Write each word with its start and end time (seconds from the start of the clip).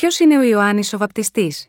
Ποιος 0.00 0.18
είναι 0.18 0.38
ο 0.38 0.42
Ιωάννης 0.42 0.92
ο 0.92 0.98
Βαπτιστής; 0.98 1.68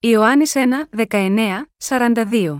Ιωάννης 0.00 0.52
1, 0.54 0.88
19, 1.08 1.62
42. 1.78 2.58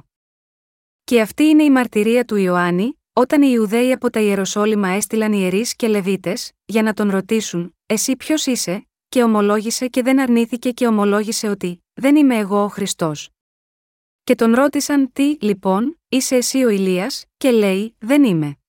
Και 1.05 1.21
αυτή 1.21 1.43
είναι 1.43 1.63
η 1.63 1.71
μαρτυρία 1.71 2.25
του 2.25 2.37
Ιωάννη, 2.37 3.01
όταν 3.13 3.43
οι 3.43 3.49
Ιουδαίοι 3.53 3.93
από 3.93 4.11
τα 4.11 4.21
Ιεροσόλυμα 4.21 4.89
έστειλαν 4.89 5.33
ιερείς 5.33 5.77
και 5.77 5.89
Λεβίτες, 5.89 6.53
για 6.65 6.83
να 6.83 6.93
τον 6.93 7.11
ρωτήσουν, 7.11 7.77
Εσύ 7.87 8.17
ποιος 8.17 8.47
είσαι, 8.47 8.89
και 9.09 9.23
ομολόγησε 9.23 9.89
και 9.89 10.03
δεν 10.03 10.21
αρνήθηκε 10.21 10.71
και 10.71 10.87
ομολόγησε 10.87 11.49
ότι, 11.49 11.85
Δεν 11.93 12.17
είμαι 12.17 12.37
εγώ 12.37 12.63
ο 12.63 12.69
Χριστός. 12.69 13.31
Και 14.25 14.35
τον 14.35 14.55
ρώτησαν, 14.55 15.13
Τι, 15.13 15.37
λοιπόν, 15.41 16.01
είσαι 16.09 16.37
εσύ 16.37 16.65
ο 16.65 16.69
Ηλίας, 16.69 17.25
και 17.37 17.51
λέει, 17.51 17.97
Δεν 17.99 18.25
είμαι. 18.25 18.60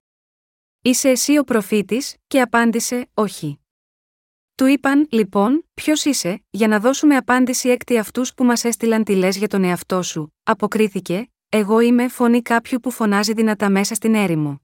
Είσαι 0.84 1.10
εσύ 1.10 1.38
ο 1.38 1.44
προφήτης, 1.44 2.16
και 2.28 2.42
απάντησε, 2.42 3.10
Όχι. 3.14 3.60
Του 4.56 4.66
είπαν, 4.66 5.08
λοιπόν, 5.12 5.70
ποιος 5.74 6.06
είσαι, 6.06 6.44
για 6.50 6.68
να 6.68 6.80
δώσουμε 6.80 7.16
απάντηση 7.16 7.70
έκτη 7.70 7.98
αυτούς 7.98 8.34
που 8.34 8.44
μας 8.44 8.64
έστειλαν 8.64 9.04
τι 9.04 9.16
λες 9.16 9.38
για 9.38 9.48
τον 9.48 9.64
εαυτό 9.64 10.02
σου, 10.02 10.34
αποκρίθηκε, 10.44 11.32
Εγώ 11.50 11.80
είμαι 11.80 12.08
φωνή 12.08 12.42
κάποιου 12.42 12.80
που 12.80 12.92
φωνάζει 12.92 13.34
δυνατά 13.34 13.70
μέσα 13.70 13.96
στην 13.96 14.16
έρημο. 14.16 14.62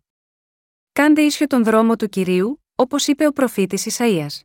Κάντε 0.92 1.22
ίσιο 1.22 1.48
τον 1.48 1.64
δρόμο 1.64 1.96
του 1.96 2.10
κυρίου, 2.10 2.64
όπως 2.76 3.08
είπε 3.08 3.28
ο 3.28 3.32
προφήτης 3.32 3.98
Ισαΐας. 3.98 4.42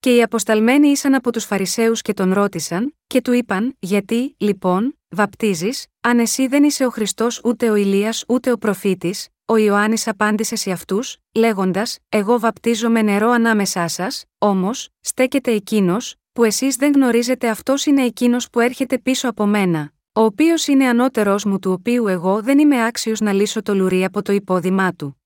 Και 0.00 0.14
οι 0.14 0.22
αποσταλμένοι 0.22 0.88
ήσαν 0.88 1.14
από 1.14 1.32
τους 1.32 1.44
Φαρισαίους 1.44 2.02
και 2.02 2.14
τον 2.14 2.32
ρώτησαν, 2.32 2.96
και 3.06 3.20
του 3.20 3.32
είπαν, 3.32 3.76
Γιατί, 3.78 4.34
λοιπόν, 4.38 4.98
βαπτίζεις, 5.08 5.86
αν 6.00 6.18
εσύ 6.18 6.46
δεν 6.46 6.64
είσαι 6.64 6.86
ο 6.86 6.90
Χριστός 6.90 7.40
ούτε 7.44 7.70
ο 7.70 7.74
Ηλίας 7.74 8.24
ούτε 8.28 8.52
ο 8.52 8.58
προφήτης, 8.58 9.28
ο 9.50 9.56
Ιωάννης 9.56 10.08
απάντησε 10.08 10.56
σε 10.56 10.70
αυτούς, 10.70 11.16
λέγοντας: 11.34 11.98
Εγώ 12.08 12.38
βαπτίζω 12.38 12.90
με 12.90 13.02
νερό 13.02 13.30
ανάμεσά 13.30 13.88
σας, 13.88 14.24
όμως, 14.38 14.88
στέκεται 15.00 15.52
εκείνος, 15.52 16.14
που 16.32 16.44
εσείς 16.44 16.76
δεν 16.76 16.92
γνωρίζετε 16.92 17.48
αυτός 17.48 17.86
είναι 17.86 18.02
εκείνος 18.02 18.50
που 18.50 18.60
έρχεται 18.60 18.98
πίσω 18.98 19.28
από 19.28 19.46
μένα, 19.46 19.92
ο 20.12 20.20
οποίος 20.20 20.66
είναι 20.66 20.88
ανώτερός 20.88 21.44
μου 21.44 21.58
του 21.58 21.72
οποίου 21.72 22.06
εγώ 22.06 22.42
δεν 22.42 22.58
είμαι 22.58 22.86
άξιος 22.86 23.20
να 23.20 23.32
λύσω 23.32 23.62
το 23.62 23.74
λουρί 23.74 24.04
από 24.04 24.22
το 24.22 24.32
υπόδημά 24.32 24.92
του. 24.92 25.22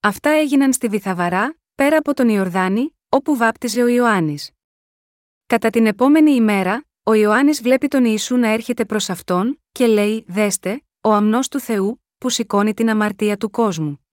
Αυτά 0.00 0.30
έγιναν 0.30 0.72
στη 0.72 0.88
Βυθαβαρά, 0.88 1.56
πέρα 1.74 1.96
από 1.96 2.14
τον 2.14 2.28
Ιορδάνη, 2.28 2.96
όπου 3.08 3.36
βάπτιζε 3.36 3.82
ο 3.82 3.86
Ιωάννης. 3.86 4.50
Κατά 5.46 5.70
την 5.70 5.86
επόμενη 5.86 6.30
ημέρα, 6.30 6.84
ο 7.02 7.14
Ιωάννης 7.14 7.62
βλέπει 7.62 7.88
τον 7.88 8.04
Ιησού 8.04 8.36
να 8.36 8.48
έρχεται 8.48 8.84
προς 8.84 9.10
αυτόν, 9.10 9.62
και 9.72 9.86
λέει: 9.86 10.24
Δέστε, 10.28 10.82
ο 11.00 11.12
αμνός 11.12 11.48
του 11.48 11.60
Θεού, 11.60 12.01
που 12.22 12.28
σηκώνει 12.28 12.74
την 12.74 12.90
αμαρτία 12.90 13.36
του 13.36 13.50
κόσμου. 13.50 14.06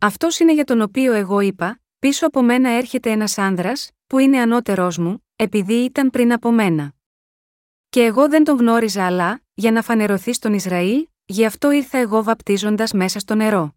Αυτός 0.00 0.38
είναι 0.38 0.52
για 0.52 0.64
τον 0.64 0.80
οποίο 0.80 1.12
εγώ 1.12 1.40
είπα: 1.40 1.80
Πίσω 1.98 2.26
από 2.26 2.42
μένα 2.42 2.70
έρχεται 2.70 3.10
ένας 3.10 3.38
άνδρας, 3.38 3.90
που 4.06 4.18
είναι 4.18 4.38
ανώτερός 4.40 4.98
μου, 4.98 5.26
επειδή 5.36 5.74
ήταν 5.74 6.10
πριν 6.10 6.32
από 6.32 6.50
μένα. 6.50 6.92
Και 7.88 8.04
εγώ 8.04 8.28
δεν 8.28 8.44
τον 8.44 8.56
γνώριζα, 8.56 9.06
αλλά, 9.06 9.40
για 9.54 9.72
να 9.72 9.82
φανερωθεί 9.82 10.32
στον 10.32 10.54
Ισραήλ, 10.54 11.08
γι' 11.24 11.44
αυτό 11.44 11.70
ήρθα 11.70 11.98
εγώ 11.98 12.22
βαπτίζοντας 12.22 12.92
μέσα 12.92 13.18
στο 13.18 13.34
νερό. 13.34 13.76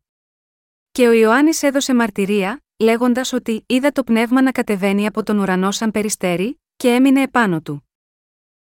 Και 0.91 1.07
ο 1.07 1.11
Ιωάννης 1.11 1.63
έδωσε 1.63 1.93
μαρτυρία, 1.93 2.63
λέγοντας 2.77 3.33
ότι 3.33 3.63
είδα 3.67 3.91
το 3.91 4.03
πνεύμα 4.03 4.41
να 4.41 4.51
κατεβαίνει 4.51 5.05
από 5.05 5.23
τον 5.23 5.39
ουρανό 5.39 5.71
σαν 5.71 5.91
περιστέρι, 5.91 6.61
και 6.75 6.89
έμεινε 6.89 7.21
επάνω 7.21 7.61
του. 7.61 7.89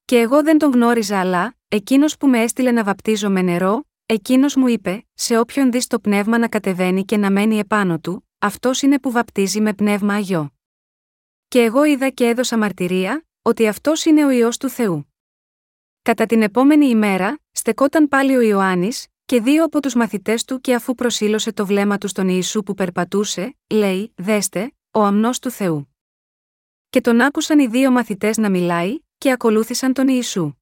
Και 0.05 0.19
εγώ 0.19 0.43
δεν 0.43 0.59
τον 0.59 0.73
γνώριζα, 0.73 1.21
αλλά, 1.21 1.55
εκείνος 1.69 2.17
που 2.17 2.29
με 2.29 2.43
έστειλε 2.43 2.71
να 2.71 2.85
βαπτίζω 2.85 3.31
με 3.31 3.43
νερό, 3.43 3.85
εκείνος 4.07 4.57
μου 4.57 4.67
είπε: 4.67 5.07
Σε 5.15 5.39
όποιον 5.39 5.71
δεις 5.71 5.87
το 5.87 6.01
πνεύμα 6.01 6.39
να 6.39 6.49
κατεβαίνει 6.49 7.05
και 7.05 7.17
να 7.17 7.31
μένει 7.31 7.59
επάνω 7.59 7.99
του, 7.99 8.29
αυτός 8.39 8.83
είναι 8.83 8.99
που 8.99 9.11
βαπτίζει 9.11 9.61
με 9.61 9.75
πνεύμα 9.75 10.15
αγιό. 10.15 10.51
Και 11.49 11.63
εγώ 11.63 11.85
είδα 11.85 12.09
και 12.09 12.27
έδωσα 12.27 12.59
μαρτυρία, 12.59 13.27
ότι 13.43 13.69
αυτός 13.69 14.05
είναι 14.05 14.25
ο 14.25 14.31
ιό 14.31 14.49
του 14.49 14.69
Θεού. 14.69 15.15
Κατά 16.03 16.27
την 16.27 16.43
επόμενη 16.43 16.87
ημέρα, 16.87 17.39
στεκόταν 17.53 18.09
πάλι 18.09 18.37
ο 18.37 18.41
Ιωάννης, 18.41 19.07
και 19.25 19.41
δύο 19.41 19.65
από 19.65 19.81
τους 19.81 19.95
μαθητές 19.95 20.45
του 20.45 20.61
και 20.61 20.75
αφού 20.75 20.95
προσήλωσε 20.95 21.53
το 21.53 21.67
βλέμμα 21.67 21.99
του 21.99 22.09
στον 22.09 22.29
Ιησού 22.29 22.63
που 22.63 22.75
περπατούσε, 22.75 23.57
λέει: 23.67 24.13
Δέστε, 24.17 24.73
ο 24.91 25.03
αμνός 25.03 25.39
του 25.39 25.51
Θεού. 25.51 25.95
Και 26.91 27.01
τον 27.01 27.21
άκουσαν 27.21 27.59
οι 27.59 27.67
δύο 27.67 27.91
μαθητές 27.91 28.37
να 28.37 28.51
μιλάει, 28.51 28.99
και 29.19 29.31
ακολούθησαν 29.31 29.93
τον 29.93 30.09
Ιησού. 30.09 30.53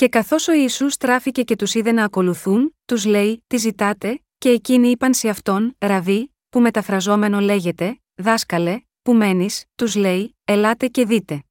Και 0.00 0.08
καθώς 0.08 0.48
ο 0.48 0.52
Ιησούς 0.52 0.92
στράφηκε 0.92 1.42
και 1.42 1.56
τους 1.56 1.74
είδε 1.74 1.92
να 1.92 2.04
ακολουθούν, 2.04 2.76
τους 2.84 3.04
λέει: 3.04 3.44
Τι 3.46 3.56
ζητάτε, 3.56 4.22
και 4.38 4.48
εκείνοι 4.48 4.88
είπαν 4.88 5.14
σε 5.14 5.28
αυτόν: 5.28 5.76
Ραβί, 5.78 6.34
που 6.48 6.60
μεταφραζόμενο 6.60 7.40
λέγεται, 7.40 8.00
δάσκαλε, 8.14 8.80
που 9.02 9.14
μένεις, 9.14 9.64
τους 9.74 9.94
λέει: 9.94 10.36
Ελάτε 10.44 10.88
και 10.88 11.04
δείτε. 11.04 11.44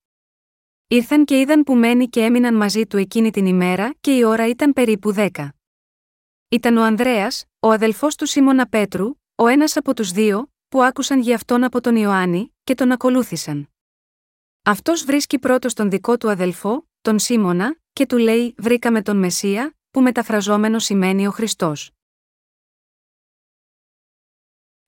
Ήρθαν 0.88 1.26
και 1.26 1.40
είδαν 1.40 1.64
που 1.64 1.76
μένει 1.76 2.10
και 2.10 2.24
έμειναν 2.24 2.56
μαζί 2.56 2.86
του 2.86 2.98
εκείνη 2.98 3.32
την 3.32 3.46
ημέρα 3.46 3.94
και 4.02 4.16
η 4.16 4.24
ώρα 4.24 4.48
ήταν 4.48 4.74
περίπου 4.74 5.12
δέκα. 5.12 5.56
Ήταν 6.50 6.78
ο 6.78 6.84
Ανδρέας, 6.84 7.46
ο 7.60 7.72
αδελφός 7.72 8.16
του 8.16 8.26
Σίμωνα 8.26 8.68
Πέτρου, 8.68 9.14
ο 9.36 9.48
ένας 9.48 9.78
από 9.78 9.94
τους 9.94 10.12
δύο, 10.12 10.52
που 10.68 10.84
άκουσαν 10.84 11.20
για 11.20 11.36
αυτόν 11.36 11.64
από 11.64 11.82
τον 11.82 11.96
Ιωάννη, 11.96 12.56
και 12.64 12.76
τον 12.76 12.92
ακολούθησαν. 12.92 13.70
Αυτός 14.64 15.04
βρίσκει 15.04 15.40
πρώτος 15.40 15.74
τον 15.74 15.90
δικό 15.90 16.18
του 16.18 16.30
αδελφό, 16.30 16.88
τον 17.02 17.20
Σίμωνα, 17.20 17.78
και 17.94 18.06
του 18.06 18.18
λέει: 18.18 18.54
Βρήκαμε 18.58 19.02
τον 19.02 19.18
Μεσσία, 19.18 19.78
που 19.92 20.02
μεταφραζόμενος 20.02 20.84
σημαίνει 20.84 21.28
ο 21.28 21.32
Χριστός. 21.32 21.92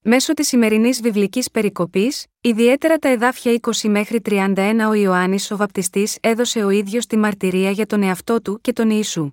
Μέσω 0.04 0.34
της 0.34 0.48
σημερινής 0.48 1.02
βιβλικής 1.02 1.52
περικοπής, 1.52 2.26
ιδιαίτερα 2.42 2.98
τα 2.98 3.10
εδάφια 3.10 3.60
20 3.62 3.90
μέχρι 3.90 4.22
31, 4.26 4.88
ο 4.90 4.94
Ιωάννης 4.94 5.52
ο 5.52 5.58
Βαπτιστής 5.58 6.18
έδωσε 6.22 6.64
ο 6.64 6.70
ίδιος 6.70 7.06
τη 7.06 7.18
μαρτυρία 7.18 7.72
για 7.72 7.86
τον 7.86 8.04
εαυτό 8.04 8.42
του 8.42 8.60
και 8.62 8.74
τον 8.74 8.90
Ιησού. 8.90 9.32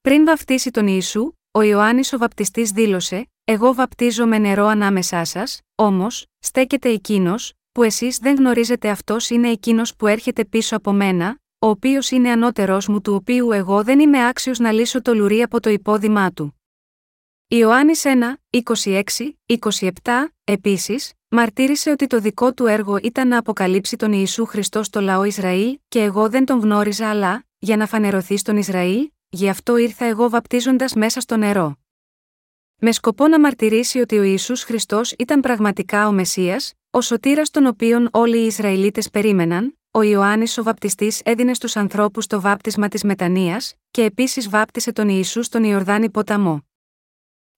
Πριν 0.00 0.24
βαφτίσει 0.24 0.70
τον 0.70 0.86
Ιησού, 0.86 1.32
ο 1.50 1.62
Ιωάννης 1.62 2.12
ο 2.12 2.18
Βαπτιστής 2.18 2.70
δήλωσε: 2.70 3.30
Εγώ 3.44 3.74
βαπτίζω 3.74 4.26
με 4.26 4.38
νερό 4.38 4.66
ανάμεσά 4.66 5.24
σας, 5.24 5.60
όμως, 5.74 6.26
στέκεται 6.38 6.88
εκείνος, 6.88 7.52
που 7.72 7.82
εσείς 7.82 8.18
δεν 8.18 8.36
γνωρίζετε 8.36 8.90
αυτός 8.90 9.30
είναι 9.30 9.50
εκείνος 9.50 9.96
που 9.96 10.06
έρχεται 10.06 10.44
πίσω 10.44 10.76
από 10.76 10.92
μένα, 10.92 11.38
ο 11.62 11.68
οποίος 11.68 12.10
είναι 12.10 12.30
ανώτερός 12.30 12.88
μου 12.88 13.00
του 13.00 13.14
οποίου 13.14 13.52
εγώ 13.52 13.84
δεν 13.84 14.00
είμαι 14.00 14.26
άξιος 14.26 14.58
να 14.58 14.72
λύσω 14.72 15.02
το 15.02 15.14
λουρί 15.14 15.42
από 15.42 15.60
το 15.60 15.70
υπόδημά 15.70 16.32
του. 16.32 16.60
Ιωάννης 17.48 18.04
1, 18.04 18.36
26, 18.50 19.02
27, 19.46 19.88
επίσης, 20.44 21.12
μαρτύρησε 21.28 21.90
ότι 21.90 22.06
το 22.06 22.20
δικό 22.20 22.54
του 22.54 22.66
έργο 22.66 22.96
ήταν 23.02 23.28
να 23.28 23.38
αποκαλύψει 23.38 23.96
τον 23.96 24.12
Ιησού 24.12 24.46
Χριστό 24.46 24.82
στο 24.82 25.00
λαό 25.00 25.24
Ισραήλ, 25.24 25.78
και 25.88 26.02
εγώ 26.02 26.28
δεν 26.28 26.44
τον 26.44 26.60
γνώριζα, 26.60 27.08
αλλά, 27.10 27.44
για 27.58 27.76
να 27.76 27.86
φανερωθεί 27.86 28.36
στον 28.36 28.56
Ισραήλ, 28.56 29.10
γι' 29.28 29.48
αυτό 29.48 29.76
ήρθα 29.76 30.04
εγώ 30.04 30.28
βαπτίζοντας 30.28 30.94
μέσα 30.94 31.20
στο 31.20 31.36
νερό. 31.36 31.76
Με 32.76 32.92
σκοπό 32.92 33.28
να 33.28 33.40
μαρτυρήσει 33.40 33.98
ότι 33.98 34.18
ο 34.18 34.22
Ισού 34.22 34.56
Χριστός 34.56 35.12
ήταν 35.18 35.40
πραγματικά 35.40 36.08
ο 36.08 36.12
Μεσία, 36.12 36.60
ο 36.90 37.00
σωτήρας 37.00 37.50
τον 37.50 37.66
οποίον 37.66 38.08
όλοι 38.12 38.38
οι 38.38 38.46
Ισραηλίτες 38.46 39.10
περίμεναν, 39.10 39.79
ο 39.92 40.02
Ιωάννης 40.02 40.58
ο 40.58 40.62
Βαπτιστής 40.62 41.20
έδινε 41.24 41.54
στους 41.54 41.76
ανθρώπους 41.76 42.26
το 42.26 42.40
βάπτισμα 42.40 42.88
της 42.88 43.04
μετανία, 43.04 43.62
και 43.90 44.04
επίσης 44.04 44.48
βάπτισε 44.48 44.92
τον 44.92 45.08
Ιησού 45.08 45.42
στον 45.42 45.64
Ιορδάνη 45.64 46.10
ποταμό. 46.10 46.64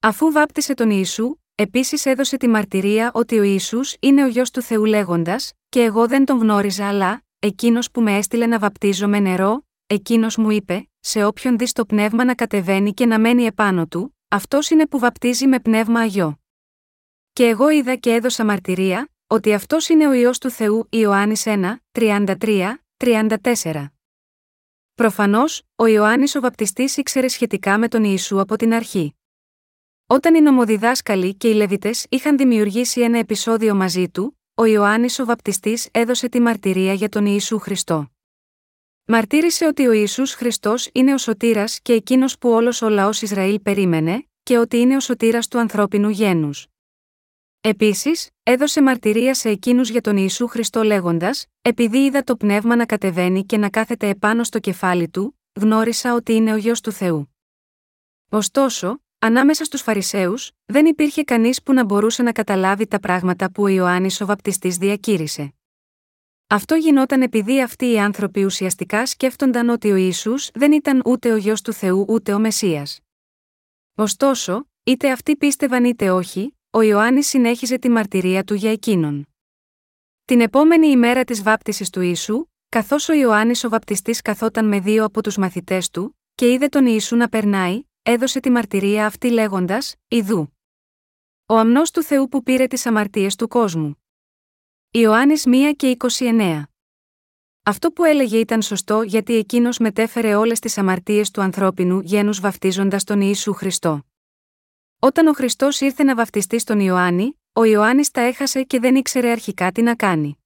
Αφού 0.01 0.33
βάπτισε 0.33 0.75
τον 0.75 0.91
Ιησού, 0.91 1.37
επίσης 1.55 2.07
έδωσε 2.07 2.37
τη 2.37 2.49
μαρτυρία 2.49 3.11
ότι 3.15 3.39
ο 3.39 3.43
Ιησούς 3.43 3.97
είναι 4.01 4.25
ο 4.25 4.27
γιος 4.27 4.51
του 4.51 4.63
Θεού 4.63 4.85
λέγοντας, 4.85 5.53
και 5.69 5.83
εγώ 5.83 6.09
δεν 6.09 6.25
τον 6.25 6.39
γνώριζα, 6.39 6.89
αλλά, 6.89 7.23
εκείνος 7.39 7.91
που 7.91 8.01
με 8.01 8.17
έστειλε 8.17 8.47
να 8.47 8.59
βαπτίζω 8.59 9.09
με 9.09 9.19
νερό, 9.19 9.67
εκείνος 9.87 10.37
μου 10.37 10.51
είπε, 10.51 10.89
σε 11.01 11.25
όποιον 11.25 11.59
δεις 11.59 11.73
το 11.73 11.87
πνεύμα 11.87 12.25
να 12.25 12.35
κατεβαίνει 12.35 12.95
και 12.95 13.07
να 13.07 13.19
μένει 13.19 13.45
επάνω 13.45 13.87
του, 13.87 14.17
αυτός 14.29 14.71
είναι 14.71 14.87
που 14.87 14.99
βαπτίζει 14.99 15.47
με 15.47 15.61
πνεύμα 15.61 16.01
αγιό. 16.01 16.41
Και 17.33 17.47
εγώ 17.47 17.71
είδα 17.71 17.95
και 17.95 18.13
έδωσα 18.13 18.45
μαρτυρία, 18.45 19.12
ότι 19.33 19.53
αυτός 19.53 19.89
είναι 19.89 20.09
ο 20.09 20.13
ιό 20.13 20.31
του 20.41 20.51
Θεού 20.51 20.87
Ιωάννης 20.91 21.43
1, 21.47 21.75
33, 21.93 22.75
34. 22.97 23.85
Προφανώς, 24.95 25.63
ο 25.77 25.87
Ιωάννης 25.87 26.35
ο 26.35 26.41
Βαπτιστής 26.41 26.97
ήξερε 26.97 27.29
σχετικά 27.29 27.79
με 27.79 27.89
τον 27.89 28.05
Ιησού 28.05 28.41
από 28.41 28.57
την 28.57 28.75
αρχή. 28.75 29.15
Όταν 30.07 30.35
οι 30.35 30.41
νομοδιδάσκαλοι 30.41 31.35
και 31.35 31.49
οι 31.49 31.55
Λεβιτέ 31.55 31.91
είχαν 32.09 32.37
δημιουργήσει 32.37 33.01
ένα 33.01 33.19
επεισόδιο 33.19 33.75
μαζί 33.75 34.09
του, 34.09 34.39
ο 34.55 34.65
Ιωάννης 34.65 35.19
ο 35.19 35.25
Βαπτιστής 35.25 35.89
έδωσε 35.93 36.29
τη 36.29 36.41
μαρτυρία 36.41 36.93
για 36.93 37.09
τον 37.09 37.27
Ιησού 37.27 37.59
Χριστό. 37.59 38.11
Μαρτύρησε 39.05 39.67
ότι 39.67 39.87
ο 39.87 39.93
Ιησούς 39.93 40.35
Χριστός 40.35 40.89
είναι 40.93 41.15
ο 41.15 41.19
σωτήρας 41.19 41.81
και 41.81 41.93
εκείνος 41.93 42.39
που 42.39 42.51
όλος 42.51 42.83
ο 42.83 42.89
λαός 42.89 43.23
Ισραήλ 43.23 43.61
περίμενε, 43.61 44.27
και 44.43 44.59
ότι 44.59 44.77
είναι 44.77 44.97
ο 44.97 45.01
σωτήρας 45.01 45.49
του 45.49 45.59
ανθρώπινου 45.59 46.09
γένους. 46.09 46.72
Επίσης, 47.65 48.31
έδωσε 48.43 48.83
μαρτυρία 48.83 49.35
σε 49.35 49.49
εκείνους 49.49 49.91
για 49.91 50.01
τον 50.01 50.17
Ιησού 50.17 50.47
Χριστό 50.47 50.83
λέγοντας: 50.83 51.47
Επειδή 51.63 51.99
είδα 51.99 52.25
το 52.25 52.37
πνεύμα 52.37 52.77
να 52.77 52.87
κατεβαίνει 52.87 53.45
και 53.45 53.57
να 53.57 53.71
κάθεται 53.71 54.09
επάνω 54.09 54.45
στο 54.45 54.59
κεφάλι 54.59 55.09
του, 55.09 55.39
γνώρισα 55.61 56.15
ότι 56.15 56.33
είναι 56.33 56.53
ο 56.53 56.57
γιο 56.57 56.73
του 56.83 56.93
Θεού. 56.93 57.35
Ωστόσο, 58.29 59.03
ανάμεσα 59.19 59.65
στους 59.65 59.83
Φαρισαίους, 59.83 60.53
δεν 60.65 60.87
υπήρχε 60.87 61.23
κανείς 61.23 61.63
που 61.63 61.73
να 61.73 61.85
μπορούσε 61.85 62.23
να 62.23 62.33
καταλάβει 62.33 62.87
τα 62.87 63.01
πράγματα 63.01 63.51
που 63.51 63.63
ο 63.63 63.69
Ιωάννης 63.69 64.21
ο 64.21 64.27
Βαπτιστής 64.27 64.77
διακήρυσε. 64.77 65.55
Αυτό 66.47 66.75
γινόταν 66.75 67.23
επειδή 67.23 67.63
αυτοί 67.63 67.91
οι 67.91 67.99
άνθρωποι 67.99 68.45
ουσιαστικά 68.45 69.07
σκέφτονταν 69.07 69.69
ότι 69.69 69.91
ο 69.91 69.97
Ισού 69.97 70.35
δεν 70.55 70.73
ήταν 70.73 71.03
ούτε 71.05 71.33
ο 71.33 71.37
γιο 71.37 71.55
του 71.65 71.73
Θεού 71.73 72.05
ούτε 72.09 72.35
ο 72.35 72.39
Μεσία. 72.39 72.87
Ωστόσο, 73.95 74.69
είτε 74.85 75.11
αυτοί 75.11 75.37
πίστευαν 75.37 75.85
είτε 75.85 76.11
όχι, 76.11 76.57
ο 76.75 76.81
Ιωάννης 76.81 77.27
συνέχιζε 77.27 77.79
τη 77.79 77.89
μαρτυρία 77.89 78.45
του 78.45 78.55
για 78.55 78.71
εκείνον. 78.71 79.29
Την 80.25 80.41
επόμενη 80.41 80.87
ημέρα 80.87 81.25
της 81.25 81.43
βάπτισης 81.43 81.91
του 81.91 82.01
Ιησού, 82.01 82.47
καθώς 82.69 83.09
ο 83.09 83.13
Ιωάννης 83.13 83.65
ο 83.65 83.69
Βαπτιστής 83.69 84.21
καθόταν 84.23 84.69
με 84.69 84.81
δύο 84.81 85.05
από 85.05 85.23
τους 85.23 85.37
μαθητές 85.37 85.91
του, 85.91 86.19
και 86.35 86.53
είδε 86.53 86.69
τον 86.69 86.87
Ιησού 86.87 87.17
να 87.17 87.29
περνάει, 87.29 87.83
έδωσε 88.03 88.41
τη 88.41 88.51
μαρτυρία 88.51 89.07
αυτή 89.07 89.31
λέγοντας: 89.31 89.95
Ιδού. 90.09 90.57
Ο 91.47 91.57
αμνός 91.57 91.91
του 91.91 92.03
Θεού 92.03 92.29
που 92.29 92.43
πήρε 92.43 92.67
τις 92.67 92.87
αμαρτίες 92.87 93.37
του 93.37 93.49
κόσμου. 93.49 94.03
Ιωάννης 94.91 95.45
1 95.47 95.73
και 95.77 95.97
29. 96.19 96.63
Αυτό 97.63 97.91
που 97.91 98.05
έλεγε 98.05 98.39
ήταν 98.39 98.63
σωστό 98.63 99.03
γιατί 99.03 99.35
εκείνος 99.35 99.79
μετέφερε 99.79 100.35
όλες 100.35 100.59
τις 100.59 100.79
αμαρτίες 100.79 101.31
του 101.31 101.41
ανθρώπινου 101.41 102.01
γένους 102.01 102.41
βαφτίζοντας 102.41 103.05
τον 103.05 103.21
Ιησού 103.21 103.53
Χριστό. 103.53 104.05
Όταν 105.05 105.27
ο 105.27 105.33
Χριστός 105.33 105.81
ήρθε 105.81 106.03
να 106.03 106.15
βαφτιστεί 106.15 106.59
στον 106.59 106.81
Ιωάννη, 106.81 107.41
ο 107.53 107.65
Ιωάννης 107.65 108.11
τα 108.11 108.21
έχασε 108.21 108.63
και 108.63 108.79
δεν 108.81 108.95
ήξερε 108.95 109.31
αρχικά 109.31 109.73
τι 109.73 109.83
να 109.83 109.95
κάνει. 109.95 110.39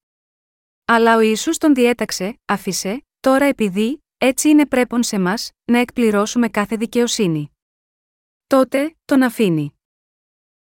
Αλλά 0.85 1.17
ο 1.17 1.21
Ισού 1.21 1.51
τον 1.51 1.75
διέταξε, 1.75 2.41
άφησε, 2.45 3.05
τώρα 3.21 3.45
επειδή, 3.45 4.05
έτσι 4.19 4.49
είναι 4.49 4.67
πρέπον 4.67 5.03
σε 5.03 5.19
μας, 5.19 5.51
να 5.65 5.79
εκπληρώσουμε 5.79 6.49
κάθε 6.49 6.77
δικαιοσύνη. 6.77 7.51
Τότε, 8.47 8.97
τον 9.05 9.23
αφήνει. 9.23 9.79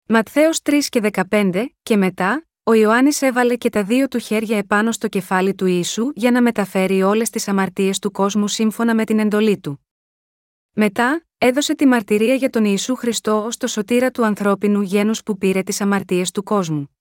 Ματθαίος 0.08 0.60
3 0.62 0.78
και 0.88 1.00
15, 1.30 1.66
και 1.82 1.96
μετά, 1.96 2.46
ο 2.62 2.72
Ιωάννης 2.72 3.22
έβαλε 3.22 3.56
και 3.56 3.70
τα 3.70 3.84
δύο 3.84 4.08
του 4.08 4.18
χέρια 4.18 4.58
επάνω 4.58 4.92
στο 4.92 5.08
κεφάλι 5.08 5.54
του 5.54 5.66
Ιησού 5.66 6.10
για 6.14 6.30
να 6.30 6.42
μεταφέρει 6.42 7.02
όλες 7.02 7.30
τις 7.30 7.48
αμαρτίες 7.48 7.98
του 7.98 8.10
κόσμου 8.10 8.48
σύμφωνα 8.48 8.94
με 8.94 9.04
την 9.04 9.18
εντολή 9.18 9.58
του. 9.58 9.86
Μετά, 10.72 11.24
έδωσε 11.42 11.74
τη 11.74 11.86
μαρτυρία 11.86 12.34
για 12.34 12.50
τον 12.50 12.64
Ιησού 12.64 12.94
Χριστό 12.94 13.44
ως 13.44 13.56
το 13.56 13.66
σωτήρα 13.66 14.10
του 14.10 14.24
ανθρώπινου 14.24 14.80
γένους 14.80 15.22
που 15.22 15.38
πήρε 15.38 15.62
τις 15.62 15.80
αμαρτίες 15.80 16.30
του 16.30 16.42
κόσμου. 16.42 16.96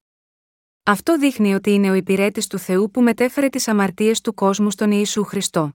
Αυτό 0.84 1.18
δείχνει 1.18 1.54
ότι 1.54 1.72
είναι 1.72 1.92
ο 1.92 1.94
υπηρέτης 1.94 2.48
του 2.48 2.58
Θεού 2.58 2.92
που 2.92 3.02
μετέφερε 3.02 3.50
τις 3.50 3.68
αμαρτίες 3.68 4.22
του 4.22 4.34
κόσμου 4.34 4.72
στον 4.72 4.92
Ιησού 4.92 5.24
Χριστό. 5.24 5.74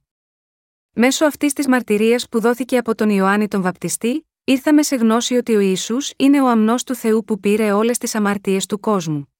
Μέσω 0.92 1.24
αυτής 1.24 1.52
της 1.52 1.68
μαρτυρίας 1.68 2.28
που 2.28 2.40
δόθηκε 2.40 2.76
από 2.76 2.94
τον 2.94 3.10
Ιωάννη 3.10 3.48
τον 3.48 3.62
Βαπτιστή, 3.62 4.28
ήρθαμε 4.44 4.82
σε 4.82 4.96
γνώση 4.96 5.34
ότι 5.34 5.54
ο 5.54 5.60
Ισού 5.60 5.96
είναι 6.16 6.42
ο 6.42 6.48
αμνός 6.48 6.84
του 6.84 6.94
Θεού 6.94 7.24
που 7.24 7.40
πήρε 7.40 7.72
όλες 7.72 7.98
τις 7.98 8.14
αμαρτίες 8.14 8.66
του 8.66 8.80
κόσμου. 8.80 9.34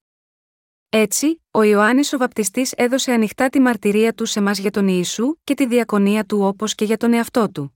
Έτσι, 0.89 1.41
ο 1.51 1.63
Ιωάννης 1.63 2.13
ο 2.13 2.17
Βαπτιστής 2.17 2.71
έδωσε 2.71 3.11
ανοιχτά 3.11 3.49
τη 3.49 3.59
μαρτυρία 3.59 4.13
του 4.13 4.25
σε 4.25 4.41
μας 4.41 4.57
για 4.57 4.71
τον 4.71 4.87
Ιησού 4.87 5.35
και 5.43 5.53
τη 5.53 5.65
διακονία 5.65 6.25
του 6.25 6.41
όπως 6.41 6.75
και 6.75 6.85
για 6.85 6.97
τον 6.97 7.13
εαυτό 7.13 7.49
του. 7.51 7.74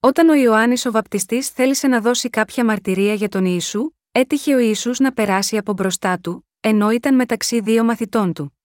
Όταν 0.00 0.28
ο 0.28 0.34
Ιωάννης 0.34 0.86
ο 0.86 0.90
Βαπτιστής 0.90 1.48
θέλησε 1.48 1.86
να 1.88 2.00
δώσει 2.00 2.30
κάποια 2.30 2.64
μαρτυρία 2.64 3.14
για 3.14 3.28
τον 3.28 3.44
Ιησού, 3.44 3.90
έτυχε 4.12 4.54
ο 4.54 4.58
Ιησούς 4.58 4.98
να 4.98 5.12
περάσει 5.12 5.56
από 5.56 5.72
μπροστά 5.72 6.18
του, 6.18 6.48
ενώ 6.60 6.90
ήταν 6.90 7.14
μεταξύ 7.14 7.60
δύο 7.60 7.84
μαθητών 7.84 8.32
του. 8.32 8.58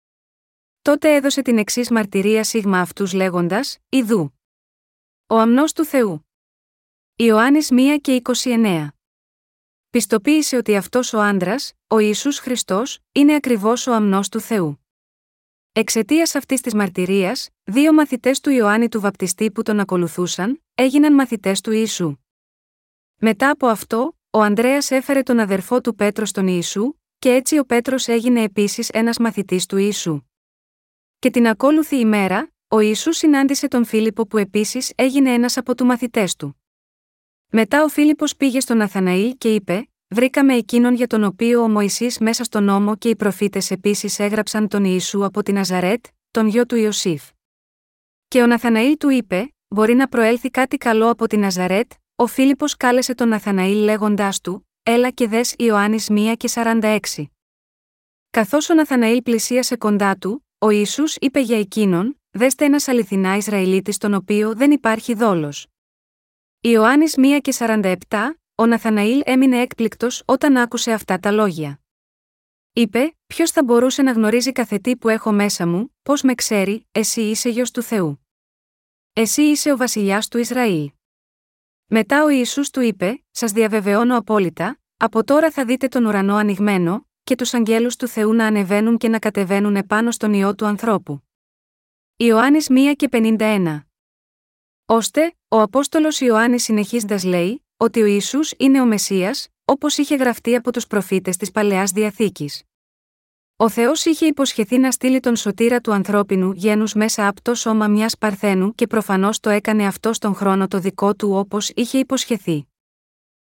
Τότε 0.82 1.16
έδωσε 1.16 1.42
την 1.42 1.58
εξής 1.58 1.90
μαρτυρία 1.90 2.44
σίγμα 2.44 2.80
αυτούς 2.80 3.14
λέγοντας: 3.14 3.78
Ιδού. 3.90 4.40
Ο 5.28 5.38
αμνός 5.38 5.74
του 5.74 5.86
Θεού. 5.86 6.28
Ιωάννης 7.16 7.70
1 7.72 7.98
και 8.02 8.22
29. 8.44 8.88
Πιστοποίησε 9.90 10.56
ότι 10.56 10.76
αυτός 10.76 11.14
ο 11.14 11.22
άντρας, 11.22 11.74
ο 11.88 12.00
Ιησούς 12.00 12.40
Χριστός, 12.40 13.00
είναι 13.12 13.36
ακριβώς 13.36 13.88
ο 13.88 13.94
αμνός 13.94 14.30
του 14.30 14.40
Θεού. 14.40 14.86
Εξαιτίας 15.72 16.36
αυτής 16.36 16.62
της 16.62 16.74
μαρτυρίας, 16.74 17.50
δύο 17.64 17.94
μαθητές 17.94 18.40
του 18.40 18.50
Ιωάννη 18.50 18.90
του 18.90 19.00
Βαπτιστή 19.00 19.52
που 19.52 19.64
τον 19.64 19.80
ακολουθούσαν, 19.80 20.63
έγιναν 20.76 21.14
μαθητές 21.14 21.62
του 21.62 21.72
Ιησού. 21.72 22.16
Μετά 23.16 23.50
από 23.50 23.68
αυτό, 23.68 24.18
ο 24.30 24.42
Ανδρέας 24.42 24.92
έφερε 24.92 25.24
τον 25.24 25.40
αδερφό 25.40 25.82
του 25.82 25.96
Πέτρο 25.96 26.26
στον 26.26 26.48
Ιησού, 26.48 26.94
και 27.20 27.34
έτσι 27.34 27.58
ο 27.58 27.66
Πέτρος 27.66 28.08
έγινε 28.08 28.42
επίσης 28.42 28.90
ένας 28.90 29.18
μαθητής 29.18 29.66
του 29.66 29.78
Ιησού. 29.78 30.22
Και 31.20 31.30
την 31.30 31.48
ακόλουθη 31.48 31.96
ημέρα, 31.96 32.52
ο 32.68 32.80
Ιησού 32.80 33.12
συνάντησε 33.12 33.68
τον 33.68 33.86
Φίλιππο 33.86 34.28
που 34.28 34.38
επίσης 34.38 34.92
έγινε 34.96 35.34
ένας 35.34 35.58
από 35.58 35.76
του 35.76 35.86
μαθητές 35.86 36.36
του. 36.36 36.62
Μετά 37.48 37.84
ο 37.84 37.88
Φίλιππος 37.88 38.36
πήγε 38.36 38.60
στον 38.60 38.82
Αθαναήλ 38.82 39.36
και 39.38 39.54
είπε: 39.54 39.88
Βρήκαμε 40.08 40.56
εκείνον 40.56 40.94
για 40.94 41.08
τον 41.08 41.24
οποίο 41.24 41.62
ο 41.62 41.70
Μωυσής 41.70 42.20
μέσα 42.20 42.44
στον 42.44 42.64
νόμο 42.64 42.96
και 42.96 43.10
οι 43.10 43.16
προφήτες 43.16 43.72
επίσης 43.72 44.20
έγραψαν 44.20 44.68
τον 44.68 44.84
Ιησού 44.84 45.26
από 45.26 45.44
την 45.44 45.58
Αζαρέτ, 45.58 46.06
τον 46.32 46.48
γιο 46.48 46.66
του 46.66 46.76
Ιωσήφ. 46.76 47.30
Και 48.28 48.42
ο 48.42 48.48
Ναθαναήλ 48.48 48.98
του 48.98 49.10
είπε: 49.10 49.53
Μπορεί 49.74 49.94
να 49.94 50.08
προέλθει 50.08 50.50
κάτι 50.50 50.78
καλό 50.78 51.10
από 51.10 51.28
την 51.28 51.46
Αζαρέτ, 51.46 51.92
ο 52.16 52.28
Φίλιππος 52.28 52.78
κάλεσε 52.78 53.14
τον 53.16 53.28
Ναθαναήλ 53.28 53.78
λέγοντάς 53.84 54.42
του: 54.42 54.70
Έλα 54.84 55.10
και 55.10 55.28
δες 55.28 55.56
Ιωάννης 55.58 56.08
1 56.10 56.34
και 56.38 56.50
46. 56.54 57.00
Καθώς 58.30 58.70
ο 58.70 58.74
Ναθαναήλ 58.74 59.22
πλησίασε 59.22 59.78
κοντά 59.78 60.18
του, 60.18 60.48
ο 60.58 60.70
Ισού 60.70 61.04
είπε 61.20 61.40
για 61.40 61.60
εκείνον: 61.60 62.22
Δέστε 62.32 62.66
ένας 62.66 62.88
αληθινά 62.88 63.36
Ισραηλίτης 63.36 63.98
τον 63.98 64.14
οποίο 64.14 64.56
δεν 64.56 64.72
υπάρχει 64.72 65.14
δόλος. 65.14 65.68
Ιωάννης 66.62 67.16
1 67.18 67.40
και 67.42 67.54
47, 67.58 67.96
ο 68.56 68.66
Ναθαναήλ 68.66 69.22
έμεινε 69.26 69.62
έκπληκτος 69.62 70.24
όταν 70.26 70.58
άκουσε 70.58 70.92
αυτά 70.92 71.20
τα 71.20 71.32
λόγια. 71.32 71.82
Είπε: 72.74 73.16
Ποιος 73.28 73.52
θα 73.52 73.64
μπορούσε 73.64 74.02
να 74.02 74.12
γνωρίζει 74.12 74.52
καθετή 74.52 74.98
που 74.98 75.10
έχω 75.10 75.32
μέσα 75.32 75.68
μου, 75.68 75.96
πώς 76.04 76.22
με 76.22 76.34
ξέρει, 76.34 76.88
εσύ 76.92 77.22
είσαι 77.22 77.50
γιο 77.50 77.64
του 77.74 77.82
Θεού. 77.82 78.23
Εσύ 79.16 79.42
είσαι 79.42 79.72
ο 79.72 79.78
βασιλιάς 79.78 80.28
του 80.28 80.38
Ισραήλ. 80.38 80.92
Μετά 81.88 82.24
ο 82.24 82.30
Ιησούς 82.30 82.70
του 82.70 82.82
είπε: 82.82 83.24
Σας 83.32 83.52
διαβεβαιώνω 83.52 84.18
απόλυτα, 84.18 84.80
από 84.98 85.24
τώρα 85.24 85.52
θα 85.52 85.66
δείτε 85.66 85.88
τον 85.88 86.06
ουρανό 86.06 86.36
ανοιγμένο, 86.36 87.08
και 87.24 87.36
τους 87.36 87.54
αγγέλους 87.54 87.96
του 87.96 88.08
Θεού 88.08 88.34
να 88.34 88.46
ανεβαίνουν 88.46 88.98
και 88.98 89.08
να 89.08 89.20
κατεβαίνουν 89.20 89.76
επάνω 89.76 90.12
στον 90.12 90.34
ιό 90.34 90.56
του 90.56 90.66
ανθρώπου. 90.66 91.24
Ιωάννης 92.16 92.68
1 92.70 92.94
και 92.96 93.10
51. 93.12 93.80
Ώστε, 94.86 95.36
ο 95.48 95.62
Απόστολος 95.62 96.20
Ιωάννης 96.20 96.64
συνεχίζοντας 96.64 97.24
λέει, 97.24 97.66
ότι 97.78 98.02
ο 98.02 98.06
Ιησούς 98.06 98.54
είναι 98.58 98.82
ο 98.82 98.86
Μεσία, 98.86 99.36
όπως 99.66 99.98
είχε 99.98 100.16
γραφτεί 100.16 100.56
από 100.56 100.72
τους 100.72 100.88
προφήτες 100.88 101.38
της 101.38 101.52
παλαιάς 101.52 101.92
διαθήκης. 101.92 102.64
Ο 103.64 103.70
Θεός 103.70 104.06
είχε 104.06 104.26
υποσχεθεί 104.26 104.78
να 104.78 104.92
στείλει 104.92 105.20
τον 105.20 105.36
σωτήρα 105.36 105.80
του 105.80 105.94
ανθρώπινου 105.94 106.52
γένους 106.52 106.94
μέσα 106.94 107.28
από 107.28 107.42
το 107.42 107.56
σώμα 107.56 107.88
μιας 107.88 108.18
Παρθένου 108.18 108.76
και 108.76 108.88
προφανώς 108.88 109.40
το 109.40 109.50
έκανε 109.50 109.86
αυτό 109.86 110.14
στον 110.14 110.36
χρόνο 110.36 110.68
το 110.68 110.80
δικό 110.80 111.16
του 111.16 111.32
όπως 111.32 111.70
είχε 111.70 111.98
υποσχεθεί. 111.98 112.68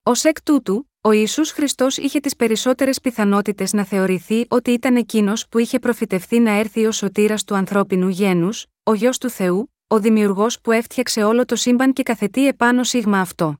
Ω 0.03 0.11
εκ 0.23 0.41
τούτου, 0.43 0.89
ο 1.01 1.11
Ιησούς 1.11 1.51
Χριστός 1.51 1.97
είχε 1.97 2.19
τις 2.19 2.35
περισσότερες 2.35 3.01
πιθανότητες 3.01 3.73
να 3.73 3.83
θεωρηθεί 3.83 4.45
ότι 4.49 4.71
ήταν 4.71 4.95
εκείνος 4.95 5.47
που 5.47 5.57
είχε 5.57 5.79
προφητευθεί 5.79 6.39
να 6.39 6.51
έρθει 6.51 6.85
ω 6.85 6.91
σωτήρας 6.91 7.43
του 7.43 7.55
ανθρώπινου 7.55 8.07
γένους, 8.07 8.65
ο 8.83 8.93
γιο 8.93 9.11
του 9.19 9.29
Θεού, 9.29 9.73
ο 9.87 9.99
δημιουργός 9.99 10.61
που 10.61 10.71
έφτιαξε 10.71 11.23
όλο 11.23 11.45
το 11.45 11.55
σύμπαν 11.55 11.93
και 11.93 12.03
καθετεί 12.03 12.47
επάνω 12.47 12.83
σίγμα 12.83 13.19
αυτό. 13.19 13.57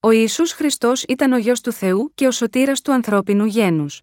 Ο 0.00 0.10
Ιησούς 0.10 0.52
Χριστός 0.52 1.02
ήταν 1.02 1.32
ο 1.32 1.36
γιο 1.36 1.54
του 1.62 1.72
Θεού 1.72 2.12
και 2.14 2.26
ο 2.26 2.30
σωτήρας 2.30 2.80
του 2.80 2.92
ανθρώπινου 2.92 3.44
γένους 3.44 4.02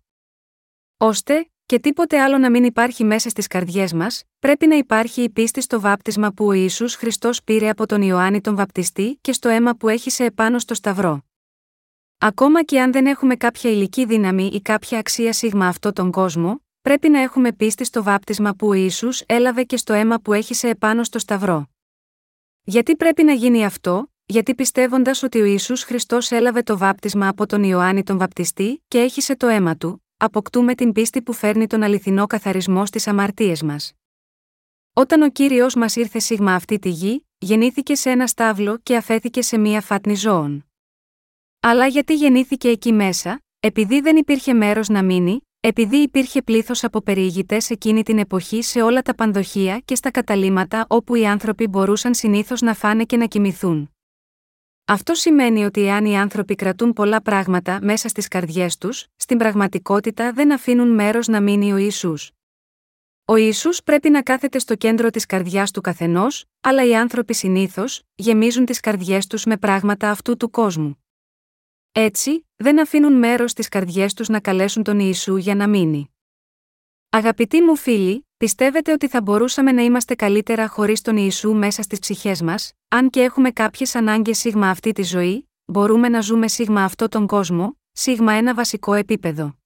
ώστε, 1.02 1.50
και 1.66 1.80
τίποτε 1.80 2.22
άλλο 2.22 2.38
να 2.38 2.50
μην 2.50 2.64
υπάρχει 2.64 3.04
μέσα 3.04 3.30
στις 3.30 3.48
καρδιές 3.48 3.94
μας, 3.94 4.24
πρέπει 4.40 4.68
να 4.68 4.76
υπάρχει 4.76 5.22
η 5.22 5.30
πίστη 5.30 5.62
στο 5.62 5.80
βάπτισμα 5.80 6.32
που 6.32 6.46
ο 6.46 6.52
Ιησούς 6.52 6.96
Χριστός 6.96 7.44
πήρε 7.44 7.70
από 7.70 7.86
τον 7.86 8.02
Ιωάννη 8.02 8.42
τον 8.42 8.56
Βαπτιστή 8.56 9.18
και 9.22 9.34
στο 9.34 9.50
αίμα 9.50 9.76
που 9.76 9.90
έχει 9.90 10.10
σε 10.10 10.26
επάνω 10.26 10.60
στο 10.60 10.74
Σταυρό. 10.74 11.24
Ακόμα 12.18 12.64
και 12.64 12.82
αν 12.82 12.92
δεν 12.92 13.06
έχουμε 13.06 13.36
κάποια 13.36 13.72
υλική 13.72 14.06
δύναμη 14.06 14.46
ή 14.54 14.62
κάποια 14.62 15.00
αξία 15.00 15.34
σίγμα 15.34 15.68
αυτό 15.68 15.94
τον 15.94 16.12
κόσμο, 16.12 16.62
πρέπει 16.82 17.10
να 17.10 17.20
έχουμε 17.20 17.52
πίστη 17.52 17.84
στο 17.84 18.04
βάπτισμα 18.04 18.54
που 18.54 18.68
ο 18.68 18.74
Ιησούς 18.74 19.22
έλαβε 19.26 19.64
και 19.64 19.78
στο 19.78 19.94
αίμα 19.94 20.20
που 20.20 20.34
έχει 20.34 20.54
σε 20.54 20.70
επάνω 20.70 21.04
στο 21.04 21.20
Σταυρό. 21.20 21.70
Γιατί 22.64 22.96
πρέπει 22.96 23.24
να 23.24 23.34
γίνει 23.34 23.66
αυτό, 23.66 24.12
γιατί 24.26 24.56
πιστεύοντας 24.56 25.24
ότι 25.24 25.42
ο 25.42 25.46
Ιησούς 25.46 25.84
Χριστός 25.84 26.32
έλαβε 26.32 26.64
το 26.64 26.78
βάπτισμα 26.78 27.28
από 27.28 27.46
τον 27.46 27.64
Ιωάννη 27.64 28.04
τον 28.04 28.18
Βαπτιστή 28.18 28.84
και 28.88 29.00
έχισε 29.00 29.36
το 29.36 29.48
αίμα 29.48 29.76
του, 29.76 30.04
αποκτούμε 30.22 30.76
την 30.76 30.92
πίστη 30.92 31.22
που 31.22 31.34
φέρνει 31.34 31.68
τον 31.68 31.84
αληθινό 31.84 32.28
καθαρισμό 32.28 32.86
στις 32.86 33.08
αμαρτίες 33.08 33.64
μας. 33.64 33.94
Όταν 34.94 35.22
ο 35.22 35.30
κύριος 35.30 35.76
μας 35.76 35.96
ήρθε 35.96 36.20
σίγμα 36.20 36.54
αυτή 36.54 36.80
τη 36.80 36.90
γη, 36.90 37.28
γεννήθηκε 37.38 37.96
σε 37.96 38.10
ένα 38.10 38.28
στάβλο 38.28 38.78
και 38.84 38.96
αφέθηκε 38.96 39.42
σε 39.42 39.58
μία 39.58 39.82
φάτνη 39.82 40.16
ζώων. 40.16 40.66
Αλλά 41.60 41.88
γιατί 41.88 42.14
γεννήθηκε 42.16 42.68
εκεί 42.68 42.92
μέσα, 42.92 43.42
επειδή 43.60 44.02
δεν 44.02 44.16
υπήρχε 44.18 44.54
μέρος 44.54 44.88
να 44.88 45.04
μείνει, 45.04 45.42
επειδή 45.60 45.98
υπήρχε 45.98 46.42
πλήθος 46.42 46.84
από 46.84 47.02
περιηγητές 47.02 47.70
εκείνη 47.70 48.04
την 48.04 48.18
εποχή 48.18 48.62
σε 48.62 48.82
όλα 48.82 49.02
τα 49.02 49.16
πανδοχεία 49.16 49.80
και 49.86 49.96
στα 49.96 50.12
καταλήματα 50.12 50.86
όπου 50.90 51.16
οι 51.16 51.28
άνθρωποι 51.28 51.68
μπορούσαν 51.68 52.14
συνήθως 52.14 52.62
να 52.62 52.74
φάνε 52.74 53.04
και 53.04 53.18
να 53.18 53.26
κοιμηθούν. 53.26 53.94
Αυτό 54.92 55.14
σημαίνει 55.14 55.66
ότι 55.66 55.82
εάν 55.82 56.06
οι 56.06 56.18
άνθρωποι 56.18 56.56
κρατούν 56.56 56.94
πολλά 56.94 57.22
πράγματα 57.22 57.80
μέσα 57.82 58.08
στις 58.08 58.28
καρδιές 58.28 58.78
τους, 58.78 59.06
στην 59.16 59.38
πραγματικότητα 59.38 60.32
δεν 60.34 60.52
αφήνουν 60.52 60.94
μέρος 60.94 61.28
να 61.28 61.42
μείνει 61.42 61.74
ο 61.74 61.78
Ιησούς. 61.78 62.32
Ο 63.26 63.36
Ισού 63.36 63.70
πρέπει 63.84 64.10
να 64.10 64.22
κάθεται 64.22 64.60
στο 64.60 64.76
κέντρο 64.76 65.10
της 65.10 65.26
καρδιάς 65.26 65.72
του 65.72 65.82
καθενός, 65.82 66.46
αλλά 66.62 66.86
οι 66.86 66.96
άνθρωποι 66.96 67.34
συνήθως 67.34 68.02
γεμίζουν 68.16 68.66
τις 68.66 68.80
καρδιές 68.80 69.28
τους 69.28 69.46
με 69.46 69.58
πράγματα 69.58 70.10
αυτού 70.10 70.38
του 70.38 70.50
κόσμου. 70.50 71.04
Έτσι, 71.92 72.48
δεν 72.56 72.82
αφήνουν 72.82 73.14
μέρος 73.14 73.52
στις 73.52 73.68
καρδιές 73.68 74.14
τους 74.14 74.28
να 74.28 74.40
καλέσουν 74.40 74.84
τον 74.84 75.00
Ιησού 75.00 75.36
για 75.36 75.56
να 75.56 75.68
μείνει. 75.68 76.14
Αγαπητοί 77.10 77.62
μου 77.62 77.76
φίλοι, 77.76 78.28
πιστεύετε 78.38 78.92
ότι 78.92 79.08
θα 79.08 79.22
μπορούσαμε 79.22 79.72
να 79.72 79.82
είμαστε 79.82 80.16
καλύτερα 80.16 80.68
χωρίς 80.68 81.02
τον 81.02 81.18
Ιησού 81.18 81.54
μέσα 81.54 81.82
στις 81.82 82.00
ψυχές 82.00 82.42
μας, 82.42 82.74
αν 82.90 83.10
και 83.10 83.22
έχουμε 83.22 83.52
κάποιες 83.52 83.96
ανάγκες 83.96 84.38
σίγμα 84.38 84.70
αυτή 84.70 84.92
τη 84.92 85.04
ζωή, 85.04 85.50
μπορούμε 85.66 86.10
να 86.10 86.22
ζούμε 86.22 86.48
σίγμα 86.48 86.84
αυτό 86.84 87.08
τον 87.08 87.28
κόσμο, 87.28 87.78
σίγμα 87.92 88.34
ένα 88.34 88.54
βασικό 88.54 88.94
επίπεδο. 88.94 89.58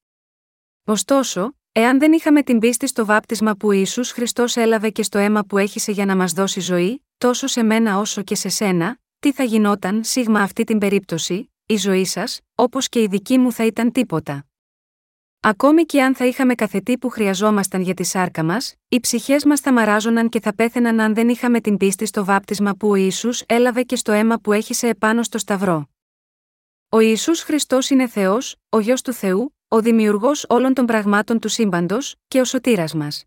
Ωστόσο, 0.86 1.54
Εάν 1.76 2.00
δεν 2.00 2.14
είχαμε 2.14 2.44
την 2.44 2.60
πίστη 2.60 2.88
στο 2.88 3.06
βάπτισμα 3.06 3.56
που 3.56 3.72
Ιησούς 3.72 4.12
Χριστός 4.12 4.56
έλαβε 4.56 4.90
και 4.90 5.04
στο 5.04 5.18
αίμα 5.18 5.44
που 5.44 5.58
έχησε 5.58 5.92
για 5.92 6.06
να 6.06 6.16
μας 6.16 6.34
δώσει 6.34 6.60
ζωή, 6.60 7.06
τόσο 7.18 7.48
σε 7.48 7.64
μένα 7.64 7.98
όσο 7.98 8.22
και 8.22 8.36
σε 8.36 8.50
σένα, 8.50 8.98
τι 9.20 9.32
θα 9.32 9.44
γινόταν 9.44 10.04
σίγμα 10.04 10.42
αυτή 10.42 10.64
την 10.64 10.78
περίπτωση, 10.78 11.52
η 11.66 11.76
ζωή 11.76 12.06
σας, 12.06 12.40
όπως 12.56 12.90
και 12.90 13.02
η 13.02 13.08
δική 13.08 13.38
μου 13.38 13.52
θα 13.52 13.66
ήταν 13.66 13.92
τίποτα. 13.92 14.46
Ακόμη 15.46 15.84
και 15.86 16.04
αν 16.04 16.16
θα 16.16 16.26
είχαμε 16.26 16.56
καθετή 16.56 16.98
που 16.98 17.10
χρειαζόμασταν 17.10 17.82
για 17.82 17.94
τη 17.94 18.04
σάρκα 18.04 18.44
μας, 18.44 18.76
οι 18.88 19.00
ψυχές 19.00 19.46
μας 19.46 19.60
θα 19.60 19.74
μαράζοναν 19.74 20.30
και 20.30 20.40
θα 20.40 20.56
πέθαιναν 20.56 21.00
αν 21.00 21.14
δεν 21.14 21.30
είχαμε 21.30 21.62
την 21.62 21.78
πίστη 21.78 22.06
στο 22.06 22.26
βάπτισμα 22.26 22.76
που 22.76 22.90
ο 22.90 22.96
Ιησούς 22.96 23.44
έλαβε 23.46 23.84
και 23.84 23.96
στο 23.96 24.12
αίμα 24.12 24.38
που 24.38 24.52
έχησε 24.52 24.88
επάνω 24.88 25.24
στο 25.24 25.38
Σταυρό. 25.38 25.90
Ο 26.90 27.00
Ιησούς 27.00 27.42
Χριστός 27.42 27.90
είναι 27.90 28.08
Θεός, 28.08 28.56
ο 28.70 28.80
γιο 28.80 28.96
του 29.04 29.14
Θεού, 29.14 29.56
ο 29.68 29.82
δημιουργός 29.82 30.46
όλων 30.50 30.74
των 30.74 30.86
πραγμάτων 30.86 31.40
του 31.40 31.48
σύμπαντος 31.48 32.16
και 32.28 32.40
ο 32.40 32.46
σωτήρας 32.46 32.94
μας. 32.94 33.24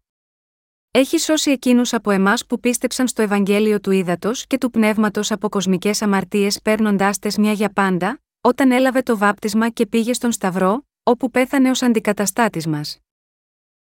Έχει 0.91 1.19
σώσει 1.19 1.51
εκείνους 1.51 1.93
από 1.93 2.11
εμάς 2.11 2.47
που 2.47 2.61
πίστεψαν 2.61 3.09
στο 3.09 3.23
Ευαγγέλιο 3.23 3.81
του 3.81 3.91
Ήδατος 3.91 4.47
και 4.47 4.59
του 4.59 4.71
Πνεύματος 4.71 5.31
από 5.31 5.49
κοσμικές 5.49 6.03
αμαρτίες 6.03 6.61
παίρνοντάς 6.63 7.19
τες 7.19 7.37
μια 7.37 7.53
για 7.53 7.71
πάντα, 7.73 8.21
όταν 8.41 8.71
έλαβε 8.71 9.03
το 9.03 9.17
βάπτισμα 9.17 9.69
και 9.69 9.87
πήγε 9.87 10.13
στον 10.13 10.33
Σταυρό, 10.33 10.85
όπου 11.09 11.31
πέθανε 11.31 11.71
ως 11.71 11.83
αντικαταστάτης 11.83 12.67
μας. 12.67 12.99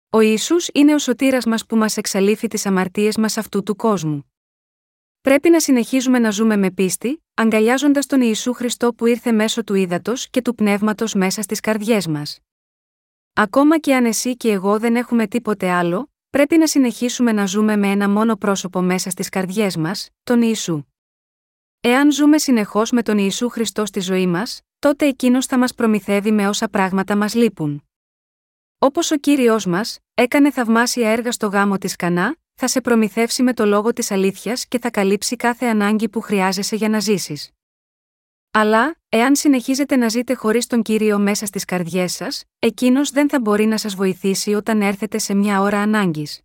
Ο 0.09 0.19
Ισού 0.19 0.55
είναι 0.73 0.93
ο 0.93 0.97
σωτήρας 0.97 1.45
μας 1.45 1.65
που 1.65 1.75
μας 1.75 1.97
εξαλείφει 1.97 2.47
τις 2.47 2.65
αμαρτίες 2.65 3.17
μας 3.17 3.37
αυτού 3.37 3.63
του 3.63 3.75
κόσμου. 3.75 4.31
Πρέπει 5.21 5.49
να 5.49 5.59
συνεχίζουμε 5.59 6.19
να 6.19 6.29
ζούμε 6.29 6.57
με 6.57 6.71
πίστη, 6.71 7.23
αγκαλιάζοντας 7.33 8.05
τον 8.05 8.21
Ιησού 8.21 8.53
Χριστό 8.53 8.93
που 8.93 9.05
ήρθε 9.05 9.31
μέσω 9.31 9.63
του 9.63 9.73
ύδατος 9.73 10.29
και 10.29 10.41
του 10.41 10.55
πνεύματος 10.55 11.13
μέσα 11.13 11.41
στις 11.41 11.59
καρδιές 11.59 12.07
μας. 12.07 12.39
Ακόμα 13.33 13.79
και 13.79 13.95
αν 13.95 14.05
εσύ 14.05 14.37
και 14.37 14.51
εγώ 14.51 14.79
δεν 14.79 14.95
έχουμε 14.95 15.27
τίποτε 15.27 15.69
άλλο, 15.69 16.11
πρέπει 16.29 16.57
να 16.57 16.67
συνεχίσουμε 16.67 17.31
να 17.31 17.45
ζούμε 17.45 17.77
με 17.77 17.87
ένα 17.87 18.09
μόνο 18.09 18.35
πρόσωπο 18.35 18.81
μέσα 18.81 19.09
στις 19.09 19.29
καρδιές 19.29 19.77
μας, 19.77 20.09
τον 20.23 20.41
Ιησού. 20.41 20.83
Εάν 21.79 22.11
ζούμε 22.11 22.37
συνεχώς 22.37 22.91
με 22.91 23.01
τον 23.03 23.17
Ιησού 23.17 23.49
Χριστό 23.49 23.85
στη 23.85 23.99
ζωή 23.99 24.27
μας, 24.27 24.61
τότε 24.83 25.07
εκείνος 25.07 25.45
θα 25.45 25.57
μας 25.57 25.73
προμηθεύει 25.73 26.31
με 26.31 26.47
όσα 26.47 26.67
πράγματα 26.69 27.15
μας 27.15 27.33
λείπουν. 27.33 27.83
Όπως 28.77 29.11
ο 29.11 29.17
κύριος 29.17 29.65
μας, 29.65 29.99
έκανε 30.13 30.51
θαυμάσια 30.51 31.09
έργα 31.09 31.31
στο 31.31 31.47
γάμο 31.47 31.77
της 31.77 31.95
Κανά, 31.95 32.35
θα 32.53 32.67
σε 32.67 32.81
προμηθεύσει 32.81 33.43
με 33.43 33.53
το 33.53 33.65
λόγο 33.65 33.93
της 33.93 34.11
αλήθειας 34.11 34.67
και 34.67 34.79
θα 34.79 34.89
καλύψει 34.89 35.35
κάθε 35.35 35.65
ανάγκη 35.65 36.09
που 36.09 36.21
χρειάζεσαι 36.21 36.75
για 36.75 36.89
να 36.89 36.99
ζήσεις. 36.99 37.49
Αλλά, 38.51 38.95
εάν 39.09 39.35
συνεχίζετε 39.35 39.95
να 39.95 40.09
ζείτε 40.09 40.33
χωρίς 40.33 40.67
τον 40.67 40.81
κύριο 40.81 41.19
μέσα 41.19 41.45
στις 41.45 41.65
καρδιές 41.65 42.13
σας, 42.13 42.43
εκείνος 42.59 43.11
δεν 43.11 43.29
θα 43.29 43.39
μπορεί 43.39 43.65
να 43.65 43.77
σας 43.77 43.95
βοηθήσει 43.95 44.53
όταν 44.53 44.81
έρθετε 44.81 45.17
σε 45.17 45.33
μια 45.33 45.61
ώρα 45.61 45.79
ανάγκης. 45.79 46.41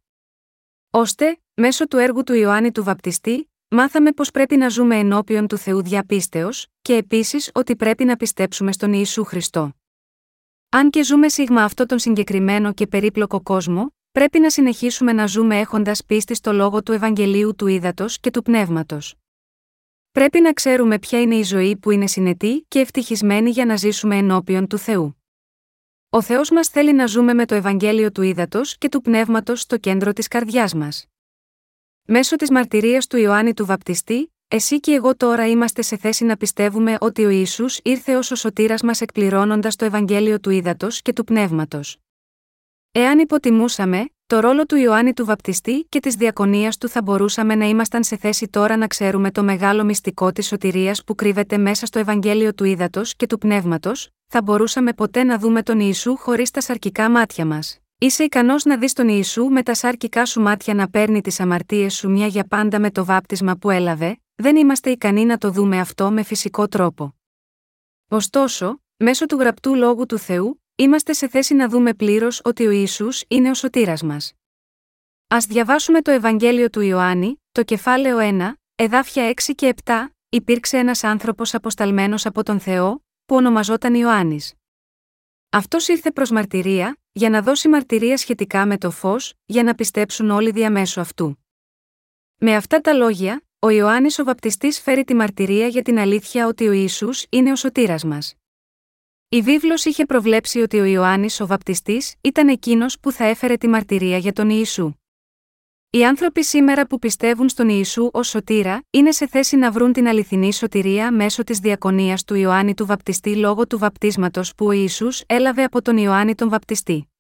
Ώστε, 0.91 1.41
μέσω 1.55 1.89
του 1.89 1.97
έργου 1.97 2.23
του 2.23 2.35
Ιωάννη 2.35 2.73
του 2.73 2.85
Βαπτιστή, 2.85 3.48
μάθαμε 3.69 4.13
πως 4.13 4.31
πρέπει 4.31 4.57
να 4.57 4.69
ζούμε 4.69 4.97
ενώπιον 4.97 5.47
του 5.47 5.57
Θεού 5.57 5.83
διαπίστεως, 5.83 6.67
και 6.83 6.95
επίσης 6.95 7.51
ότι 7.55 7.77
πρέπει 7.77 8.05
να 8.05 8.17
πιστέψουμε 8.17 8.73
στον 8.73 8.93
Ιησού 8.93 9.25
Χριστό. 9.25 9.73
Αν 10.69 10.91
και 10.91 11.03
ζούμε 11.05 11.29
σίγμα 11.29 11.63
αυτό 11.63 11.87
τον 11.87 11.99
συγκεκριμένο 11.99 12.73
και 12.73 12.87
περίπλοκο 12.87 13.41
κόσμο, 13.41 13.95
πρέπει 14.13 14.39
να 14.39 14.51
συνεχίσουμε 14.51 15.13
να 15.13 15.27
ζούμε 15.27 15.59
έχοντας 15.59 16.05
πίστη 16.05 16.35
στο 16.35 16.53
λόγο 16.53 16.83
του 16.83 16.93
Ευαγγελίου 16.93 17.55
του 17.55 17.67
Ήδατος 17.67 18.21
και 18.21 18.31
του 18.31 18.43
Πνεύματος. 18.43 19.15
Πρέπει 20.11 20.41
να 20.41 20.53
ξέρουμε 20.53 20.99
ποια 20.99 21.21
είναι 21.21 21.35
η 21.35 21.43
ζωή 21.43 21.77
που 21.77 21.91
είναι 21.91 22.07
συνετή 22.07 22.65
και 22.69 22.79
ευτυχισμένη 22.79 23.51
για 23.51 23.65
να 23.65 23.77
ζήσουμε 23.77 24.17
ενώπιον 24.17 24.67
του 24.67 24.79
Θεού. 24.79 25.23
Ο 26.11 26.23
Θεός 26.23 26.51
μας 26.51 26.69
θέλει 26.69 26.93
να 26.93 27.07
ζούμε 27.07 27.35
με 27.35 27.47
το 27.47 27.55
Ευαγγέλιο 27.55 28.13
του 28.13 28.23
Ήδατος 28.23 28.79
και 28.79 28.89
του 28.89 29.01
Πνεύματος 29.01 29.61
στο 29.61 29.77
κέντρο 29.77 30.13
της 30.13 30.29
καρδιάς 30.29 30.75
μας. 30.75 31.07
Μέσω 32.11 32.37
της 32.37 32.51
μαρτυρίας 32.51 33.07
του 33.07 33.17
Ιωάννη 33.17 33.55
του 33.55 33.67
Βαπτιστή, 33.67 34.35
εσύ 34.49 34.81
και 34.81 34.93
εγώ 34.93 35.17
τώρα 35.17 35.49
είμαστε 35.49 35.83
σε 35.83 35.97
θέση 35.97 36.25
να 36.25 36.37
πιστεύουμε 36.37 36.97
ότι 37.01 37.25
ο 37.25 37.29
Ιησούς 37.29 37.81
ήρθε 37.83 38.17
ως 38.17 38.31
ο 38.31 38.35
σωτήρας 38.35 38.83
μας 38.83 39.01
εκπληρώνοντας 39.01 39.77
το 39.77 39.85
Ευαγγέλιο 39.85 40.41
του 40.41 40.51
Ήδατος 40.51 41.03
και 41.03 41.13
του 41.13 41.25
Πνεύματος. 41.25 41.97
Εάν 42.93 43.19
υποτιμούσαμε, 43.19 44.09
το 44.27 44.41
ρόλο 44.41 44.67
του 44.67 44.77
Ιωάννη 44.77 45.13
του 45.13 45.25
Βαπτιστή 45.25 45.87
και 45.89 46.01
της 46.01 46.15
διακονίας 46.15 46.79
του 46.79 46.89
θα 46.89 47.03
μπορούσαμε 47.03 47.55
να 47.55 47.69
ήμασταν 47.69 48.05
σε 48.05 48.17
θέση 48.17 48.49
τώρα 48.49 48.77
να 48.77 48.87
ξέρουμε 48.87 49.31
το 49.31 49.43
μεγάλο 49.43 49.85
μυστικό 49.85 50.33
της 50.33 50.47
σωτηρίας 50.47 51.05
που 51.05 51.15
κρύβεται 51.15 51.59
μέσα 51.59 51.87
στο 51.87 51.99
Ευαγγέλιο 51.99 52.55
του 52.55 52.65
Ήδατος 52.65 53.17
και 53.17 53.27
του 53.27 53.39
Πνεύματος, 53.39 54.11
θα 54.27 54.43
μπορούσαμε 54.43 54.93
ποτέ 54.93 55.25
να 55.25 55.39
δούμε 55.39 55.63
τον 55.63 55.81
Ιησού 55.81 56.17
χωρίς 56.17 56.51
τα 56.51 56.61
σαρκικά 56.61 57.11
μάτια 57.11 57.47
μας. 57.47 57.79
Είσαι 58.01 58.25
ικανός 58.25 58.65
να 58.65 58.79
δεις 58.79 58.93
τον 58.93 59.09
Ιησού 59.09 59.45
με 59.45 59.63
τα 59.63 59.75
σαρκικά 59.75 60.27
σου 60.27 60.41
μάτια 60.41 60.75
να 60.75 60.91
παίρνει 60.91 61.21
τις 61.21 61.41
αμαρτίες 61.41 61.95
σου 61.95 62.11
μια 62.11 62.27
για 62.27 62.45
πάντα 62.45 62.81
με 62.81 62.91
το 62.91 63.05
βάπτισμα 63.05 63.57
που 63.57 63.71
έλαβε, 63.71 64.21
δεν 64.35 64.57
είμαστε 64.57 64.91
ικανοί 64.91 65.25
να 65.25 65.39
το 65.39 65.51
δούμε 65.51 65.81
αυτό 65.81 66.11
με 66.11 66.23
φυσικό 66.23 66.69
τρόπο. 66.69 67.15
Ωστόσο, 68.09 68.83
μέσω 68.97 69.27
του 69.27 69.37
γραπτού 69.37 69.75
λόγου 69.75 70.07
του 70.07 70.19
Θεού, 70.19 70.63
είμαστε 70.75 71.13
σε 71.13 71.29
θέση 71.29 71.55
να 71.55 71.69
δούμε 71.69 71.95
πλήρως 71.95 72.41
ότι 72.45 72.67
ο 72.67 72.71
Ισού 72.71 73.09
είναι 73.29 73.51
ο 73.51 73.55
σωτήρας 73.55 74.03
μας. 74.03 74.33
Α 75.29 75.39
διαβάσουμε 75.49 76.03
το 76.03 76.11
Ευαγγέλιο 76.11 76.71
του 76.71 76.81
Ιωάννη, 76.81 77.43
το 77.53 77.63
κεφάλαιο 77.63 78.19
1, 78.21 78.53
εδάφια 78.75 79.29
6 79.29 79.55
και 79.55 79.75
7, 79.85 79.93
υπήρξε 80.29 80.79
ένας 80.79 81.05
άνθρωπος 81.05 81.55
αποσταλμένος 81.55 82.27
από 82.27 82.43
τον 82.43 82.61
Θεό, 82.61 83.05
που 83.25 83.37
ονομαζόταν 83.37 83.95
Ιωάννης. 83.95 84.55
Αυτός 85.51 85.89
ήρθε 85.89 86.11
προς 86.11 86.31
μαρτυρία, 86.31 86.99
για 87.19 87.31
να 87.31 87.43
δώσει 87.43 87.69
μαρτυρία 87.69 88.17
σχετικά 88.17 88.67
με 88.67 88.79
το 88.79 88.91
φως, 88.91 89.35
για 89.47 89.63
να 89.63 89.75
πιστέψουν 89.75 90.31
όλοι 90.31 90.51
διαμέσου 90.51 91.01
αυτού. 91.01 91.39
Με 92.37 92.55
αυτά 92.55 92.81
τα 92.81 92.93
λόγια, 92.93 93.43
ο 93.59 93.69
Ιωάννης 93.69 94.19
ο 94.19 94.25
βαπτιστής 94.25 94.81
φέρει 94.81 95.05
τη 95.05 95.15
μαρτυρία 95.15 95.67
για 95.67 95.83
την 95.83 95.99
αλήθεια 95.99 96.47
ότι 96.47 96.69
ο 96.69 96.73
Ιησούς 96.73 97.27
είναι 97.29 97.53
ο 97.53 97.57
σωτήρας 97.57 98.05
μας. 98.05 98.35
Η 99.29 99.43
βίβλος 99.43 99.85
είχε 99.85 100.07
προβλέψει 100.07 100.61
ότι 100.61 100.81
ο 100.81 100.85
Ιωάννης 100.85 101.41
ο 101.41 101.47
βαπτιστής 101.47 102.15
ήταν 102.21 102.49
εκείνος 102.49 103.01
που 103.01 103.13
θα 103.13 103.25
έφερε 103.25 103.57
τη 103.57 103.69
μαρτυρία 103.69 104.19
για 104.19 104.33
τον 104.33 104.51
Ιησού. 104.51 104.93
Οι 105.91 106.05
άνθρωποι 106.05 106.45
σήμερα 106.45 106.87
που 106.87 106.99
πιστεύουν 106.99 107.49
στον 107.49 107.69
Ιησού 107.69 108.11
ως 108.13 108.29
σωτήρα, 108.29 108.83
είναι 108.91 109.11
σε 109.13 109.27
θέση 109.27 109.57
να 109.57 109.71
βρουν 109.71 109.93
την 109.93 110.09
αληθινή 110.09 110.53
σωτηρία 110.53 111.13
μέσω 111.13 111.45
της 111.45 111.59
διακονίας 111.59 112.25
του 112.25 112.35
Ιωάννη 112.35 112.75
του 112.75 112.87
Βαπτιστή 112.87 113.37
λόγω 113.37 113.67
του 113.67 113.79
βαπτίσματος 113.79 114.55
που 114.55 114.67
ο 114.67 114.71
Ιησούς 114.71 115.23
έλαβε 115.27 115.63
από 115.63 115.83
τον 115.83 115.97
Ιωάννη 115.97 116.35
τον 116.35 116.49
Βαπτιστή. 116.49 117.13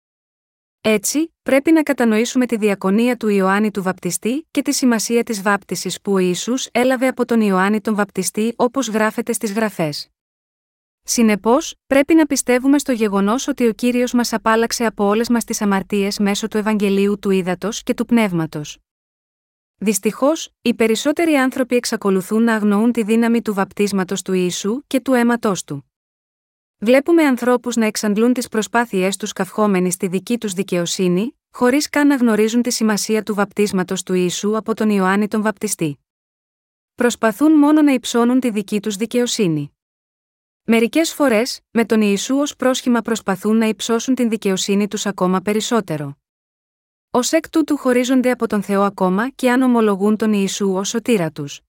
Έτσι, 0.80 1.34
πρέπει 1.42 1.72
να 1.72 1.82
κατανοήσουμε 1.82 2.46
τη 2.46 2.56
διακονία 2.56 3.16
του 3.16 3.28
Ιωάννη 3.28 3.70
του 3.70 3.82
Βαπτιστή 3.82 4.46
και 4.50 4.62
τη 4.62 4.72
σημασία 4.72 5.22
της 5.22 5.42
βάπτισης 5.42 6.00
που 6.00 6.12
ο 6.12 6.18
Ιησούς 6.18 6.68
έλαβε 6.72 7.06
από 7.06 7.24
τον 7.24 7.40
Ιωάννη 7.40 7.80
τον 7.80 7.94
Βαπτιστή 7.94 8.52
όπως 8.56 8.88
γράφεται 8.88 9.32
στις 9.32 9.52
γραφές. 9.52 10.08
Συνεπώς, 11.10 11.74
πρέπει 11.86 12.14
να 12.14 12.26
πιστεύουμε 12.26 12.78
στο 12.78 12.92
γεγονός 12.92 13.48
ότι 13.48 13.66
ο 13.66 13.72
κύριος 13.72 14.12
μας 14.12 14.32
απάλαξε 14.32 14.84
από 14.84 15.04
όλες 15.04 15.28
μας 15.28 15.44
τις 15.44 15.62
αμαρτίες 15.62 16.18
μέσω 16.18 16.48
του 16.48 16.56
Ευαγγελίου 16.56 17.18
του 17.18 17.30
Ήδατος 17.30 17.82
και 17.82 17.94
του 17.94 18.04
Πνεύματος. 18.04 18.78
Δυστυχώς, 19.78 20.50
οι 20.62 20.74
περισσότεροι 20.74 21.34
άνθρωποι 21.34 21.76
εξακολουθούν 21.76 22.42
να 22.42 22.54
αγνοούν 22.54 22.92
τη 22.92 23.02
δύναμη 23.02 23.42
του 23.42 23.54
βαπτίσματος 23.54 24.22
του 24.22 24.32
Ιησού 24.32 24.82
και 24.86 25.00
του 25.00 25.12
αίματός 25.12 25.64
του. 25.64 25.92
Βλέπουμε 26.78 27.22
ανθρώπους 27.22 27.76
να 27.76 27.86
εξαντλούν 27.86 28.32
τις 28.32 28.48
προσπάθειές 28.48 29.16
τους 29.16 29.32
καυχόμενοι 29.32 29.90
στη 29.90 30.06
δική 30.06 30.38
τους 30.38 30.52
δικαιοσύνη, 30.52 31.38
χωρίς 31.50 31.88
καν 31.88 32.06
να 32.06 32.16
γνωρίζουν 32.16 32.62
τη 32.62 32.70
σημασία 32.70 33.22
του 33.22 33.34
βαπτίσματος 33.34 34.02
του 34.02 34.14
Ιησού 34.14 34.56
από 34.56 34.74
τον 34.74 34.90
Ιωάννη 34.90 35.28
τον 35.28 35.42
Βαπτιστή. 35.42 35.98
Προσπαθούν 36.94 37.52
μόνο 37.52 37.82
να 37.82 37.92
υψώνουν 37.92 38.40
τη 38.40 38.50
δική 38.50 38.80
τους 38.80 38.96
δικαιοσύνη. 38.96 39.72
Μερικές 40.70 41.12
φορές, 41.14 41.60
με 41.70 41.84
τον 41.84 42.00
Ιησού 42.00 42.36
ως 42.36 42.56
πρόσχημα 42.56 43.00
προσπαθούν 43.00 43.56
να 43.56 43.66
υψώσουν 43.66 44.14
την 44.14 44.28
δικαιοσύνη 44.28 44.88
τους 44.88 45.06
ακόμα 45.06 45.40
περισσότερο. 45.40 46.18
Ω 47.10 47.18
εκ 47.30 47.50
τούτου 47.50 47.76
χωρίζονται 47.76 48.30
από 48.30 48.46
τον 48.46 48.62
Θεό 48.62 48.82
ακόμα 48.82 49.28
και 49.30 49.50
αν 49.50 49.62
ομολογούν 49.62 50.16
τον 50.16 50.32
Ιησού 50.32 50.72
ως 50.74 50.88
σωτήρα 50.88 51.30
τους. 51.30 51.60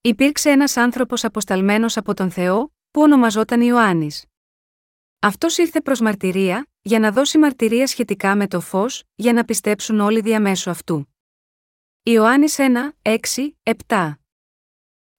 Υπήρξε 0.00 0.50
ένας 0.50 0.76
άνθρωπος 0.76 1.24
αποσταλμένος 1.24 1.96
από 1.96 2.14
τον 2.14 2.30
Θεό, 2.30 2.72
που 2.90 3.00
ονομαζόταν 3.00 3.60
Ιωάννης. 3.60 4.24
Αυτός 5.18 5.58
ήρθε 5.58 5.80
προς 5.80 6.00
μαρτυρία, 6.00 6.66
για 6.82 6.98
να 6.98 7.12
δώσει 7.12 7.38
μαρτυρία 7.38 7.86
σχετικά 7.86 8.36
με 8.36 8.46
το 8.46 8.60
φως, 8.60 9.04
για 9.14 9.32
να 9.32 9.44
πιστέψουν 9.44 10.00
όλοι 10.00 10.20
διαμέσου 10.20 10.70
αυτού. 10.70 11.14
Ιωάννης 12.02 12.58
1, 12.58 12.96
6, 13.02 13.16
7 13.62 14.23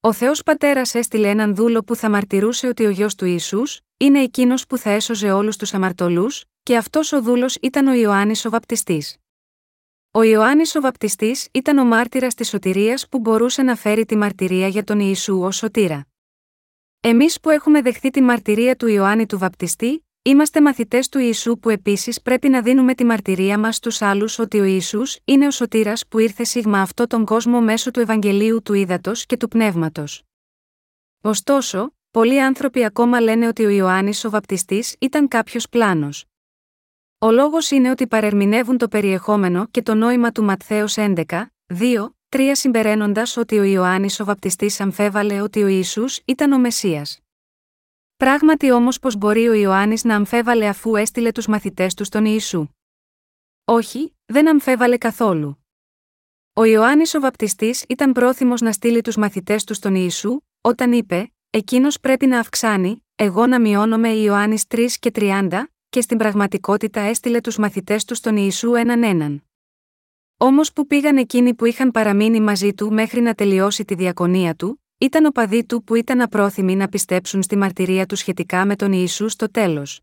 Ο 0.05 0.13
Θεός 0.13 0.43
Πατέρας 0.43 0.95
έστειλε 0.95 1.29
έναν 1.29 1.55
δούλο 1.55 1.83
που 1.83 1.95
θα 1.95 2.09
μαρτυρούσε 2.09 2.67
ότι 2.67 2.85
ο 2.85 2.89
γιος 2.89 3.15
του 3.15 3.25
Ισού 3.25 3.61
είναι 3.97 4.19
εκείνος 4.19 4.67
που 4.67 4.77
θα 4.77 4.89
έσωζε 4.89 5.31
όλους 5.31 5.57
τους 5.57 5.73
αμαρτωλούς, 5.73 6.43
και 6.63 6.77
αυτός 6.77 7.11
ο 7.11 7.21
δούλος 7.21 7.57
ήταν 7.61 7.87
ο 7.87 7.93
Ιωάννης 7.93 8.45
ο 8.45 8.49
Βαπτιστής. 8.49 9.17
Ο 10.11 10.23
Ιωάννης 10.23 10.75
ο 10.75 10.81
Βαπτιστής 10.81 11.47
ήταν 11.51 11.77
ο 11.77 11.85
μάρτυρας 11.85 12.33
της 12.33 12.49
σωτηρίας 12.49 13.09
που 13.09 13.19
μπορούσε 13.19 13.61
να 13.61 13.75
φέρει 13.75 14.05
τη 14.05 14.15
μαρτυρία 14.15 14.67
για 14.67 14.83
τον 14.83 14.99
Ιησού 14.99 15.39
ως 15.41 15.55
σωτήρα. 15.55 16.07
Εμείς 16.99 17.39
που 17.39 17.49
έχουμε 17.49 17.81
δεχθεί 17.81 18.09
τη 18.09 18.21
μαρτυρία 18.21 18.75
του 18.75 18.87
Ιωάννη 18.87 19.25
του 19.25 19.37
Βαπτιστή, 19.37 20.05
είμαστε 20.27 20.61
μαθητές 20.61 21.09
του 21.09 21.19
Ιησού 21.19 21.59
που 21.59 21.69
επίσης 21.69 22.21
πρέπει 22.21 22.49
να 22.49 22.61
δίνουμε 22.61 22.93
τη 22.93 23.05
μαρτυρία 23.05 23.59
μας 23.59 23.75
στους 23.75 24.01
άλλους 24.01 24.39
ότι 24.39 24.59
ο 24.59 24.63
Ισού 24.63 25.01
είναι 25.25 25.47
ο 25.47 25.51
σωτήρας 25.51 26.07
που 26.07 26.19
ήρθε 26.19 26.43
σίγμα 26.43 26.81
αυτό 26.81 27.07
τον 27.07 27.25
κόσμο 27.25 27.61
μέσω 27.61 27.91
του 27.91 27.99
Ευαγγελίου 27.99 28.61
του 28.61 28.73
Ήδατος 28.73 29.25
και 29.25 29.37
του 29.37 29.47
Πνεύματος. 29.47 30.23
Ωστόσο, 31.21 31.93
πολλοί 32.11 32.41
άνθρωποι 32.41 32.85
ακόμα 32.85 33.19
λένε 33.19 33.47
ότι 33.47 33.65
ο 33.65 33.69
Ιωάννης 33.69 34.25
ο 34.25 34.29
Βαπτιστής 34.29 34.95
ήταν 34.99 35.27
κάποιος 35.27 35.69
πλάνος. 35.69 36.25
Ο 37.17 37.31
λόγος 37.31 37.71
είναι 37.71 37.89
ότι 37.89 38.07
παρερμηνεύουν 38.07 38.77
το 38.77 38.87
περιεχόμενο 38.87 39.67
και 39.71 39.81
το 39.81 39.93
νόημα 39.93 40.31
του 40.31 40.43
Ματθαίου 40.43 40.89
11, 40.89 41.23
2, 41.67 42.15
3 42.29 42.51
συμπεραίνοντας 42.51 43.37
ότι 43.37 43.57
ο 43.57 43.63
Ιωάννης 43.63 44.19
ο 44.19 44.25
Βαπτιστής 44.25 44.79
αμφέβαλε 44.79 45.41
ότι 45.41 45.63
ο 45.63 45.67
Ισού 45.67 46.05
ήταν 46.25 46.51
ο 46.51 46.59
Μεσία. 46.59 47.05
Πράγματι 48.17 48.71
όμως 48.71 48.99
πώς 48.99 49.17
μπορεί 49.17 49.47
ο 49.47 49.53
Ιωάννης 49.53 50.03
να 50.03 50.15
αμφέβαλε 50.15 50.67
αφού 50.67 50.95
έστειλε 50.95 51.31
τους 51.31 51.47
μαθητές 51.47 51.93
του 51.93 52.03
στον 52.03 52.25
Ιησού; 52.25 52.67
Όχι, 53.65 54.15
δεν 54.25 54.47
αμφέβαλε 54.49 54.97
καθόλου. 54.97 55.65
Ο 56.53 56.63
Ιωάννης 56.63 57.13
ο 57.13 57.19
Βαπτιστής 57.19 57.85
ήταν 57.89 58.11
πρόθυμος 58.11 58.61
να 58.61 58.71
στείλει 58.71 59.01
τους 59.01 59.15
μαθητές 59.15 59.63
του 59.63 59.73
στον 59.73 59.95
Ιησού, 59.95 60.39
όταν 60.61 60.91
είπε: 60.91 61.33
Εκείνος 61.49 61.99
πρέπει 61.99 62.25
να 62.25 62.39
αυξάνει, 62.39 63.05
εγώ 63.15 63.47
να 63.47 63.59
μειώνομαι 63.59 64.09
Ιωάννης 64.09 64.63
3 64.67 64.87
και 64.99 65.11
30, 65.15 65.63
και 65.89 66.01
στην 66.01 66.17
πραγματικότητα 66.17 67.01
έστειλε 67.01 67.41
τους 67.41 67.57
μαθητές 67.57 68.05
του 68.05 68.15
στον 68.15 68.37
Ιησού 68.37 68.73
έναν 68.73 69.03
έναν. 69.03 69.43
Όμως 70.37 70.73
που 70.73 70.87
πήγαν 70.87 71.17
εκείνοι 71.17 71.53
που 71.53 71.65
είχαν 71.65 71.91
παραμείνει 71.91 72.39
μαζί 72.41 72.73
του 72.73 72.93
μέχρι 72.93 73.21
να 73.21 73.33
τελειώσει 73.33 73.85
τη 73.85 73.95
διακονία 73.95 74.55
του, 74.55 74.84
ήταν 74.97 75.25
οπαδοί 75.25 75.65
του 75.65 75.83
που 75.83 75.95
ήταν 75.95 76.21
απρόθυμοι 76.21 76.75
να 76.75 76.87
πιστέψουν 76.87 77.43
στη 77.43 77.55
μαρτυρία 77.55 78.05
του 78.05 78.15
σχετικά 78.15 78.65
με 78.65 78.75
τον 78.75 78.91
Ιησού 78.91 79.29
στο 79.29 79.51
τέλος. 79.51 80.01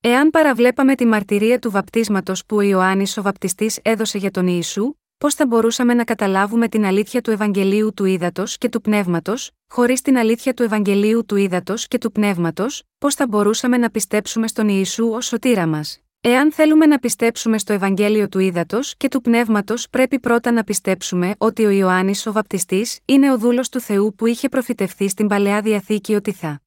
Εάν 0.00 0.30
παραβλέπαμε 0.30 0.94
τη 0.94 1.06
μαρτυρία 1.06 1.58
του 1.58 1.70
βαπτίσματος 1.70 2.46
που 2.46 2.56
ο 2.56 2.60
Ιωάννης 2.60 3.16
ο 3.16 3.22
βαπτιστής 3.22 3.78
έδωσε 3.82 4.18
για 4.18 4.30
τον 4.30 4.46
Ιησού, 4.46 4.94
πώς 5.18 5.34
θα 5.34 5.46
μπορούσαμε 5.46 5.94
να 5.94 6.04
καταλάβουμε 6.04 6.68
την 6.68 6.84
αλήθεια 6.84 7.20
του 7.20 7.30
Ευαγγελίου 7.30 7.94
του 7.94 8.04
Ήδατος 8.04 8.58
και 8.58 8.68
του 8.68 8.80
Πνεύματος, 8.80 9.50
χωρίς 9.68 10.00
την 10.00 10.16
αλήθεια 10.16 10.54
του 10.54 10.62
Ευαγγελίου 10.62 11.24
του 11.26 11.36
Ήδατος 11.36 11.88
και 11.88 11.98
του 11.98 12.12
Πνεύματος, 12.12 12.82
πώς 12.98 13.14
θα 13.14 13.26
μπορούσαμε 13.26 13.76
να 13.76 13.90
πιστέψουμε 13.90 14.48
στον 14.48 14.68
Ιησού 14.68 15.08
ως 15.08 15.26
σωτήρα 15.26 15.66
μας; 15.66 16.05
Εάν 16.20 16.52
θέλουμε 16.52 16.86
να 16.86 16.98
πιστέψουμε 16.98 17.58
στο 17.58 17.72
Ευαγγέλιο 17.72 18.28
του 18.28 18.38
Ήδατος 18.38 18.96
και 18.96 19.08
του 19.08 19.20
Πνεύματος, 19.20 19.88
πρέπει 19.90 20.20
πρώτα 20.20 20.50
να 20.50 20.64
πιστέψουμε 20.64 21.34
ότι 21.38 21.64
ο 21.64 21.70
Ιωάννης 21.70 22.26
ο 22.26 22.32
Βαπτιστής 22.32 23.00
είναι 23.04 23.32
ο 23.32 23.38
δούλος 23.38 23.68
του 23.68 23.80
Θεού 23.80 24.14
που 24.14 24.26
είχε 24.26 24.48
προφητευθεί 24.48 25.08
στην 25.08 25.26
παλαιά 25.26 25.60
διαθήκη 25.60 26.14
ότι 26.14 26.32
θα 26.32 26.60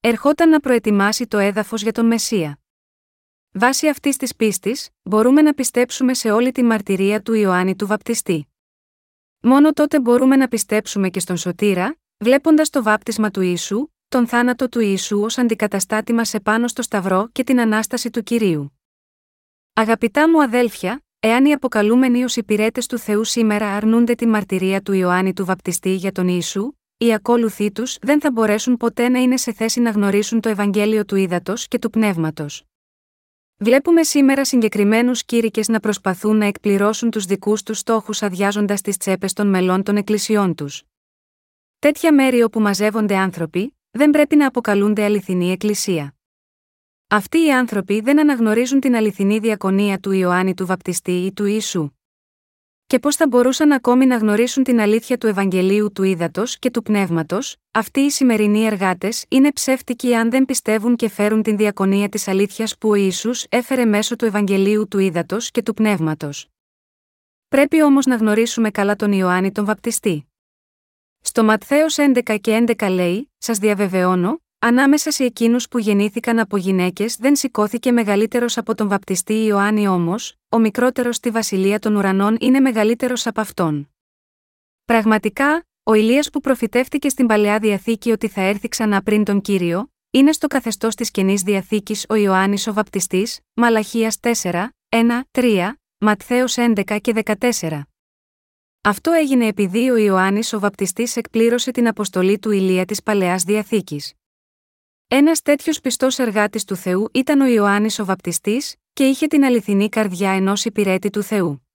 ερχόταν 0.00 0.48
να 0.48 0.60
προετοιμάσει 0.60 1.26
το 1.26 1.38
έδαφος 1.38 1.82
για 1.82 1.92
τον 1.92 2.06
Μεσσία. 2.06 2.58
Βάσει 3.52 3.88
αυτής 3.88 4.16
της 4.16 4.36
πίστης, 4.36 4.88
μπορούμε 5.02 5.42
να 5.42 5.54
πιστέψουμε 5.54 6.14
σε 6.14 6.30
όλη 6.30 6.52
τη 6.52 6.62
μαρτυρία 6.62 7.22
του 7.22 7.34
Ιωάννη 7.34 7.76
του 7.76 7.86
Βαπτιστή. 7.86 8.46
Μόνο 9.40 9.72
τότε 9.72 10.00
μπορούμε 10.00 10.36
να 10.36 10.48
πιστέψουμε 10.48 11.08
και 11.08 11.20
στον 11.20 11.36
Σωτήρα, 11.36 11.96
βλέποντας 12.18 12.70
το 12.70 12.82
βάπτισμα 12.82 13.30
του 13.30 13.40
Ιησού, 13.40 13.88
τον 14.12 14.26
θάνατο 14.26 14.68
του 14.68 14.80
Ιησού 14.80 15.20
ως 15.20 15.38
αντικαταστάτη 15.38 16.12
μας 16.12 16.34
επάνω 16.34 16.68
στο 16.68 16.82
Σταυρό 16.82 17.28
και 17.32 17.44
την 17.44 17.60
ανάσταση 17.60 18.10
του 18.10 18.22
κυρίου. 18.22 18.78
Αγαπητά 19.72 20.30
μου 20.30 20.42
αδέλφια, 20.42 21.04
εάν 21.20 21.44
οι 21.44 21.52
αποκαλούμενοι 21.52 22.24
ως 22.24 22.36
υπηρέτες 22.36 22.86
του 22.86 22.98
Θεού 22.98 23.24
σήμερα 23.24 23.76
αρνούνται 23.76 24.14
τη 24.14 24.26
μαρτυρία 24.26 24.82
του 24.82 24.92
Ιωάννη 24.92 25.32
του 25.32 25.44
Βαπτιστή 25.44 25.94
για 25.94 26.12
τον 26.12 26.28
Ιησού, 26.28 26.72
οι 26.96 27.14
ακόλουθοί 27.14 27.72
τους 27.72 27.96
δεν 28.00 28.20
θα 28.20 28.30
μπορέσουν 28.30 28.76
ποτέ 28.76 29.08
να 29.08 29.18
είναι 29.18 29.36
σε 29.36 29.52
θέση 29.52 29.80
να 29.80 29.90
γνωρίσουν 29.90 30.40
το 30.40 30.48
Ευαγγέλιο 30.48 31.04
του 31.04 31.16
Ήδατος 31.16 31.68
και 31.68 31.78
του 31.78 31.90
Πνεύματος. 31.90 32.64
Βλέπουμε 33.56 34.02
σήμερα 34.02 34.44
συγκεκριμένους 34.44 35.24
κήρυκες 35.24 35.68
να 35.68 35.80
προσπαθούν 35.80 36.36
να 36.36 36.44
εκπληρώσουν 36.44 37.10
τους 37.10 37.24
δικούς 37.24 37.62
τους 37.62 37.78
στόχους 37.78 38.22
αδειάζοντας 38.22 38.80
τις 38.80 38.96
τσέπες 38.96 39.32
των 39.32 39.46
μελών 39.46 39.82
των 39.82 39.96
εκκλησιών 39.96 40.54
τους. 40.54 40.82
Τέτοια 41.78 42.14
μέρη 42.14 42.42
όπου 42.42 42.60
μαζεύονται 42.60 43.16
άνθρωποι, 43.16 43.74
δεν 43.94 44.10
πρέπει 44.10 44.36
να 44.36 44.46
αποκαλούνται 44.46 45.04
αληθινή 45.04 45.50
εκκλησία. 45.50 46.14
Αυτοί 47.08 47.44
οι 47.44 47.52
άνθρωποι 47.52 48.00
δεν 48.00 48.20
αναγνωρίζουν 48.20 48.80
την 48.80 48.96
αληθινή 48.96 49.38
διακονία 49.38 49.98
του 49.98 50.10
Ιωάννη 50.10 50.54
του 50.54 50.66
Βαπτιστή 50.66 51.12
ή 51.24 51.32
του 51.32 51.44
Ιησού. 51.44 51.90
Και 52.86 52.98
πώς 52.98 53.16
θα 53.16 53.26
μπορούσαν 53.28 53.72
ακόμη 53.72 54.06
να 54.06 54.16
γνωρίσουν 54.16 54.64
την 54.64 54.80
αλήθεια 54.80 55.18
του 55.18 55.26
Ευαγγελίου 55.26 55.92
του 55.92 56.02
Ήδατος 56.02 56.58
και 56.58 56.70
του 56.70 56.82
Πνεύματος, 56.82 57.56
αυτοί 57.70 58.00
οι 58.00 58.10
σημερινοί 58.10 58.64
εργάτες 58.64 59.24
είναι 59.28 59.52
ψεύτικοι 59.52 60.14
αν 60.14 60.30
δεν 60.30 60.44
πιστεύουν 60.44 60.96
και 60.96 61.08
φέρουν 61.08 61.42
την 61.42 61.56
διακονία 61.56 62.08
της 62.08 62.28
αλήθειας 62.28 62.78
που 62.78 62.88
ο 62.88 62.94
Ιησούς 62.94 63.46
έφερε 63.48 63.84
μέσω 63.84 64.16
του 64.16 64.24
Ευαγγελίου 64.24 64.88
του 64.88 64.98
Ήδατος 64.98 65.50
και 65.50 65.62
του 65.62 65.74
Πνεύματος. 65.74 66.48
Πρέπει 67.48 67.82
όμως 67.82 68.06
να 68.06 68.16
γνωρίσουμε 68.16 68.70
καλά 68.70 68.96
τον 68.96 69.12
Ιωάννη 69.12 69.52
τον 69.52 69.64
Βαπτιστή. 69.64 70.31
Στο 71.24 71.44
Ματθαίος 71.44 71.96
11 71.98 72.38
και 72.40 72.64
11 72.78 72.88
λέει: 72.90 73.32
Σας 73.38 73.58
διαβεβαιώνω, 73.58 74.42
ανάμεσα 74.58 75.10
σε 75.10 75.24
εκείνους 75.24 75.68
που 75.68 75.78
γεννήθηκαν 75.78 76.38
από 76.38 76.56
γυναίκες 76.56 77.16
δεν 77.16 77.36
σηκώθηκε 77.36 77.92
μεγαλύτερος 77.92 78.56
από 78.56 78.74
τον 78.74 78.88
βαπτιστή 78.88 79.44
Ιωάννη 79.44 79.88
όμως, 79.88 80.34
ο 80.48 80.58
μικρότερος 80.58 81.16
στη 81.16 81.30
βασιλεία 81.30 81.78
των 81.78 81.96
ουρανών 81.96 82.36
είναι 82.40 82.60
μεγαλύτερος 82.60 83.26
από 83.26 83.40
αυτόν. 83.40 83.90
Πραγματικά, 84.84 85.64
ο 85.82 85.94
Ηλίας 85.94 86.30
που 86.30 86.40
προφητεύτηκε 86.40 87.08
στην 87.08 87.26
παλαιά 87.26 87.58
διαθήκη 87.58 88.10
ότι 88.10 88.28
θα 88.28 88.40
έρθει 88.40 88.68
ξανά 88.68 89.02
πριν 89.02 89.24
τον 89.24 89.40
κύριο, 89.40 89.92
είναι 90.10 90.32
στο 90.32 90.46
καθεστώς 90.46 90.94
της 90.94 91.10
καινής 91.10 91.42
διαθήκης 91.42 92.04
ο 92.08 92.14
Ιωάννης 92.14 92.66
ο 92.66 92.72
Βαπτιστής, 92.72 93.40
Μαλαχίας 93.54 94.18
4, 94.20 94.68
1, 94.88 95.24
3, 95.30 95.72
Ματθαίος 95.98 96.56
11 96.56 96.98
και 97.00 97.12
14. 97.12 97.91
Αυτό 98.84 99.12
έγινε 99.12 99.46
επειδή 99.46 99.90
ο 99.90 99.96
Ιωάννης 99.96 100.52
ο 100.52 100.58
Βαπτιστής 100.58 101.16
εκπλήρωσε 101.16 101.70
την 101.70 101.88
αποστολή 101.88 102.38
του 102.38 102.50
Ηλία 102.50 102.84
της 102.84 103.02
Παλαιάς 103.02 103.42
Διαθήκης. 103.42 104.12
Ένας 105.08 105.42
τέτοιος 105.42 105.80
πιστός 105.80 106.18
εργάτης 106.18 106.64
του 106.64 106.76
Θεού 106.76 107.08
ήταν 107.12 107.40
ο 107.40 107.46
Ιωάννης 107.46 107.98
ο 107.98 108.04
Βαπτιστής, 108.04 108.74
και 108.92 109.04
είχε 109.04 109.26
την 109.26 109.44
αληθινή 109.44 109.88
καρδιά 109.88 110.30
ενός 110.30 110.64
υπηρέτη 110.64 111.10
του 111.10 111.22
Θεού. 111.22 111.66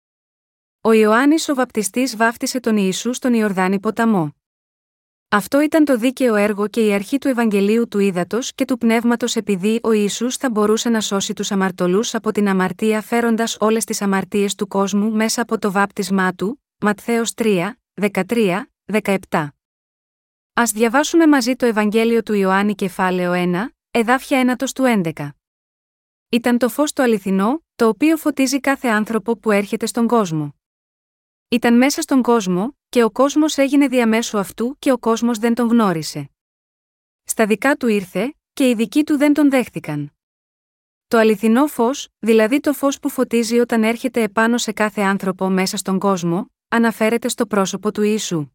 Ο 0.82 0.92
Ιωάννης 0.92 1.50
ο 1.50 1.56
Βαπτιστής 1.56 2.16
βάφτισε 2.16 2.60
τον 2.60 2.78
Ιησού 2.78 3.14
στον 3.14 3.34
Ιορδάνη 3.34 3.80
ποταμό. 3.80 4.36
Αυτό 5.30 5.62
ήταν 5.62 5.86
το 5.86 5.98
δίκαιο 5.98 6.36
έργο 6.36 6.68
και 6.68 6.86
η 6.86 6.94
αρχή 6.94 7.18
του 7.18 7.28
Ευαγγελίου 7.28 7.88
του 7.88 8.00
Ήδατος 8.00 8.54
και 8.54 8.66
του 8.66 8.78
Πνεύματος 8.78 9.36
επειδή 9.36 9.80
ο 9.84 9.92
Ιησούς 9.92 10.36
θα 10.38 10.50
μπορούσε 10.50 10.90
να 10.90 11.02
σώσει 11.02 11.34
τους 11.34 11.52
αμαρτωλούς 11.52 12.16
από 12.16 12.32
την 12.32 12.48
αμαρτία 12.48 13.02
φέροντας 13.02 13.58
όλες 13.60 13.84
τις 13.84 14.02
αμαρτίες 14.02 14.56
του 14.56 14.68
κόσμου 14.68 15.12
μέσα 15.12 15.42
από 15.42 15.60
το 15.60 15.72
βάπτισμά 15.72 16.34
του, 16.34 16.62
Ματθαίος 16.80 17.34
3, 17.36 17.72
13, 17.94 18.66
17. 18.86 19.48
Ας 20.54 20.72
διαβάσουμε 20.72 21.28
μαζί 21.28 21.56
το 21.56 21.66
Ευαγγέλιο 21.66 22.24
του 22.24 22.34
Ιωάννη 22.34 22.76
κεφάλαιο 22.76 23.32
1, 23.36 23.68
εδάφια 23.92 24.58
1 24.60 24.72
του 24.74 24.84
11. 25.14 25.30
Ήταν 26.30 26.58
το 26.58 26.70
φως 26.70 26.94
το 26.94 27.04
αληθινό, 27.04 27.64
το 27.76 27.88
οποίο 27.88 28.18
φωτίζει 28.18 28.60
κάθε 28.60 28.88
άνθρωπο 28.88 29.38
που 29.38 29.52
έρχεται 29.52 29.86
στον 29.86 30.08
κόσμο. 30.08 30.56
Ήταν 31.48 31.78
μέσα 31.78 32.02
στον 32.02 32.22
κόσμο, 32.22 32.78
και 32.90 33.04
ο 33.04 33.12
κόσμος 33.12 33.58
έγινε 33.58 33.88
διαμέσου 33.88 34.38
αυτού 34.38 34.76
και 34.80 34.92
ο 34.92 34.98
κόσμος 34.98 35.38
δεν 35.38 35.54
τον 35.54 35.68
γνώρισε. 35.68 36.30
Στα 37.24 37.46
δικά 37.46 37.76
του 37.76 37.88
ήρθε, 37.88 38.34
και 38.54 38.70
οι 38.70 38.74
δικοί 38.74 39.04
του 39.04 39.18
δεν 39.18 39.34
τον 39.34 39.50
δέχτηκαν. 39.50 40.12
Το 41.08 41.18
αληθινό 41.18 41.68
φως, 41.68 42.08
δηλαδή 42.20 42.60
το 42.60 42.74
φως 42.74 43.00
που 43.00 43.10
φωτίζει 43.10 43.60
όταν 43.60 43.84
έρχεται 43.84 44.22
επάνω 44.22 44.58
σε 44.58 44.72
κάθε 44.72 45.02
άνθρωπο 45.02 45.50
μέσα 45.50 45.78
στον 45.78 46.00
κόσμο, 46.00 46.52
αναφέρεται 46.68 47.30
στο 47.30 47.46
πρόσωπο 47.46 47.92
του 47.92 48.02
Ιησού. 48.02 48.48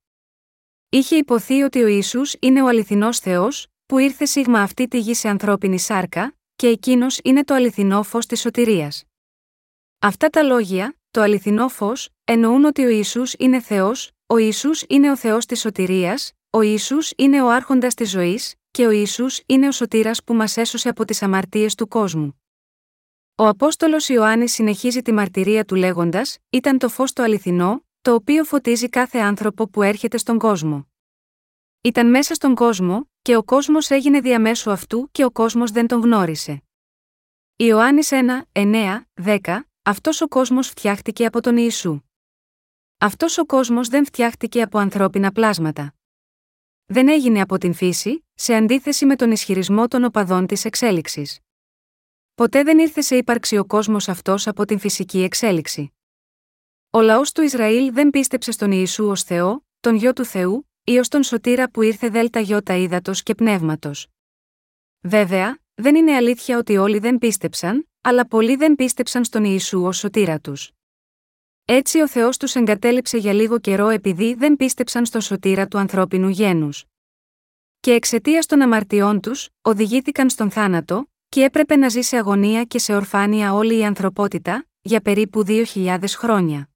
Είχε 0.88 1.16
υποθεί 1.16 1.62
ότι 1.62 1.82
ο 1.82 1.86
Ιησούς 1.86 2.34
είναι 2.40 2.62
ο 2.62 2.66
αληθινός 2.68 3.18
Θεός, 3.18 3.66
που 3.86 3.98
ήρθε 3.98 4.24
σίγμα 4.24 4.60
αυτή 4.60 4.88
τη 4.88 4.98
γη 4.98 5.14
σε 5.14 5.28
ανθρώπινη 5.28 5.78
σάρκα, 5.78 6.34
και 6.56 6.66
εκείνος 6.66 7.20
είναι 7.24 7.44
το 7.44 7.54
αληθινό 7.54 8.02
φως 8.02 8.26
της 8.26 8.40
σωτηρίας. 8.40 9.04
Αυτά 9.98 10.28
τα 10.28 10.42
λόγια, 10.42 10.96
το 11.10 11.20
αληθινό 11.20 11.68
φως, 11.68 12.08
εννοούν 12.24 12.64
ότι 12.64 12.84
ο 12.84 12.88
Ιησούς 12.88 13.34
είναι 13.38 13.60
Θεός, 13.60 14.10
ο 14.26 14.36
Ιησούς 14.36 14.84
είναι 14.88 15.10
ο 15.10 15.16
Θεός 15.16 15.46
της 15.46 15.60
σωτηρίας, 15.60 16.32
ο 16.50 16.60
Ιησούς 16.60 17.12
είναι 17.16 17.42
ο 17.42 17.50
άρχοντας 17.50 17.94
της 17.94 18.10
ζωής 18.10 18.54
και 18.70 18.86
ο 18.86 18.90
Ιησούς 18.90 19.40
είναι 19.46 19.68
ο 19.68 19.72
σωτήρας 19.72 20.24
που 20.24 20.34
μας 20.34 20.56
έσωσε 20.56 20.88
από 20.88 21.04
τις 21.04 21.22
αμαρτίες 21.22 21.74
του 21.74 21.88
κόσμου. 21.88 22.42
Ο 23.34 23.46
Απόστολος 23.46 24.08
Ιωάννης 24.08 24.52
συνεχίζει 24.52 25.02
τη 25.02 25.12
μαρτυρία 25.12 25.64
του 25.64 25.74
λέγοντας 25.74 26.38
«Ήταν 26.50 26.78
το 26.78 26.88
φως 26.88 27.12
το 27.12 27.22
αληθινό, 27.22 27.84
το 28.02 28.14
οποίο 28.14 28.44
φωτίζει 28.44 28.88
κάθε 28.88 29.18
άνθρωπο 29.18 29.68
που 29.68 29.82
έρχεται 29.82 30.16
στον 30.16 30.38
κόσμο». 30.38 30.86
Ήταν 31.80 32.10
μέσα 32.10 32.34
στον 32.34 32.54
κόσμο 32.54 33.10
και 33.22 33.36
ο 33.36 33.42
κόσμος 33.42 33.90
έγινε 33.90 34.20
διαμέσου 34.20 34.70
αυτού 34.70 35.08
και 35.12 35.24
ο 35.24 35.30
κόσμος 35.30 35.70
δεν 35.70 35.86
τον 35.86 36.00
γνώρισε. 36.00 36.62
Ιωάννης 37.56 38.08
1, 38.12 38.42
9, 38.52 39.06
10 39.14 39.60
Αυτός 39.84 40.20
ο 40.20 40.28
κόσμος 40.28 40.68
φτιάχτηκε 40.68 41.26
από 41.26 41.40
τον 41.40 41.56
Ιησού. 41.56 42.00
Αυτός 42.98 43.38
ο 43.38 43.46
κόσμος 43.46 43.88
δεν 43.88 44.04
φτιάχτηκε 44.04 44.62
από 44.62 44.78
ανθρώπινα 44.78 45.32
πλάσματα. 45.32 45.94
Δεν 46.86 47.08
έγινε 47.08 47.40
από 47.40 47.58
την 47.58 47.74
φύση, 47.74 48.26
σε 48.34 48.54
αντίθεση 48.54 49.06
με 49.06 49.16
τον 49.16 49.30
ισχυρισμό 49.30 49.88
των 49.88 50.04
οπαδών 50.04 50.46
της 50.46 50.64
εξέλιξης. 50.64 51.38
Ποτέ 52.34 52.62
δεν 52.62 52.78
ήρθε 52.78 53.00
σε 53.00 53.16
ύπαρξη 53.16 53.56
ο 53.56 53.64
κόσμος 53.64 54.08
αυτός 54.08 54.46
από 54.46 54.64
την 54.64 54.78
φυσική 54.78 55.22
εξέλιξη. 55.22 55.92
Ο 56.94 57.00
λαός 57.00 57.32
του 57.32 57.42
Ισραήλ 57.42 57.92
δεν 57.92 58.10
πίστεψε 58.10 58.50
στον 58.50 58.72
Ιησού 58.72 59.04
ως 59.04 59.22
Θεό, 59.22 59.66
τον 59.80 59.94
Γιο 59.94 60.12
του 60.12 60.24
Θεού, 60.24 60.70
ή 60.84 60.98
ως 60.98 61.08
τον 61.08 61.22
Σωτήρα 61.22 61.70
που 61.70 61.82
ήρθε 61.82 62.08
δέλτα 62.08 62.40
γιώτα 62.40 62.74
ύδατος 62.74 63.22
και 63.22 63.34
πνεύματος. 63.34 64.08
Βέβαια, 65.00 65.58
δεν 65.74 65.94
είναι 65.94 66.14
αλήθεια 66.14 66.58
ότι 66.58 66.76
όλοι 66.76 66.98
δεν 66.98 67.18
πίστεψαν, 67.18 67.88
αλλά 68.00 68.26
πολλοί 68.26 68.56
δεν 68.56 68.74
πίστεψαν 68.74 69.24
στον 69.24 69.44
Ιησού 69.44 69.84
ως 69.84 69.98
σωτήρα 69.98 70.40
τους. 70.40 70.70
Έτσι 71.64 72.00
ο 72.00 72.08
Θεός 72.08 72.36
τους 72.36 72.54
εγκατέλειψε 72.54 73.18
για 73.18 73.32
λίγο 73.32 73.58
καιρό 73.58 73.88
επειδή 73.88 74.34
δεν 74.34 74.56
πίστεψαν 74.56 75.06
στο 75.06 75.20
σωτήρα 75.20 75.66
του 75.66 75.78
ανθρώπινου 75.78 76.28
γένους. 76.28 76.84
Και 77.80 77.92
εξαιτίας 77.92 78.46
των 78.46 78.62
αμαρτιών 78.62 79.20
τους, 79.20 79.48
οδηγήθηκαν 79.62 80.30
στον 80.30 80.50
θάνατο, 80.50 81.10
και 81.28 81.42
έπρεπε 81.42 81.76
να 81.76 81.88
ζει 81.88 82.00
σε 82.00 82.16
αγωνία 82.16 82.64
και 82.64 82.78
σε 82.78 82.94
ορφάνεια 82.94 83.54
όλη 83.54 83.78
η 83.78 83.84
ανθρωπότητα, 83.84 84.66
για 84.80 85.00
περίπου 85.00 85.44
2.000 85.46 85.98
χρόνια. 86.16 86.66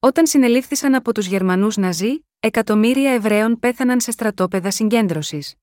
Όταν 0.00 0.26
συνελήφθησαν 0.26 0.94
από 0.94 1.14
τους 1.14 1.26
Γερμανούς 1.26 1.76
Ναζί, 1.76 2.26
εκατομμύρια 2.40 3.12
Εβραίων 3.12 3.58
πέθαναν 3.58 4.00
σε 4.00 4.10
στρατόπεδα 4.10 4.70
συγκέντρωσης. 4.70 5.54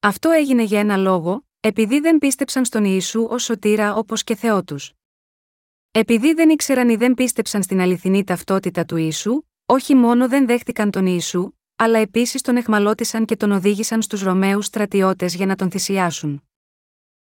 Αυτό 0.00 0.30
έγινε 0.30 0.62
για 0.62 0.80
ένα 0.80 0.96
λόγο, 0.96 1.46
επειδή 1.60 2.00
δεν 2.00 2.18
πίστεψαν 2.18 2.64
στον 2.64 2.84
Ιησού 2.84 3.26
ως 3.30 3.42
σωτήρα 3.42 3.94
όπως 3.94 4.24
και 4.24 4.34
Θεό 4.34 4.64
τους. 4.64 4.92
Επειδή 5.90 6.32
δεν 6.32 6.50
ήξεραν 6.50 6.88
ή 6.88 6.96
δεν 6.96 7.14
πίστεψαν 7.14 7.62
στην 7.62 7.80
αληθινή 7.80 8.24
ταυτότητα 8.24 8.84
του 8.84 8.96
Ιησού, 8.96 9.42
όχι 9.66 9.94
μόνο 9.94 10.28
δεν 10.28 10.46
δέχτηκαν 10.46 10.90
τον 10.90 11.06
Ιησού, 11.06 11.52
αλλά 11.76 11.98
επίσης 11.98 12.40
τον 12.40 12.56
εχμαλώτησαν 12.56 13.24
και 13.24 13.36
τον 13.36 13.52
οδήγησαν 13.52 14.02
στους 14.02 14.22
Ρωμαίους 14.22 14.66
στρατιώτες 14.66 15.34
για 15.34 15.46
να 15.46 15.56
τον 15.56 15.70
θυσιάσουν. 15.70 16.42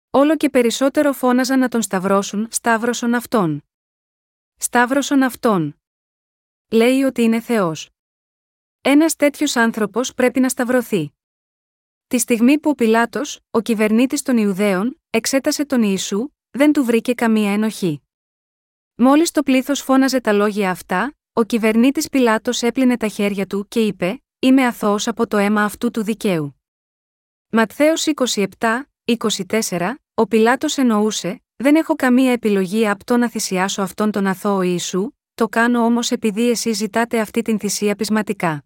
Όλο 0.09 0.37
και 0.37 0.49
περισσότερο 0.49 1.13
φώναζαν 1.13 1.59
να 1.59 1.67
τον 1.67 1.81
σταυρώσουν, 1.81 2.47
σταύρωσον 2.51 3.13
αυτόν. 3.13 3.63
Σταύρωσον 4.55 5.23
αυτόν. 5.23 5.80
Λέει 6.73 7.03
ότι 7.03 7.21
είναι 7.21 7.39
Θεός. 7.39 7.89
Ένας 8.81 9.15
τέτοιος 9.15 9.55
άνθρωπος 9.55 10.13
πρέπει 10.13 10.39
να 10.39 10.49
σταυρωθεί. 10.49 11.13
Τη 12.07 12.17
στιγμή 12.17 12.59
που 12.59 12.69
ο 12.69 12.75
Πιλάτος, 12.75 13.39
ο 13.51 13.61
κυβερνήτης 13.61 14.21
των 14.21 14.37
Ιουδαίων, 14.37 15.01
εξέτασε 15.09 15.65
τον 15.65 15.83
Ιησού, 15.83 16.27
δεν 16.49 16.73
του 16.73 16.83
βρήκε 16.83 17.13
καμία 17.13 17.51
ενοχή. 17.51 18.01
Μόλις 18.95 19.31
το 19.31 19.43
πλήθος 19.43 19.81
φώναζε 19.81 20.21
τα 20.21 20.33
λόγια 20.33 20.71
αυτά, 20.71 21.15
ο 21.33 21.43
κυβερνήτης 21.43 22.09
Πιλάτος 22.09 22.61
έπλυνε 22.61 22.97
τα 22.97 23.07
χέρια 23.07 23.47
του 23.47 23.67
και 23.67 23.85
είπε: 23.85 24.23
Είμαι 24.39 24.65
αθώος 24.65 25.07
από 25.07 25.27
το 25.27 25.37
αίμα 25.37 25.63
αυτού 25.63 25.91
του 25.91 26.03
δικαίου. 26.03 26.61
Ματθαίος 27.49 28.05
27, 28.35 28.45
24, 29.57 29.93
ο 30.13 30.27
Πιλάτος 30.27 30.77
εννοούσε: 30.77 31.43
Δεν 31.55 31.75
έχω 31.75 31.95
καμία 31.95 32.31
επιλογή 32.31 32.87
απ' 32.87 33.11
να 33.11 33.29
θυσιάσω 33.29 33.81
αυτόν 33.81 34.11
τον 34.11 34.27
αθώο 34.27 34.61
Ιησού, 34.61 35.11
το 35.35 35.47
κάνω 35.47 35.85
όμως 35.85 36.11
επειδή 36.11 36.49
εσείς 36.49 36.77
ζητάτε 36.77 37.19
αυτή 37.19 37.41
την 37.41 37.59
θυσία 37.59 37.95
πεισματικά. 37.95 38.63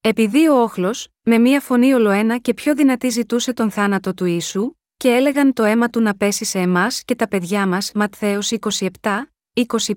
Επειδή 0.00 0.48
ο 0.48 0.54
όχλος, 0.54 1.08
με 1.22 1.38
μία 1.38 1.60
φωνή 1.60 1.92
ολοένα 1.92 2.38
και 2.38 2.54
πιο 2.54 2.74
δυνατή 2.74 3.08
ζητούσε 3.08 3.52
τον 3.52 3.70
θάνατο 3.70 4.14
του 4.14 4.24
Ιησού, 4.24 4.74
και 4.96 5.08
έλεγαν 5.08 5.52
το 5.52 5.64
αίμα 5.64 5.88
του 5.88 6.00
να 6.00 6.16
πέσει 6.16 6.44
σε 6.44 6.58
εμάς 6.58 7.04
και 7.04 7.14
τα 7.14 7.28
παιδιά 7.28 7.66
μας, 7.66 7.92
Ματθαίος 7.94 8.50
27, 8.50 8.88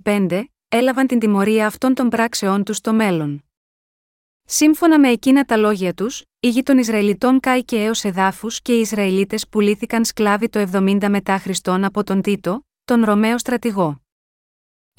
25, 0.03 0.43
έλαβαν 0.69 1.07
την 1.07 1.19
τιμωρία 1.19 1.65
αυτών 1.65 1.93
των 1.93 2.09
πράξεών 2.09 2.63
τους 2.63 2.77
στο 2.77 2.93
μέλλον. 2.93 3.41
Σύμφωνα 4.45 4.99
με 4.99 5.09
εκείνα 5.09 5.43
τα 5.43 5.57
λόγια 5.57 5.93
τους, 5.93 6.23
η 6.39 6.49
γη 6.49 6.63
των 6.63 6.77
Ισραηλιτών 6.77 7.39
κάηκε 7.39 7.83
έως 7.83 8.03
εδάφους 8.03 8.61
και 8.61 8.75
οι 8.77 8.79
Ισραηλίτες 8.79 9.47
πουλήθηκαν 9.47 10.05
σκλάβοι 10.05 10.49
το 10.49 10.67
70 10.71 11.09
μετά 11.09 11.37
Χριστόν 11.37 11.83
από 11.83 12.03
τον 12.03 12.21
Τίτο, 12.21 12.65
τον 12.85 13.03
Ρωμαίο 13.03 13.37
στρατηγό. 13.37 14.01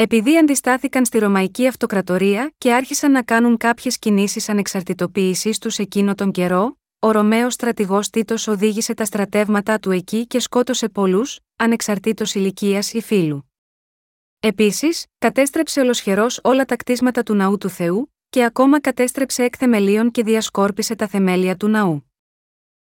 Επειδή 0.00 0.38
αντιστάθηκαν 0.38 1.04
στη 1.04 1.18
Ρωμαϊκή 1.18 1.66
Αυτοκρατορία 1.66 2.52
και 2.58 2.72
άρχισαν 2.72 3.10
να 3.10 3.22
κάνουν 3.22 3.56
κάποιες 3.56 3.98
κινήσεις 3.98 4.48
ανεξαρτητοποίηση 4.48 5.50
τους 5.60 5.78
εκείνο 5.78 6.14
τον 6.14 6.30
καιρό, 6.30 6.78
ο 6.98 7.10
Ρωμαίος 7.10 7.54
στρατηγός 7.54 8.10
Τίτος 8.10 8.46
οδήγησε 8.46 8.94
τα 8.94 9.04
στρατεύματά 9.04 9.78
του 9.78 9.90
εκεί 9.90 10.26
και 10.26 10.40
σκότωσε 10.40 10.88
πολλούς, 10.88 11.40
ανεξαρτήτως 11.56 12.34
ηλικίας 12.34 12.92
ή 12.92 13.00
φύλου. 13.00 13.52
Επίσης, 14.40 15.06
κατέστρεψε 15.18 15.80
ολοσχερός 15.80 16.40
όλα 16.42 16.64
τα 16.64 16.76
κτίσματα 16.76 17.22
του 17.22 17.34
ναού 17.34 17.58
του 17.58 17.68
Θεού, 17.68 18.14
και 18.28 18.44
ακόμα 18.44 18.80
κατέστρεψε 18.80 19.42
εκ 19.42 19.54
θεμελίων 19.58 20.10
και 20.10 20.22
διασκόρπισε 20.22 20.94
τα 20.94 21.06
θεμέλια 21.06 21.56
του 21.56 21.68
ναού. 21.68 22.10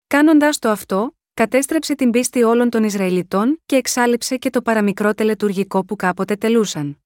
Κάνοντας 0.08 0.60
το 0.60 0.70
αυτό, 0.70 1.18
κατέστρεψε 1.34 1.96
την 1.96 2.12
πίστη 2.12 2.44
όλων 2.44 2.70
των 2.70 2.84
Ισραηλιτών 2.84 3.62
και 3.66 3.76
εξάλληψε 3.76 4.38
και 4.38 4.50
το 4.50 4.62
παραμικρό 4.62 5.14
τελετουργικό 5.14 5.86
που 5.86 5.96
κάποτε 5.96 6.36
τελούσαν. 6.36 7.04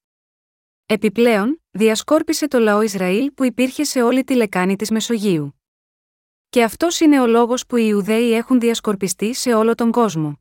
Επιπλέον, 0.85 1.61
διασκόρπισε 1.71 2.47
το 2.47 2.59
λαό 2.59 2.81
Ισραήλ 2.81 3.31
που 3.31 3.43
υπήρχε 3.43 3.83
σε 3.83 4.01
όλη 4.01 4.23
τη 4.23 4.35
λεκάνη 4.35 4.75
της 4.75 4.91
Μεσογείου. 4.91 5.61
Και 6.49 6.63
αυτός 6.63 6.99
είναι 6.99 7.21
ο 7.21 7.27
λόγος 7.27 7.65
που 7.65 7.75
οι 7.75 7.85
Ιουδαίοι 7.87 8.33
έχουν 8.33 8.59
διασκορπιστεί 8.59 9.33
σε 9.33 9.53
όλο 9.53 9.75
τον 9.75 9.91
κόσμο. 9.91 10.39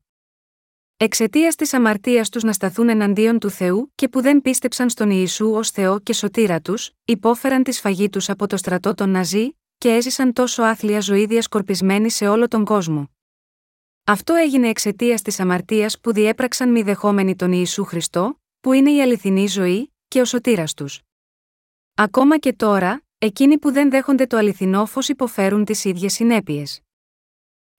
Εξαιτίας 0.96 1.54
της 1.54 1.72
αμαρτίας 1.72 2.28
τους 2.28 2.42
να 2.42 2.52
σταθούν 2.52 2.88
εναντίον 2.88 3.38
του 3.38 3.50
Θεού 3.50 3.92
και 3.94 4.08
που 4.08 4.20
δεν 4.20 4.42
πίστεψαν 4.42 4.90
στον 4.90 5.10
Ιησού 5.10 5.52
ως 5.52 5.70
Θεό 5.70 6.00
και 6.00 6.12
σωτήρα 6.12 6.60
τους, 6.60 6.90
υπόφεραν 7.04 7.62
τη 7.62 7.72
σφαγή 7.72 8.08
τους 8.08 8.28
από 8.28 8.46
το 8.46 8.56
στρατό 8.56 8.94
των 8.94 9.10
Ναζί 9.10 9.58
και 9.78 9.94
έζησαν 9.94 10.32
τόσο 10.32 10.62
άθλια 10.62 11.00
ζωή 11.00 11.26
διασκορπισμένη 11.26 12.10
σε 12.10 12.28
όλο 12.28 12.48
τον 12.48 12.64
κόσμο. 12.64 13.15
Αυτό 14.08 14.34
έγινε 14.34 14.68
εξαιτίας 14.68 15.22
της 15.22 15.40
αμαρτίας 15.40 16.00
που 16.00 16.12
διέπραξαν 16.12 16.70
μη 16.70 16.82
δεχόμενοι 16.82 17.36
τον 17.36 17.52
Ιησού 17.52 17.84
Χριστό, 17.84 18.40
που 18.60 18.72
είναι 18.72 18.90
η 18.90 19.02
αληθινή 19.02 19.46
ζωή, 19.46 19.94
και 20.08 20.20
ο 20.20 20.24
σωτήρας 20.24 20.74
τους. 20.74 21.00
Ακόμα 21.94 22.38
και 22.38 22.52
τώρα, 22.52 23.02
εκείνοι 23.18 23.58
που 23.58 23.72
δεν 23.72 23.90
δέχονται 23.90 24.26
το 24.26 24.36
αληθινό 24.36 24.86
φως 24.86 25.08
υποφέρουν 25.08 25.64
τις 25.64 25.84
ίδιες 25.84 26.12
συνέπειες. 26.12 26.80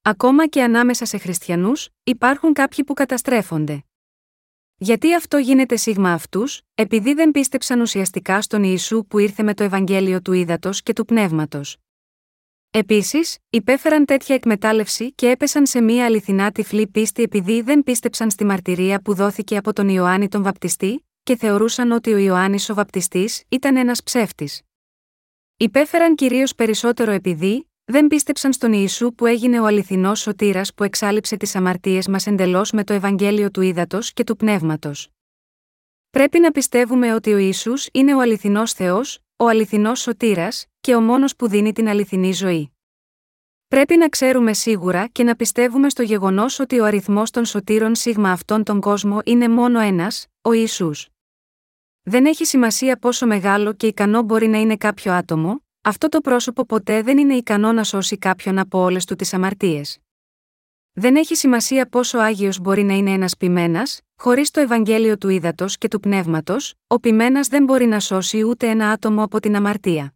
Ακόμα 0.01 0.47
και 0.47 0.63
ανάμεσα 0.63 1.05
σε 1.05 1.17
χριστιανούς, 1.17 1.89
υπάρχουν 2.03 2.53
κάποιοι 2.53 2.83
που 2.83 2.93
καταστρέφονται. 2.93 3.83
Γιατί 4.77 5.15
αυτό 5.15 5.37
γίνεται 5.37 5.75
σίγμα 5.75 6.13
αυτούς, 6.13 6.61
επειδή 6.75 7.13
δεν 7.13 7.31
πίστεψαν 7.31 7.81
ουσιαστικά 7.81 8.41
στον 8.41 8.63
Ιησού 8.63 9.05
που 9.07 9.19
ήρθε 9.19 9.43
με 9.43 9.53
το 9.53 9.63
Ευαγγέλιο 9.63 10.21
του 10.21 10.33
Ήδατος 10.33 10.83
και 10.83 10.93
του 10.93 11.05
Πνεύματος. 11.05 11.77
Επίσης, 12.77 13.37
υπέφεραν 13.49 14.05
τέτοια 14.05 14.35
εκμετάλλευση 14.35 15.11
και 15.13 15.29
έπεσαν 15.29 15.65
σε 15.65 15.81
μία 15.81 16.05
αληθινά 16.05 16.51
τυφλή 16.51 16.87
πίστη 16.87 17.23
επειδή 17.23 17.61
δεν 17.61 17.83
πίστεψαν 17.83 18.29
στη 18.29 18.45
μαρτυρία 18.45 19.01
που 19.01 19.13
δόθηκε 19.13 19.57
από 19.57 19.73
τον 19.73 19.89
Ιωάννη 19.89 20.27
τον 20.27 20.43
Βαπτιστή, 20.43 21.05
και 21.23 21.35
θεωρούσαν 21.35 21.91
ότι 21.91 22.13
ο 22.13 22.17
Ιωάννης 22.17 22.69
ο 22.69 22.73
Βαπτιστής 22.73 23.43
ήταν 23.49 23.77
ένας 23.77 24.03
ψεύτης. 24.03 24.61
Υπέφεραν 25.57 26.15
κυρίως 26.15 26.55
περισσότερο 26.55 27.11
επειδή 27.11 27.69
δεν 27.85 28.07
πίστεψαν 28.07 28.53
στον 28.53 28.73
Ιησού 28.73 29.13
που 29.13 29.25
έγινε 29.25 29.59
ο 29.59 29.65
αληθινός 29.65 30.19
σωτήρας 30.19 30.73
που 30.73 30.83
εξάλληψε 30.83 31.37
τις 31.37 31.55
αμαρτίες 31.55 32.07
μας 32.07 32.27
εντελώς 32.27 32.71
με 32.71 32.83
το 32.83 32.93
Ευαγγέλιο 32.93 33.51
του 33.51 33.61
Ήδατος 33.61 34.13
και 34.13 34.23
του 34.23 34.35
Πνεύματος. 34.35 35.09
Πρέπει 36.09 36.39
να 36.39 36.51
πιστεύουμε 36.51 37.13
ότι 37.13 37.33
ο 37.33 37.37
Ιησούς 37.37 37.89
είναι 37.91 38.15
ο 38.15 38.19
αληθινός 38.19 38.73
Θεός, 38.73 39.19
ο 39.39 39.47
αληθινός 39.47 39.99
σωτήρας 39.99 40.65
και 40.81 40.95
ο 40.95 41.01
μόνος 41.01 41.35
που 41.35 41.47
δίνει 41.47 41.73
την 41.73 41.87
αληθινή 41.87 42.33
ζωή. 42.33 42.71
Πρέπει 43.67 43.97
να 43.97 44.09
ξέρουμε 44.09 44.53
σίγουρα 44.53 45.07
και 45.07 45.23
να 45.23 45.35
πιστεύουμε 45.35 45.89
στο 45.89 46.03
γεγονός 46.03 46.59
ότι 46.59 46.79
ο 46.79 46.85
αριθμός 46.85 47.31
των 47.31 47.45
σωτήρων 47.45 47.95
σίγμα 47.95 48.31
αυτόν 48.31 48.63
τον 48.63 48.81
κόσμο 48.81 49.19
είναι 49.25 49.47
μόνο 49.47 49.79
ένας, 49.79 50.27
ο 50.41 50.51
Ιησούς. 50.51 51.09
Δεν 52.01 52.25
έχει 52.25 52.45
σημασία 52.45 52.97
πόσο 52.97 53.27
μεγάλο 53.27 53.73
και 53.73 53.87
ικανό 53.87 54.21
μπορεί 54.21 54.47
να 54.47 54.57
είναι 54.57 54.77
κάποιο 54.77 55.13
άτομο, 55.13 55.63
αυτό 55.81 56.09
το 56.09 56.21
πρόσωπο 56.21 56.65
ποτέ 56.65 57.01
δεν 57.01 57.17
είναι 57.17 57.35
ικανό 57.35 57.71
να 57.71 57.83
σώσει 57.83 58.17
κάποιον 58.17 58.57
από 58.57 58.79
όλες 58.79 59.05
του 59.05 59.15
τις 59.15 59.33
αμαρτίες. 59.33 59.99
Δεν 60.91 61.15
έχει 61.15 61.35
σημασία 61.35 61.89
πόσο 61.89 62.17
άγιος 62.17 62.59
μπορεί 62.59 62.83
να 62.83 62.93
είναι 62.93 63.11
ένας 63.11 63.37
ποιμένας, 63.37 64.01
χωρίς 64.19 64.51
το 64.51 64.59
Ευαγγέλιο 64.59 65.17
του 65.17 65.29
ύδατο 65.29 65.65
και 65.67 65.87
του 65.87 65.99
πνεύματος, 65.99 66.73
ο 66.87 66.99
ποιμένα 66.99 67.41
δεν 67.49 67.63
μπορεί 67.63 67.85
να 67.85 67.99
σώσει 67.99 68.43
ούτε 68.43 68.69
ένα 68.69 68.91
άτομο 68.91 69.23
από 69.23 69.39
την 69.39 69.55
αμαρτία. 69.55 70.13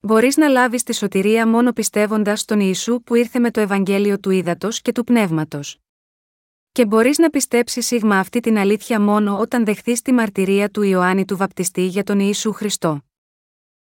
Μπορείς 0.00 0.36
να 0.36 0.48
λάβεις 0.48 0.82
τη 0.82 0.94
σωτηρία 0.94 1.46
μόνο 1.48 1.72
πιστεύοντας 1.72 2.40
στον 2.40 2.60
Ιησού 2.60 3.02
που 3.02 3.14
ήρθε 3.14 3.38
με 3.38 3.50
το 3.50 3.60
Ευαγγέλιο 3.60 4.18
του 4.18 4.30
ύδατο 4.30 4.68
και 4.70 4.92
του 4.92 5.04
πνεύματος. 5.04 5.78
Και 6.72 6.86
μπορείς 6.86 7.18
να 7.18 7.30
πιστέψεις 7.30 7.86
σίγμα 7.86 8.18
αυτή 8.18 8.40
την 8.40 8.58
αλήθεια 8.58 9.00
μόνο 9.00 9.38
όταν 9.38 9.64
δεχθείς 9.64 10.02
τη 10.02 10.12
μαρτυρία 10.12 10.70
του 10.70 10.82
Ιωάννη 10.82 11.24
του 11.24 11.36
Βαπτιστή 11.36 11.86
για 11.86 12.02
τον 12.02 12.20
Ιησού 12.20 12.52
Χριστό. 12.52 13.02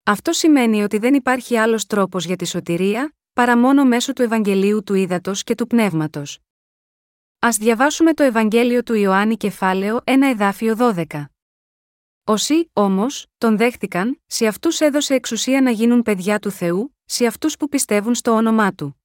Αυτό 0.02 0.32
σημαίνει 0.32 0.82
ότι 0.82 0.98
δεν 0.98 1.14
υπάρχει 1.14 1.56
άλλος 1.56 1.86
τρόπος 1.86 2.24
για 2.24 2.36
τη 2.36 2.46
σωτηρία, 2.46 3.14
παρά 3.32 3.58
μόνο 3.58 3.84
μέσω 3.84 4.12
του 4.12 4.22
Ευαγγελίου 4.22 4.82
του 4.82 4.94
Ήδατος 4.94 5.44
και 5.44 5.54
του 5.54 5.66
Πνεύματος. 5.66 6.38
Α 7.44 7.48
διαβάσουμε 7.58 8.14
το 8.14 8.22
Ευαγγέλιο 8.22 8.82
του 8.82 8.94
Ιωάννη 8.94 9.36
κεφάλαιο 9.36 10.00
1 10.04 10.12
εδάφιο 10.22 10.76
12. 10.78 11.24
Όσοι, 12.24 12.70
όμως, 12.72 13.26
τον 13.38 13.56
δέχτηκαν, 13.56 14.20
σε 14.26 14.46
αυτούς 14.46 14.80
έδωσε 14.80 15.14
εξουσία 15.14 15.60
να 15.60 15.70
γίνουν 15.70 16.02
παιδιά 16.02 16.38
του 16.38 16.50
Θεού, 16.50 16.96
σε 17.04 17.26
αυτούς 17.26 17.56
που 17.56 17.68
πιστεύουν 17.68 18.14
στο 18.14 18.30
όνομά 18.30 18.72
του. 18.72 19.00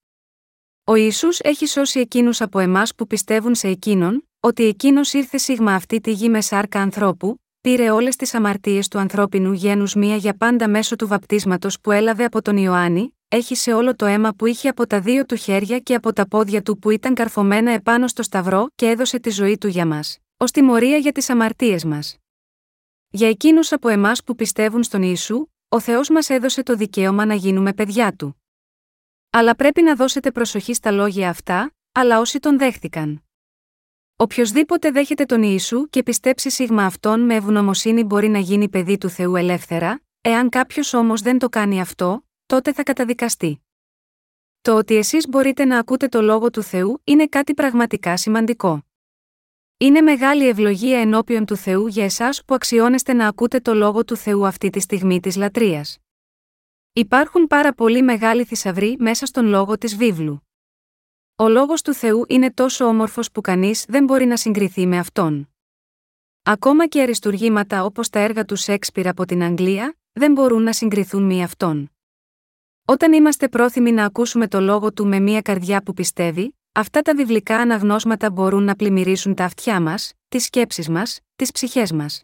Ο 0.83 0.95
Ιησούς 0.95 1.39
έχει 1.39 1.65
σώσει 1.65 1.99
εκείνους 1.99 2.41
από 2.41 2.59
εμάς 2.59 2.95
που 2.95 3.07
πιστεύουν 3.07 3.55
σε 3.55 3.67
εκείνον, 3.67 4.29
ότι 4.39 4.63
εκείνος 4.63 5.13
ήρθε 5.13 5.37
σίγμα 5.37 5.73
αυτή 5.73 5.99
τη 6.01 6.11
γη 6.11 6.29
με 6.29 6.41
σάρκα 6.41 6.81
ανθρώπου, 6.81 7.41
πήρε 7.61 7.89
όλες 7.89 8.15
τις 8.15 8.33
αμαρτίες 8.33 8.87
του 8.87 8.99
ανθρώπινου 8.99 9.53
γένους 9.53 9.95
μία 9.95 10.15
για 10.15 10.33
πάντα 10.33 10.69
μέσω 10.69 10.95
του 10.95 11.07
βαπτίσματος 11.07 11.79
που 11.79 11.91
έλαβε 11.91 12.23
από 12.23 12.41
τον 12.41 12.57
Ιωάννη, 12.57 13.18
έχει 13.31 13.55
σε 13.55 13.73
όλο 13.73 13.95
το 13.95 14.05
αίμα 14.05 14.33
που 14.33 14.45
είχε 14.45 14.69
από 14.69 14.87
τα 14.87 15.01
δύο 15.01 15.25
του 15.25 15.35
χέρια 15.35 15.79
και 15.79 15.93
από 15.93 16.13
τα 16.13 16.27
πόδια 16.27 16.61
του 16.61 16.79
που 16.79 16.89
ήταν 16.89 17.13
καρφωμένα 17.13 17.71
επάνω 17.71 18.07
στο 18.07 18.23
σταυρό 18.23 18.67
και 18.75 18.89
έδωσε 18.89 19.19
τη 19.19 19.29
ζωή 19.29 19.57
του 19.57 19.67
για 19.67 19.85
μας, 19.85 20.17
ως 20.37 20.51
τιμωρία 20.51 20.97
για 20.97 21.11
τις 21.11 21.29
αμαρτίες 21.29 21.85
μας. 21.85 22.17
Για 23.09 23.29
εκείνους 23.29 23.71
από 23.71 23.89
εμάς 23.89 24.23
που 24.23 24.35
πιστεύουν 24.35 24.83
στον 24.83 25.01
Ιησού, 25.01 25.45
ο 25.69 25.79
Θεός 25.79 26.09
μας 26.09 26.29
έδωσε 26.29 26.63
το 26.63 26.75
δικαίωμα 26.75 27.25
να 27.25 27.33
γίνουμε 27.33 27.73
παιδιά 27.73 28.13
του. 28.13 28.43
Αλλά 29.29 29.55
πρέπει 29.55 29.81
να 29.81 29.95
δώσετε 29.95 30.31
προσοχή 30.31 30.73
στα 30.73 30.91
λόγια 30.91 31.29
αυτά, 31.29 31.71
αλλά 31.91 32.19
όσοι 32.19 32.39
τον 32.39 32.57
δέχτηκαν. 32.57 33.23
Οποιοδήποτε 34.15 34.91
δέχεται 34.91 35.25
τον 35.25 35.43
Ιησού 35.43 35.89
και 35.89 36.03
πιστέψει 36.03 36.49
σίγμα 36.49 36.85
αυτόν 36.85 37.21
με 37.21 37.35
ευγνωμοσύνη 37.35 38.03
μπορεί 38.03 38.27
να 38.27 38.39
γίνει 38.39 38.69
παιδί 38.69 38.97
του 38.97 39.09
Θεού 39.09 39.35
ελεύθερα, 39.35 40.01
εάν 40.21 40.49
κάποιος 40.49 40.93
όμως 40.93 41.21
δεν 41.21 41.39
το 41.39 41.49
κάνει 41.49 41.81
αυτό, 41.81 42.23
τότε 42.49 42.73
θα 42.73 42.83
καταδικαστεί. 42.83 43.65
Το 44.61 44.77
ότι 44.77 44.95
εσείς 44.95 45.27
μπορείτε 45.27 45.65
να 45.65 45.79
ακούτε 45.79 46.07
το 46.07 46.21
λόγο 46.21 46.49
του 46.49 46.61
Θεού 46.63 47.01
είναι 47.03 47.27
κάτι 47.27 47.53
πραγματικά 47.53 48.17
σημαντικό. 48.17 48.85
Είναι 49.77 50.01
μεγάλη 50.01 50.47
ευλογία 50.47 50.99
ενώπιον 50.99 51.45
του 51.45 51.55
Θεού 51.55 51.87
για 51.87 52.03
εσάς 52.03 52.43
που 52.45 52.53
αξιώνεστε 52.53 53.13
να 53.13 53.27
ακούτε 53.27 53.59
το 53.59 53.73
λόγο 53.73 54.05
του 54.05 54.15
Θεού 54.15 54.47
αυτή 54.47 54.69
τη 54.69 54.79
στιγμή 54.79 55.19
της 55.19 55.35
λατρείας. 55.35 55.97
Υπάρχουν 56.93 57.47
πάρα 57.47 57.73
πολύ 57.73 58.01
μεγάλοι 58.01 58.43
θησαυροί 58.43 58.95
μέσα 58.99 59.25
στον 59.25 59.45
λόγο 59.45 59.77
της 59.77 59.95
βίβλου. 59.95 60.47
Ο 61.35 61.47
λόγος 61.47 61.81
του 61.81 61.93
Θεού 61.93 62.25
είναι 62.27 62.51
τόσο 62.51 62.85
όμορφος 62.85 63.31
που 63.31 63.41
κανείς 63.41 63.85
δεν 63.87 64.03
μπορεί 64.03 64.25
να 64.25 64.37
συγκριθεί 64.37 64.87
με 64.87 64.97
αυτόν. 64.97 65.49
Ακόμα 66.43 66.87
και 66.87 67.01
αριστουργήματα 67.01 67.83
όπως 67.83 68.09
τα 68.09 68.19
έργα 68.19 68.45
του 68.45 68.55
Σέξπιρ 68.55 69.07
από 69.07 69.25
την 69.25 69.43
Αγγλία, 69.43 69.97
δεν 70.11 70.31
μπορούν 70.31 70.63
να 70.63 70.73
συγκριθούν 70.73 71.23
με 71.23 71.43
αυτόν. 71.43 71.91
Όταν 72.89 73.13
είμαστε 73.13 73.49
πρόθυμοι 73.49 73.91
να 73.91 74.05
ακούσουμε 74.05 74.47
το 74.47 74.59
λόγο 74.59 74.93
του 74.93 75.07
με 75.07 75.19
μια 75.19 75.41
καρδιά 75.41 75.83
που 75.83 75.93
πιστεύει, 75.93 76.57
αυτά 76.71 77.01
τα 77.01 77.15
βιβλικά 77.15 77.57
αναγνώσματα 77.57 78.31
μπορούν 78.31 78.63
να 78.63 78.75
πλημμυρίσουν 78.75 79.35
τα 79.35 79.45
αυτιά 79.45 79.81
μας, 79.81 80.13
τις 80.27 80.43
σκέψεις 80.43 80.89
μας, 80.89 81.19
τις 81.35 81.51
ψυχές 81.51 81.91
μας. 81.91 82.23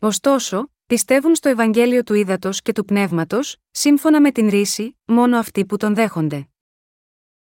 Ωστόσο, 0.00 0.70
πιστεύουν 0.86 1.34
στο 1.34 1.48
Ευαγγέλιο 1.48 2.02
του 2.02 2.14
Ήδατος 2.14 2.62
και 2.62 2.72
του 2.72 2.84
Πνεύματος, 2.84 3.56
σύμφωνα 3.70 4.20
με 4.20 4.30
την 4.30 4.48
ρίση, 4.48 4.98
μόνο 5.04 5.38
αυτοί 5.38 5.64
που 5.64 5.76
τον 5.76 5.94
δέχονται. 5.94 6.48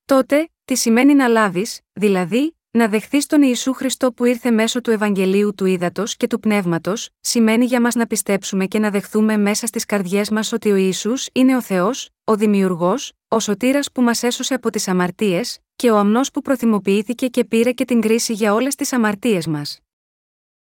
Τότε, 0.04 0.50
τι 0.64 0.74
σημαίνει 0.76 1.14
να 1.14 1.28
λάβεις, 1.28 1.80
δηλαδή, 1.92 2.55
να 2.76 2.88
δεχθείς 2.88 3.26
τον 3.26 3.42
Ιησού 3.42 3.72
Χριστό 3.72 4.12
που 4.12 4.24
ήρθε 4.24 4.50
μέσω 4.50 4.80
του 4.80 4.90
Ευαγγελίου 4.90 5.54
του 5.54 5.66
Ήδατος 5.66 6.16
και 6.16 6.26
του 6.26 6.40
Πνεύματος, 6.40 7.08
σημαίνει 7.20 7.64
για 7.64 7.80
μας 7.80 7.94
να 7.94 8.06
πιστέψουμε 8.06 8.66
και 8.66 8.78
να 8.78 8.90
δεχθούμε 8.90 9.36
μέσα 9.36 9.66
στις 9.66 9.84
καρδιές 9.84 10.30
μας 10.30 10.52
ότι 10.52 10.70
ο 10.70 10.76
Ιησούς 10.76 11.28
είναι 11.32 11.56
ο 11.56 11.62
Θεός, 11.62 12.08
ο 12.24 12.36
Δημιουργός, 12.36 13.12
ο 13.28 13.40
Σωτήρας 13.40 13.92
που 13.92 14.02
μας 14.02 14.22
έσωσε 14.22 14.54
από 14.54 14.70
τις 14.70 14.88
αμαρτίες, 14.88 15.58
και 15.76 15.90
ο 15.90 15.96
αμνός 15.96 16.30
που 16.30 16.42
προθυμοποιήθηκε 16.42 17.26
και 17.26 17.44
πήρε 17.44 17.72
και 17.72 17.84
την 17.84 18.00
κρίση 18.00 18.32
για 18.32 18.54
όλες 18.54 18.74
τις 18.74 18.92
αμαρτίες 18.92 19.46
μας. 19.46 19.80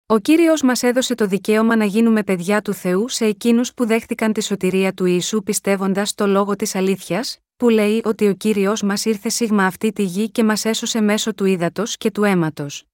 Ο 0.07 0.19
κύριος 0.19 0.63
μας 0.63 0.83
έδωσε 0.83 1.15
το 1.15 1.27
δικαίωμα 1.27 1.77
να 1.77 1.85
γίνουμε 1.85 2.23
παιδιά 2.23 2.63
του 2.63 2.73
Θεού 2.73 3.09
σε 3.09 3.25
εκείνους 3.25 3.75
που 3.75 3.87
δέχτηκαν 3.87 4.33
τη 4.33 4.43
σωτηρία 4.43 4.93
του 4.93 5.05
Ιησού 5.05 5.43
πιστεύοντας 5.43 6.15
το 6.15 6.27
λόγο 6.27 6.57
της 6.57 6.75
αλήθειας, 6.75 7.39
που 7.59 7.69
λέει 7.69 8.01
ότι 8.05 8.29
ο 8.29 8.35
κύριος 8.35 8.83
μας 8.83 9.05
ήρθε 9.05 9.29
σίγμα 9.29 9.67
αυτή 9.67 9.93
τη 9.93 10.03
γη 10.03 10.31
και 10.31 10.45
μας 10.45 10.65
έσωσε 10.65 11.01
μέσω 11.01 11.35
του 11.35 11.45
ύδατος 11.45 11.97
και 11.97 12.11
του 12.11 12.25
αίματος. 12.25 12.85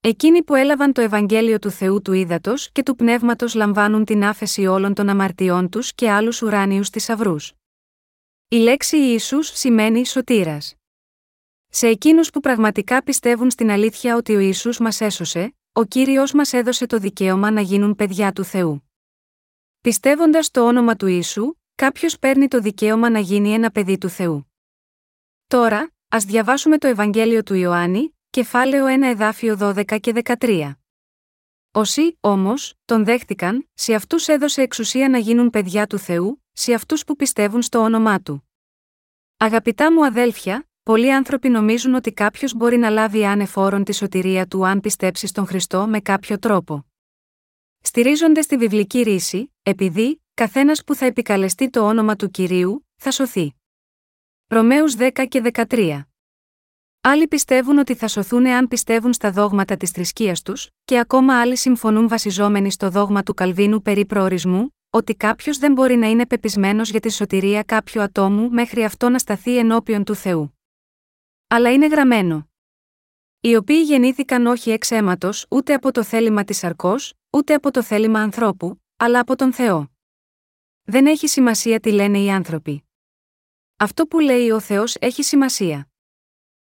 Εκείνοι 0.00 0.42
που 0.42 0.54
έλαβαν 0.54 0.92
το 0.92 1.00
Ευαγγέλιο 1.00 1.58
του 1.58 1.70
Θεού 1.70 2.02
του 2.02 2.12
ύδατος 2.12 2.70
και 2.72 2.82
του 2.82 2.96
πνεύματος 2.96 3.54
λαμβάνουν 3.54 4.04
την 4.04 4.24
άφεση 4.24 4.66
όλων 4.66 4.94
των 4.94 5.08
αμαρτιών 5.08 5.68
τους 5.68 5.94
και 5.94 6.10
άλλους 6.10 6.42
ουράνιους 6.42 6.88
θησαυρούς. 6.88 7.52
Η 8.48 8.56
λέξη 8.56 8.96
Ιησούς 8.96 9.46
σημαίνει 9.48 10.06
σωτήρας. 10.06 10.74
Σε 11.68 11.86
εκείνους 11.86 12.30
που 12.30 12.40
πραγματικά 12.40 13.02
πιστεύουν 13.02 13.50
στην 13.50 13.70
αλήθεια 13.70 14.16
ότι 14.16 14.34
ο 14.34 14.38
Ιησούς 14.38 14.78
μας 14.78 15.00
έσωσε, 15.00 15.54
ο 15.72 15.84
κύριος 15.84 16.32
μας 16.32 16.52
έδωσε 16.52 16.86
το 16.86 16.98
δικαίωμα 16.98 17.50
να 17.50 17.60
γίνουν 17.60 17.94
παιδιά 17.94 18.32
του 18.32 18.44
Θεού. 18.44 18.90
Πιστεύοντας 19.80 20.50
το 20.50 20.66
όνομα 20.66 20.96
του 20.96 21.06
Ιησού, 21.06 21.54
κάποιος 21.80 22.18
παίρνει 22.18 22.48
το 22.48 22.60
δικαίωμα 22.60 23.10
να 23.10 23.18
γίνει 23.18 23.52
ένα 23.52 23.70
παιδί 23.70 23.98
του 23.98 24.08
Θεού. 24.08 24.52
Τώρα, 25.46 25.92
ας 26.08 26.24
διαβάσουμε 26.24 26.78
το 26.78 26.86
Ευαγγέλιο 26.86 27.42
του 27.42 27.54
Ιωάννη, 27.54 28.16
κεφάλαιο 28.30 28.86
1 28.86 29.02
εδάφιο 29.02 29.56
12 29.60 30.00
και 30.00 30.22
13. 30.38 30.72
Όσοι, 31.72 32.18
όμως, 32.20 32.74
τον 32.84 33.04
δέχτηκαν, 33.04 33.68
σε 33.74 33.94
αυτούς 33.94 34.28
έδωσε 34.28 34.62
εξουσία 34.62 35.08
να 35.08 35.18
γίνουν 35.18 35.50
παιδιά 35.50 35.86
του 35.86 35.98
Θεού, 35.98 36.44
σε 36.52 36.74
αυτούς 36.74 37.04
που 37.04 37.16
πιστεύουν 37.16 37.62
στο 37.62 37.78
όνομά 37.78 38.20
του. 38.20 38.48
Αγαπητά 39.36 39.92
μου 39.92 40.04
αδέλφια, 40.04 40.68
πολλοί 40.82 41.12
άνθρωποι 41.12 41.48
νομίζουν 41.48 41.94
ότι 41.94 42.12
κάποιος 42.12 42.54
μπορεί 42.54 42.76
να 42.76 42.90
λάβει 42.90 43.24
άνεφόρον 43.24 43.84
τη 43.84 43.94
σωτηρία 43.94 44.46
του 44.46 44.66
αν 44.66 44.80
πιστέψει 44.80 45.26
στον 45.26 45.46
Χριστό 45.46 45.86
με 45.86 46.00
κάποιο 46.00 46.38
τρόπο. 46.38 46.86
Στηρίζονται 47.80 48.42
στη 48.42 48.56
βιβλική 48.56 49.02
ρίση, 49.02 49.52
επειδή, 49.62 50.19
καθένας 50.40 50.84
που 50.84 50.94
θα 50.94 51.06
επικαλεστεί 51.06 51.70
το 51.70 51.80
όνομα 51.86 52.16
του 52.16 52.30
κυρίου, 52.30 52.86
θα 52.96 53.10
σωθεί. 53.10 53.54
Ρωμαίους 54.46 54.94
10 54.96 55.26
και 55.28 55.40
13. 55.40 56.00
Άλλοι 57.00 57.28
πιστεύουν 57.28 57.78
ότι 57.78 57.94
θα 57.94 58.08
σωθούν 58.08 58.46
εάν 58.46 58.68
πιστεύουν 58.68 59.12
στα 59.12 59.30
δόγματα 59.30 59.76
της 59.76 59.90
θρησκείας 59.90 60.42
τους, 60.42 60.70
και 60.84 60.98
ακόμα 60.98 61.40
άλλοι 61.40 61.56
συμφωνούν 61.56 62.08
βασιζόμενοι 62.08 62.70
στο 62.70 62.90
δόγμα 62.90 63.22
του 63.22 63.34
Καλβίνου 63.34 63.82
περί 63.82 64.06
προορισμού, 64.06 64.76
ότι 64.90 65.14
κάποιος 65.14 65.58
δεν 65.58 65.72
μπορεί 65.72 65.96
να 65.96 66.06
είναι 66.10 66.26
πεπισμένος 66.26 66.90
για 66.90 67.00
τη 67.00 67.12
σωτηρία 67.12 67.62
κάποιου 67.62 68.00
ατόμου 68.00 68.50
μέχρι 68.50 68.84
αυτό 68.84 69.08
να 69.08 69.18
σταθεί 69.18 69.58
ενώπιον 69.58 70.04
του 70.04 70.14
Θεού. 70.14 70.58
Αλλά 71.46 71.72
είναι 71.72 71.86
γραμμένο. 71.86 72.50
Οι 73.40 73.56
οποίοι 73.56 73.82
γεννήθηκαν 73.84 74.46
όχι 74.46 74.70
εξ 74.70 74.90
αίματος 74.90 75.46
ούτε 75.50 75.74
από 75.74 75.92
το 75.92 76.04
θέλημα 76.04 76.44
της 76.44 76.64
αρκό, 76.64 76.94
ούτε 77.30 77.54
από 77.54 77.70
το 77.70 77.82
θέλημα 77.82 78.20
ανθρώπου, 78.20 78.82
αλλά 78.96 79.20
από 79.20 79.36
τον 79.36 79.52
Θεό. 79.52 79.90
Δεν 80.90 81.06
έχει 81.06 81.26
σημασία 81.26 81.80
τι 81.80 81.92
λένε 81.92 82.18
οι 82.18 82.30
άνθρωποι. 82.30 82.84
Αυτό 83.76 84.06
που 84.06 84.18
λέει 84.18 84.50
ο 84.50 84.60
Θεός 84.60 84.96
έχει 85.00 85.22
σημασία. 85.22 85.88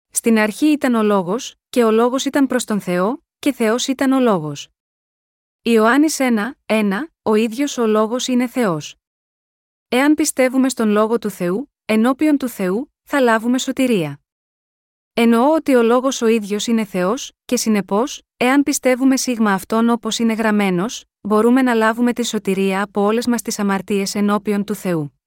Στην 0.09 0.37
αρχή 0.37 0.65
ήταν 0.65 0.95
ο 0.95 1.03
λόγος, 1.03 1.55
και 1.69 1.83
ο 1.83 1.91
λόγος 1.91 2.25
ήταν 2.25 2.47
προς 2.47 2.63
τον 2.63 2.79
Θεό, 2.81 3.23
και 3.39 3.53
Θεός 3.53 3.87
ήταν 3.87 4.11
ο 4.11 4.19
λόγος. 4.19 4.69
Ιωάννης 5.61 6.17
1, 6.19 6.51
1, 6.65 6.91
ο 7.21 7.35
ίδιος 7.35 7.77
ο 7.77 7.87
λόγος 7.87 8.27
είναι 8.27 8.47
Θεός. 8.47 8.95
Εάν 9.87 10.13
πιστεύουμε 10.13 10.69
στον 10.69 10.89
λόγο 10.89 11.19
του 11.19 11.29
Θεού, 11.29 11.73
ενώπιον 11.85 12.37
του 12.37 12.47
Θεού, 12.47 12.93
θα 13.03 13.19
λάβουμε 13.19 13.57
σωτηρία. 13.57 14.21
Εννοώ 15.13 15.53
ότι 15.53 15.75
ο 15.75 15.81
λόγος 15.83 16.21
ο 16.21 16.27
ίδιος 16.27 16.67
είναι 16.67 16.85
Θεός, 16.85 17.31
και 17.45 17.57
συνεπώς, 17.57 18.21
εάν 18.37 18.63
πιστεύουμε 18.63 19.17
σίγμα 19.17 19.53
αυτόν 19.53 19.89
όπως 19.89 20.19
είναι 20.19 20.33
γραμμένος, 20.33 21.05
μπορούμε 21.27 21.61
να 21.61 21.73
λάβουμε 21.73 22.13
τη 22.13 22.25
σωτηρία 22.25 22.81
από 22.81 23.01
όλες 23.01 23.27
μας 23.27 23.41
τις 23.41 23.59
αμαρτίες 23.59 24.15
ενώπιον 24.15 24.63
του 24.63 24.75
Θεού. 24.75 25.19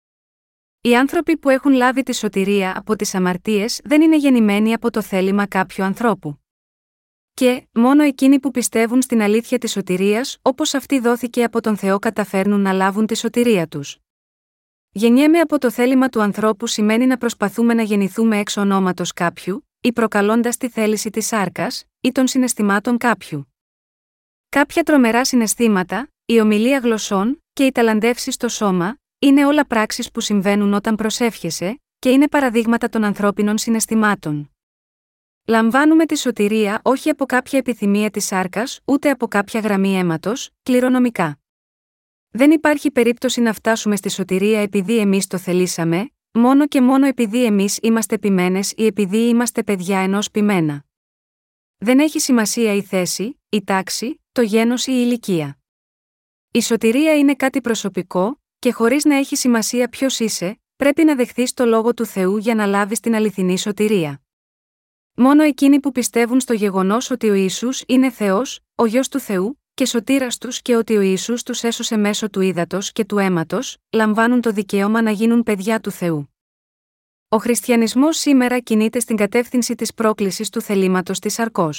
Οι 0.81 0.97
άνθρωποι 0.97 1.37
που 1.37 1.49
έχουν 1.49 1.73
λάβει 1.73 2.03
τη 2.03 2.15
σωτηρία 2.15 2.79
από 2.79 2.97
τις 2.97 3.15
αμαρτίες 3.15 3.81
δεν 3.85 4.01
είναι 4.01 4.17
γεννημένοι 4.17 4.73
από 4.73 4.91
το 4.91 5.03
θέλημα 5.03 5.47
κάποιου 5.47 5.85
ανθρώπου. 5.85 6.41
Και, 7.35 7.67
μόνο 7.73 8.03
εκείνοι 8.03 8.41
που 8.41 8.51
πιστεύουν 8.51 9.03
στην 9.03 9.23
αλήθεια 9.23 9.59
της 9.59 9.71
σωτηρίας, 9.71 10.39
όπως 10.43 10.75
αυτή 10.75 11.01
δόθηκε 11.01 11.45
από 11.45 11.61
τον 11.61 11.77
Θεό, 11.77 11.99
καταφέρνουν 11.99 12.61
να 12.61 12.73
λάβουν 12.73 13.07
τη 13.07 13.17
σωτηρία 13.17 13.67
τους. 13.67 13.99
Γεννιέμαι 14.91 15.41
από 15.41 15.59
το 15.59 15.71
θέλημα 15.71 16.09
του 16.09 16.23
ανθρώπου 16.23 16.67
σημαίνει 16.67 17.07
να 17.07 17.17
προσπαθούμε 17.17 17.75
να 17.75 17.83
γεννηθούμε 17.83 18.39
εξ 18.39 18.57
ονόματος 18.57 19.13
κάποιου, 19.13 19.69
ή 19.81 19.93
προκαλώντας 19.93 20.57
τη 20.57 20.69
θέληση 20.69 21.11
της 21.11 21.27
σάρκας 21.27 21.85
ή 22.01 22.13
των 22.13 22.27
συναισθημάτων 22.27 22.99
κάποιου. 22.99 23.56
Κάποια 24.49 24.83
τρομερά 24.83 25.25
συναισθήματα, 25.25 26.09
η 26.25 26.41
ομιλία 26.41 26.79
γλωσσών 26.79 27.45
και 27.53 27.67
οι 27.67 27.73
ταλαντεύσεις 27.73 28.35
στο 28.35 28.49
σώμα, 28.49 28.99
είναι 29.19 29.47
όλα 29.47 29.67
πράξεις 29.67 30.11
που 30.11 30.21
συμβαίνουν 30.21 30.75
όταν 30.75 30.95
προσεύχεσαι, 30.95 31.81
και 31.99 32.11
είναι 32.11 32.29
παραδείγματα 32.29 32.89
των 32.89 33.05
ανθρώπινων 33.05 33.59
συναισθημάτων. 33.59 34.51
Λαμβάνουμε 35.47 36.07
τη 36.07 36.19
σωτηρία 36.19 36.81
όχι 36.83 37.11
από 37.11 37.27
κάποια 37.27 37.59
επιθυμία 37.59 38.11
της 38.11 38.25
σάρκας, 38.25 38.81
ούτε 38.85 39.11
από 39.11 39.29
κάποια 39.29 39.61
γραμμή 39.61 39.99
αίματος, 39.99 40.51
κληρονομικά. 40.63 41.39
Δεν 42.29 42.51
υπάρχει 42.51 42.91
περίπτωση 42.91 43.41
να 43.41 43.53
φτάσουμε 43.53 43.97
στη 43.97 44.11
σωτηρία 44.11 44.61
επειδή 44.61 44.99
εμείς 44.99 45.27
το 45.27 45.39
θελήσαμε, 45.39 46.11
μόνο 46.33 46.67
και 46.67 46.81
μόνο 46.81 47.07
επειδή 47.07 47.45
εμείς 47.45 47.79
είμαστε 47.83 48.19
ποιμένες 48.19 48.73
ή 48.77 48.87
επειδή 48.87 49.29
είμαστε 49.29 49.63
παιδιά 49.63 49.99
ενός 49.99 50.31
πειμένα. 50.31 50.85
Δεν 51.79 51.99
έχει 51.99 52.21
σημασία 52.21 52.75
η 52.75 52.83
θέση, 52.83 53.41
η 53.49 53.65
τάξη, 53.65 54.21
το 54.37 54.43
γένος 54.43 54.87
ή 54.87 54.93
η 54.93 55.03
ηλικία. 55.07 55.59
Η 56.51 56.63
σωτηρία 56.63 57.19
είναι 57.19 57.35
κάτι 57.35 57.61
προσωπικό, 57.61 58.43
και 58.59 58.73
χωρίς 58.73 59.05
να 59.05 59.17
έχει 59.17 59.37
σημασία 59.37 59.89
ποιος 59.89 60.21
είσαι, 60.21 60.61
πρέπει 60.77 61.05
να 61.05 61.15
δεχθείς 61.15 61.55
το 61.55 61.65
λόγο 61.65 61.95
του 61.95 62.07
Θεού 62.07 62.37
για 62.37 62.55
να 62.55 62.67
λάβεις 62.67 63.01
την 63.01 63.15
αληθινή 63.15 63.59
σωτηρία. 63.59 64.23
Μόνο 65.15 65.43
εκείνοι 65.43 65.81
που 65.81 65.93
πιστεύουν 65.93 66.41
στο 66.41 66.53
γεγονός 66.53 67.11
ότι 67.11 67.29
ο 67.29 67.35
Ισού 67.35 67.69
είναι 67.87 68.11
Θεός, 68.11 68.61
ο 68.75 68.87
γιο 68.87 69.01
του 69.11 69.19
Θεού, 69.19 69.63
και 69.75 69.87
σωτήρας 69.87 70.39
τους 70.39 70.63
και 70.63 70.77
ότι 70.77 70.97
ο 70.97 71.01
Ιησούς 71.01 71.43
τους 71.43 71.63
έσωσε 71.63 71.97
μέσω 71.97 72.31
του 72.31 72.41
ύδατος 72.41 72.93
και 72.93 73.05
του 73.05 73.19
αίματος, 73.19 73.77
λαμβάνουν 73.93 74.41
το 74.41 74.51
δικαίωμα 74.51 75.03
να 75.03 75.11
γίνουν 75.11 75.43
παιδιά 75.43 75.81
του 75.81 75.91
Θεού. 75.91 76.35
Ο 77.29 77.37
χριστιανισμός 77.37 78.17
σήμερα 78.17 78.59
κινείται 78.59 79.01
στην 79.01 79.17
κατεύθυνση 79.17 79.75
της 79.75 79.95
πρόκλησης 79.95 80.51
του 80.51 80.61
θελήματος 80.61 81.19
της 81.19 81.39
αρκό. 81.39 81.71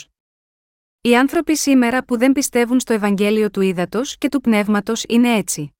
Οι 1.07 1.17
άνθρωποι 1.17 1.57
σήμερα 1.57 2.03
που 2.03 2.17
δεν 2.17 2.31
πιστεύουν 2.31 2.79
στο 2.79 2.93
Ευαγγέλιο 2.93 3.49
του 3.51 3.61
ύδατο 3.61 4.01
και 4.17 4.29
του 4.29 4.41
πνεύματος 4.41 5.03
είναι 5.07 5.35
έτσι. 5.35 5.75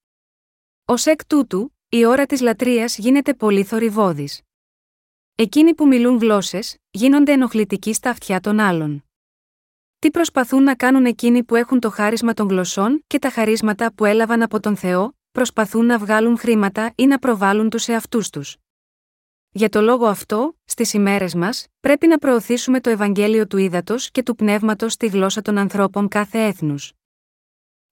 Ω 0.85 0.93
εκ 1.03 1.25
τούτου, 1.25 1.75
η 1.89 2.05
ώρα 2.05 2.25
της 2.25 2.41
λατρείας 2.41 2.97
γίνεται 2.97 3.33
πολύ 3.33 3.63
θορυβόδη. 3.63 4.29
Εκείνοι 5.35 5.73
που 5.73 5.87
μιλούν 5.87 6.17
γλώσσες, 6.17 6.77
γίνονται 6.91 7.31
ενοχλητικοί 7.31 7.93
στα 7.93 8.09
αυτιά 8.09 8.39
των 8.39 8.59
άλλων. 8.59 9.05
Τι 9.99 10.11
προσπαθούν 10.11 10.63
να 10.63 10.75
κάνουν 10.75 11.05
εκείνοι 11.05 11.43
που 11.43 11.55
έχουν 11.55 11.79
το 11.79 11.89
χάρισμα 11.89 12.33
των 12.33 12.47
γλωσσών 12.47 13.03
και 13.07 13.19
τα 13.19 13.29
χαρίσματα 13.29 13.93
που 13.93 14.05
έλαβαν 14.05 14.41
από 14.41 14.59
τον 14.59 14.75
Θεό, 14.75 15.17
προσπαθούν 15.31 15.85
να 15.85 15.97
βγάλουν 15.97 16.37
χρήματα 16.37 16.93
ή 16.95 17.05
να 17.05 17.19
προβάλλουν 17.19 17.69
τους 17.69 17.87
εαυτούς 17.87 18.29
τους. 18.29 18.57
Για 19.51 19.69
το 19.69 19.81
λόγο 19.81 20.05
αυτό, 20.05 20.57
στις 20.65 20.93
ημέρες 20.93 21.35
μας, 21.35 21.67
πρέπει 21.79 22.07
να 22.07 22.17
προωθήσουμε 22.17 22.81
το 22.81 22.89
Ευαγγέλιο 22.89 23.47
του 23.47 23.57
ύδατο 23.57 23.95
και 24.11 24.23
του 24.23 24.35
πνεύματος 24.35 24.93
στη 24.93 25.07
γλώσσα 25.07 25.41
των 25.41 25.57
ανθρώπων 25.57 26.07
κάθε 26.07 26.43
έθνους. 26.43 26.91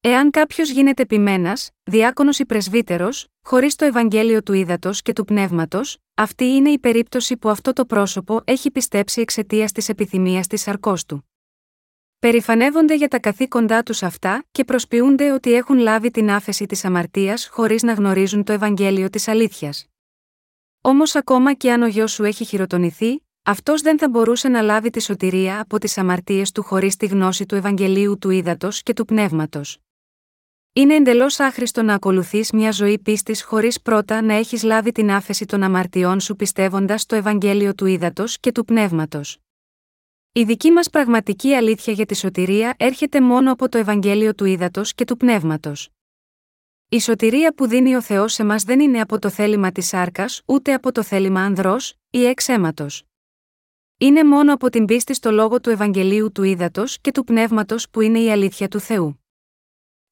Εάν 0.01 0.31
κάποιος 0.31 0.69
γίνεται 0.69 1.05
ποιμένας, 1.05 1.69
διάκονος 1.83 2.39
ή 2.39 2.45
πρεσβύτερος, 2.45 3.27
χωρίς 3.41 3.75
το 3.75 3.85
Ευαγγέλιο 3.85 4.43
του 4.43 4.53
ύδατο 4.53 4.91
και 4.93 5.13
του 5.13 5.25
πνεύματος, 5.25 5.97
αυτή 6.13 6.45
είναι 6.45 6.69
η 6.69 6.79
περίπτωση 6.79 7.37
που 7.37 7.49
αυτό 7.49 7.73
το 7.73 7.85
πρόσωπο 7.85 8.41
έχει 8.43 8.71
πιστέψει 8.71 9.21
εξαιτίας 9.21 9.71
της 9.71 9.89
επιθυμίας 9.89 10.47
της 10.47 10.67
αρκό 10.67 10.93
του. 11.07 11.29
Περιφανεύονται 12.19 12.95
για 12.95 13.07
τα 13.07 13.19
καθήκοντά 13.19 13.83
τους 13.83 14.03
αυτά 14.03 14.45
και 14.51 14.63
προσποιούνται 14.63 15.31
ότι 15.31 15.53
έχουν 15.53 15.77
λάβει 15.77 16.11
την 16.11 16.29
άφεση 16.29 16.65
της 16.65 16.85
αμαρτίας 16.85 17.47
χωρίς 17.47 17.83
να 17.83 17.93
γνωρίζουν 17.93 18.43
το 18.43 18.53
Ευαγγέλιο 18.53 19.09
της 19.09 19.27
αλήθειας. 19.27 19.85
Όμως 20.87 21.15
ακόμα 21.15 21.53
και 21.53 21.71
αν 21.71 21.81
ο 21.81 21.87
γιος 21.87 22.11
σου 22.11 22.23
έχει 22.23 22.45
χειροτονηθεί, 22.45 23.23
αυτός 23.43 23.81
δεν 23.81 23.97
θα 23.97 24.09
μπορούσε 24.09 24.47
να 24.47 24.61
λάβει 24.61 24.89
τη 24.89 25.01
σωτηρία 25.01 25.59
από 25.59 25.79
τις 25.79 25.97
αμαρτίες 25.97 26.51
του 26.51 26.63
χωρίς 26.63 26.95
τη 26.95 27.05
γνώση 27.05 27.45
του 27.45 27.55
Ευαγγελίου 27.55 28.17
του 28.17 28.29
ύδατο 28.29 28.69
και 28.83 28.93
του 28.93 29.05
πνεύματος. 29.05 29.77
Είναι 30.73 30.95
εντελώς 30.95 31.39
άχρηστο 31.39 31.81
να 31.81 31.93
ακολουθείς 31.93 32.51
μια 32.51 32.71
ζωή 32.71 32.99
πίστης 32.99 33.43
χωρίς 33.43 33.81
πρώτα 33.81 34.21
να 34.21 34.33
έχεις 34.33 34.63
λάβει 34.63 34.91
την 34.91 35.11
άφεση 35.11 35.45
των 35.45 35.63
αμαρτιών 35.63 36.19
σου 36.19 36.35
πιστεύοντας 36.35 37.05
το 37.05 37.15
Ευαγγέλιο 37.15 37.75
του 37.75 37.85
ύδατο 37.85 38.23
και 38.39 38.51
του 38.51 38.65
πνεύματος. 38.65 39.37
Η 40.31 40.43
δική 40.43 40.71
μας 40.71 40.89
πραγματική 40.89 41.53
αλήθεια 41.53 41.93
για 41.93 42.05
τη 42.05 42.15
σωτηρία 42.15 42.73
έρχεται 42.77 43.21
μόνο 43.21 43.51
από 43.51 43.69
το 43.69 43.77
Ευαγγέλιο 43.77 44.35
του 44.35 44.45
ύδατο 44.45 44.81
και 44.95 45.05
του 45.05 45.17
πνεύματος. 45.17 45.94
Η 46.89 46.99
σωτηρία 46.99 47.53
που 47.53 47.67
δίνει 47.67 47.95
ο 47.95 48.01
Θεός 48.01 48.33
σε 48.33 48.43
μας 48.43 48.63
δεν 48.63 48.79
είναι 48.79 49.01
από 49.01 49.19
το 49.19 49.29
θέλημα 49.29 49.71
της 49.71 49.87
σάρκας, 49.87 50.41
ούτε 50.45 50.73
από 50.73 50.91
το 50.91 51.03
θέλημα 51.03 51.41
ανδρός 51.41 51.93
ή 52.09 52.25
εξαίματο. 52.25 52.85
Είναι 53.97 54.23
μόνο 54.23 54.53
από 54.53 54.69
την 54.69 54.85
πίστη 54.85 55.13
στο 55.13 55.31
λόγο 55.31 55.59
του 55.59 55.69
Ευαγγελίου 55.69 56.31
του 56.31 56.43
ύδατο 56.43 56.83
και 57.01 57.11
του 57.11 57.23
πνεύματος 57.23 57.89
που 57.89 58.01
είναι 58.01 58.19
η 58.19 58.31
αλήθεια 58.31 58.67
του 58.67 58.79
Θεού. 58.79 59.19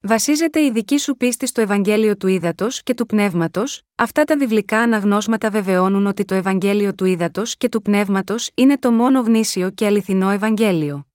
Βασίζεται 0.00 0.60
η 0.60 0.70
δική 0.70 0.98
σου 0.98 1.16
πίστη 1.16 1.46
στο 1.46 1.60
Ευαγγέλιο 1.60 2.16
του 2.16 2.26
Ήδατος 2.26 2.82
και 2.82 2.94
του 2.94 3.06
Πνεύματος, 3.06 3.82
αυτά 3.94 4.24
τα 4.24 4.36
βιβλικά 4.36 4.78
αναγνώσματα 4.78 5.50
βεβαιώνουν 5.50 6.06
ότι 6.06 6.24
το 6.24 6.34
Ευαγγέλιο 6.34 6.94
του 6.94 7.04
Ήδατος 7.04 7.56
και 7.56 7.68
του 7.68 7.82
Πνεύματος 7.82 8.50
είναι 8.54 8.78
το 8.78 8.92
μόνο 8.92 9.20
γνήσιο 9.20 9.70
και 9.70 9.86
αληθινό 9.86 10.30
Ευαγγέλιο. 10.30 11.06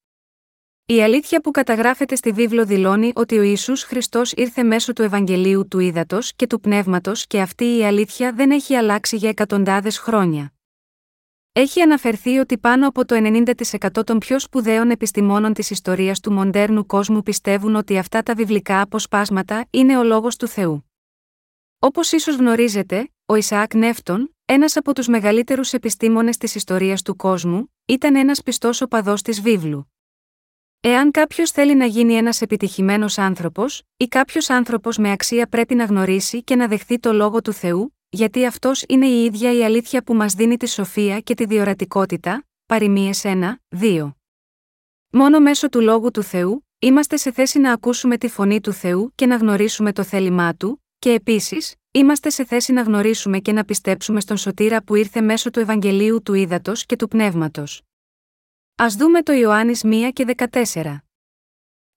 Η 0.92 1.02
αλήθεια 1.02 1.42
που 1.42 1.52
καταγράφεται 1.52 2.16
στη 2.16 2.32
βίβλο 2.32 2.66
δηλώνει 2.66 3.12
ότι 3.16 3.38
ο 3.38 3.42
Ισού 3.42 3.78
Χριστός 3.78 4.32
ήρθε 4.32 4.64
μέσω 4.64 4.94
του 4.94 5.02
Ευαγγελίου 5.02 5.68
του 5.68 5.80
Ήδατος 5.80 6.34
και 6.36 6.48
του 6.48 6.60
Πνεύματος 6.60 7.28
και 7.28 7.42
αυτή 7.42 7.78
η 7.78 7.86
αλήθεια 7.86 8.34
δεν 8.34 8.52
έχει 8.52 8.76
αλλάξει 8.76 9.16
για 9.16 9.30
εκατοντάδες 9.30 9.98
χρόνια. 9.98 10.54
Έχει 11.52 11.82
αναφερθεί 11.82 12.38
ότι 12.38 12.58
πάνω 12.58 12.88
από 12.88 13.06
το 13.06 13.16
90% 13.96 14.06
των 14.06 14.18
πιο 14.18 14.40
σπουδαίων 14.40 14.90
επιστημόνων 14.90 15.54
της 15.54 15.70
ιστορίας 15.70 16.20
του 16.20 16.32
μοντέρνου 16.32 16.86
κόσμου 16.86 17.22
πιστεύουν 17.22 17.76
ότι 17.76 17.98
αυτά 17.98 18.24
τα 18.24 18.34
βιβλικά 18.34 18.82
αποσπάσματα 18.82 19.66
είναι 19.70 19.98
ο 19.98 20.04
λόγος 20.04 20.36
του 20.36 20.48
Θεού. 20.48 20.92
Όπως 21.80 22.12
ίσως 22.12 22.36
γνωρίζετε, 22.36 23.12
ο 23.26 23.36
Ισαάκ 23.36 23.74
Νεύτον, 23.74 24.36
ένας 24.46 24.78
από 24.78 24.94
τους 24.94 25.08
μεγαλύτερους 25.08 25.74
επιστήμονες 25.74 26.38
της 26.38 26.56
ιστορίας 26.56 27.02
του 27.02 27.16
κόσμου, 27.16 27.74
ήταν 27.86 28.16
ένας 28.16 28.44
πιστός 28.44 28.82
οπαδός 28.82 29.22
της 29.22 29.42
βίβλου. 29.42 29.92
Εάν 30.82 31.12
κάποιος 31.12 31.52
θέλει 31.52 31.76
να 31.76 31.86
γίνει 31.86 32.14
ένας 32.14 32.42
επιτυχημένος 32.42 33.18
άνθρωπος, 33.18 33.82
ή 33.98 34.08
κάποιος 34.08 34.50
άνθρωπος 34.50 34.98
με 34.98 35.12
αξία 35.12 35.48
πρέπει 35.48 35.76
να 35.76 35.84
γνωρίσει 35.84 36.44
και 36.44 36.56
να 36.56 36.68
δεχθεί 36.68 37.00
το 37.00 37.14
λόγο 37.14 37.42
του 37.42 37.54
Θεού, 37.54 37.96
γιατί 38.10 38.46
αυτός 38.46 38.84
είναι 38.88 39.08
η 39.08 39.24
ίδια 39.24 39.54
η 39.54 39.64
αλήθεια 39.64 40.04
που 40.04 40.14
μας 40.14 40.34
δίνει 40.34 40.58
τη 40.58 40.68
σοφία 40.68 41.20
και 41.20 41.34
τη 41.34 41.46
διορατικότητα, 41.46 42.46
παροιμίε 42.66 43.12
1, 43.22 43.56
2. 43.82 44.14
Μόνο 45.12 45.40
μέσω 45.40 45.70
του 45.70 45.82
λόγου 45.82 46.12
του 46.12 46.24
Θεού, 46.24 46.68
είμαστε 46.80 47.18
σε 47.18 47.32
θέση 47.32 47.60
να 47.60 47.72
ακούσουμε 47.72 48.18
τη 48.18 48.28
φωνή 48.28 48.62
του 48.62 48.74
Θεού 48.74 49.12
και 49.16 49.26
να 49.26 49.36
γνωρίσουμε 49.36 49.94
το 49.94 50.04
θέλημά 50.04 50.56
του, 50.56 50.86
και 51.00 51.12
επίσης, 51.12 51.76
είμαστε 51.92 52.30
σε 52.30 52.46
θέση 52.46 52.74
να 52.74 52.82
γνωρίσουμε 52.82 53.40
και 53.40 53.52
να 53.52 53.66
πιστέψουμε 53.66 54.22
στον 54.22 54.38
σωτήρα 54.38 54.84
που 54.84 54.96
ήρθε 54.96 55.22
μέσω 55.22 55.50
του 55.50 55.60
Ευαγγελίου 55.60 56.22
του 56.24 56.34
Ήδατος 56.34 56.86
και 56.86 56.96
του 56.96 57.08
Πνεύματος. 57.08 57.82
Α 58.82 58.88
δούμε 58.98 59.24
το 59.24 59.34
Ιωάννης 59.34 59.82
1 59.86 60.10
και 60.14 60.36
14. 60.74 60.98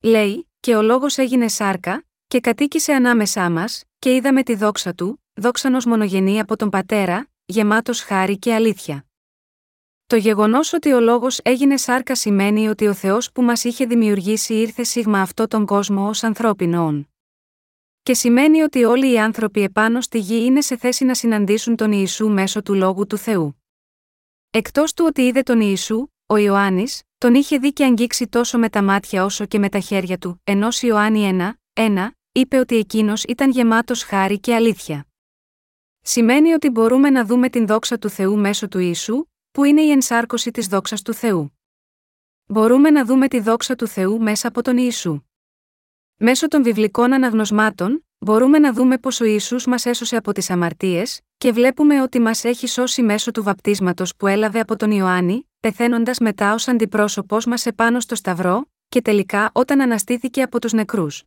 Λέει, 0.00 0.50
και 0.60 0.76
ο 0.76 0.82
λόγος 0.82 1.18
έγινε 1.18 1.48
σάρκα, 1.48 2.04
και 2.26 2.40
κατοίκησε 2.40 2.92
ανάμεσά 2.92 3.50
μας, 3.50 3.84
και 3.98 4.14
είδαμε 4.14 4.42
τη 4.42 4.54
δόξα 4.54 4.94
του, 4.94 5.24
δόξανο 5.34 5.78
μονογενή 5.86 6.40
από 6.40 6.56
τον 6.56 6.70
πατέρα, 6.70 7.28
γεμάτος 7.44 8.02
χάρη 8.02 8.38
και 8.38 8.54
αλήθεια. 8.54 9.06
Το 10.06 10.16
γεγονός 10.16 10.72
ότι 10.72 10.92
ο 10.92 11.00
λόγος 11.00 11.40
έγινε 11.42 11.76
σάρκα 11.76 12.14
σημαίνει 12.14 12.68
ότι 12.68 12.86
ο 12.86 12.94
Θεός 12.94 13.32
που 13.32 13.42
μας 13.42 13.64
είχε 13.64 13.86
δημιουργήσει 13.86 14.54
ήρθε 14.54 14.82
σίγμα 14.82 15.20
αυτό 15.20 15.46
τον 15.46 15.66
κόσμο 15.66 16.08
ως 16.08 16.22
ανθρώπινο 16.22 17.06
Και 18.02 18.14
σημαίνει 18.14 18.60
ότι 18.60 18.84
όλοι 18.84 19.12
οι 19.12 19.18
άνθρωποι 19.18 19.62
επάνω 19.62 20.00
στη 20.00 20.18
γη 20.18 20.44
είναι 20.44 20.60
σε 20.60 20.76
θέση 20.76 21.04
να 21.04 21.14
συναντήσουν 21.14 21.76
τον 21.76 21.92
Ιησού 21.92 22.28
μέσω 22.28 22.62
του 22.62 22.74
λόγου 22.74 23.06
του 23.06 23.16
Θεού. 23.16 23.62
Εκτός 24.50 24.92
του 24.92 25.04
ότι 25.08 25.22
είδε 25.22 25.42
τον 25.42 25.60
Ιησού, 25.60 26.11
ο 26.32 26.36
Ιωάννης, 26.36 27.02
τον 27.18 27.34
είχε 27.34 27.58
δει 27.58 27.72
και 27.72 27.84
αγγίξει 27.84 28.28
τόσο 28.28 28.58
με 28.58 28.68
τα 28.68 28.82
μάτια 28.82 29.24
όσο 29.24 29.46
και 29.46 29.58
με 29.58 29.68
τα 29.68 29.78
χέρια 29.78 30.18
του, 30.18 30.40
ενώ 30.44 30.68
Ιωάννη 30.80 31.38
1, 31.38 31.52
1, 31.72 32.10
είπε 32.32 32.58
ότι 32.58 32.76
εκείνος 32.76 33.24
ήταν 33.24 33.50
γεμάτος 33.50 34.02
χάρη 34.02 34.40
και 34.40 34.54
αλήθεια. 34.54 35.06
Σημαίνει 36.00 36.52
ότι 36.52 36.70
μπορούμε 36.70 37.10
να 37.10 37.24
δούμε 37.24 37.48
την 37.48 37.66
δόξα 37.66 37.98
του 37.98 38.08
Θεού 38.08 38.38
μέσω 38.38 38.68
του 38.68 38.78
Ιησού, 38.78 39.24
που 39.50 39.64
είναι 39.64 39.80
η 39.80 39.90
ενσάρκωση 39.90 40.50
της 40.50 40.66
δόξας 40.66 41.02
του 41.02 41.14
Θεού. 41.14 41.58
Μπορούμε 42.46 42.90
να 42.90 43.04
δούμε 43.04 43.28
τη 43.28 43.40
δόξα 43.40 43.74
του 43.74 43.86
Θεού 43.86 44.22
μέσα 44.22 44.48
από 44.48 44.62
τον 44.62 44.76
Ιησού. 44.76 45.20
Μέσω 46.16 46.48
των 46.48 46.62
βιβλικών 46.62 47.12
αναγνωσμάτων, 47.12 48.06
μπορούμε 48.18 48.58
να 48.58 48.72
δούμε 48.72 48.98
πως 48.98 49.20
ο 49.20 49.24
Ιησούς 49.24 49.66
μας 49.66 49.86
έσωσε 49.86 50.16
από 50.16 50.32
τις 50.32 50.50
αμαρτίες, 50.50 51.20
και 51.38 51.52
βλέπουμε 51.52 52.02
ότι 52.02 52.20
μας 52.20 52.44
έχει 52.44 52.66
σώσει 52.66 53.02
μέσω 53.02 53.30
του 53.30 53.42
βαπτίσματος 53.42 54.16
που 54.16 54.26
έλαβε 54.26 54.60
από 54.60 54.76
τον 54.76 54.90
Ιωάννη, 54.90 55.46
πεθαίνοντας 55.62 56.18
μετά 56.18 56.54
ως 56.54 56.68
αντιπρόσωπό 56.68 57.38
μας 57.46 57.66
επάνω 57.66 58.00
στο 58.00 58.14
Σταυρό, 58.14 58.70
και 58.88 59.02
τελικά 59.02 59.50
όταν 59.54 59.80
αναστήθηκε 59.80 60.42
από 60.42 60.60
τους 60.60 60.72
νεκρούς. 60.72 61.24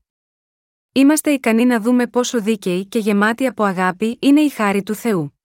Είμαστε 0.91 1.31
ικανοί 1.31 1.65
να 1.65 1.79
δούμε 1.79 2.07
πόσο 2.07 2.41
δίκαιη 2.41 2.85
και 2.85 2.99
γεμάτη 2.99 3.45
από 3.45 3.63
αγάπη 3.63 4.17
είναι 4.21 4.41
η 4.41 4.49
χάρη 4.49 4.83
του 4.83 4.95
Θεού. 4.95 5.39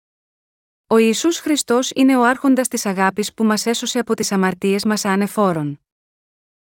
Ο 0.86 0.96
Ιησούς 0.96 1.38
Χριστός 1.38 1.90
είναι 1.94 2.16
ο 2.16 2.24
άρχοντας 2.24 2.68
της 2.68 2.86
αγάπης 2.86 3.34
που 3.34 3.44
μας 3.44 3.66
έσωσε 3.66 3.98
από 3.98 4.14
τις 4.14 4.32
αμαρτίες 4.32 4.84
μας 4.84 5.04
ανεφόρον. 5.04 5.80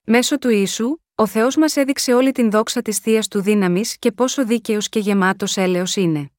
Μέσω 0.04 0.38
του 0.38 0.50
Ιησού, 0.50 0.98
ο 1.16 1.28
Θεός 1.28 1.56
μας 1.56 1.76
έδειξε 1.76 2.14
όλη 2.14 2.32
την 2.32 2.52
δόξα 2.52 2.82
της 2.82 2.98
Θείας 2.98 3.28
του 3.28 3.42
δύναμης 3.42 3.98
και 3.98 4.12
πόσο 4.12 4.46
δίκαιος 4.46 4.90
και 4.90 5.00
γεμάτος 5.00 5.58
έλεος 5.58 5.96
είναι. 5.96 6.32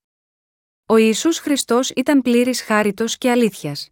Ο 0.87 0.97
Ιησούς 0.97 1.39
Χριστός 1.39 1.91
ήταν 1.91 2.22
πλήρης 2.22 2.62
χάριτος 2.62 3.18
και 3.18 3.30
αλήθειας. 3.30 3.91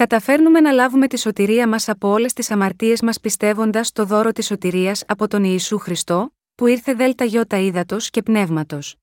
Καταφέρνουμε 0.00 0.60
να 0.60 0.70
λάβουμε 0.70 1.06
τη 1.06 1.18
σωτηρία 1.18 1.68
μας 1.68 1.88
από 1.88 2.08
όλες 2.08 2.32
τις 2.32 2.50
αμαρτίες 2.50 3.02
μας 3.02 3.20
πιστεύοντας 3.20 3.92
το 3.92 4.04
δώρο 4.04 4.32
της 4.32 4.46
σωτηρίας 4.46 5.04
από 5.06 5.28
τον 5.28 5.44
Ιησού 5.44 5.78
Χριστό, 5.78 6.34
που 6.54 6.66
ήρθε 6.66 6.94
δέλτα 6.94 7.24
γιώτα 7.24 7.56
ύδατος 7.58 8.10
και 8.10 8.22
πνεύματος. 8.22 8.96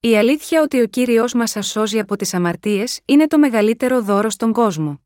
Η 0.00 0.16
αλήθεια 0.16 0.62
ότι 0.62 0.80
ο 0.80 0.86
Κύριος 0.86 1.34
μας 1.34 1.56
ασώζει 1.56 1.98
από 1.98 2.16
τις 2.16 2.34
αμαρτίες 2.34 3.00
είναι 3.04 3.26
το 3.26 3.38
μεγαλύτερο 3.38 4.02
δώρο 4.02 4.30
στον 4.30 4.52
κόσμο. 4.52 5.00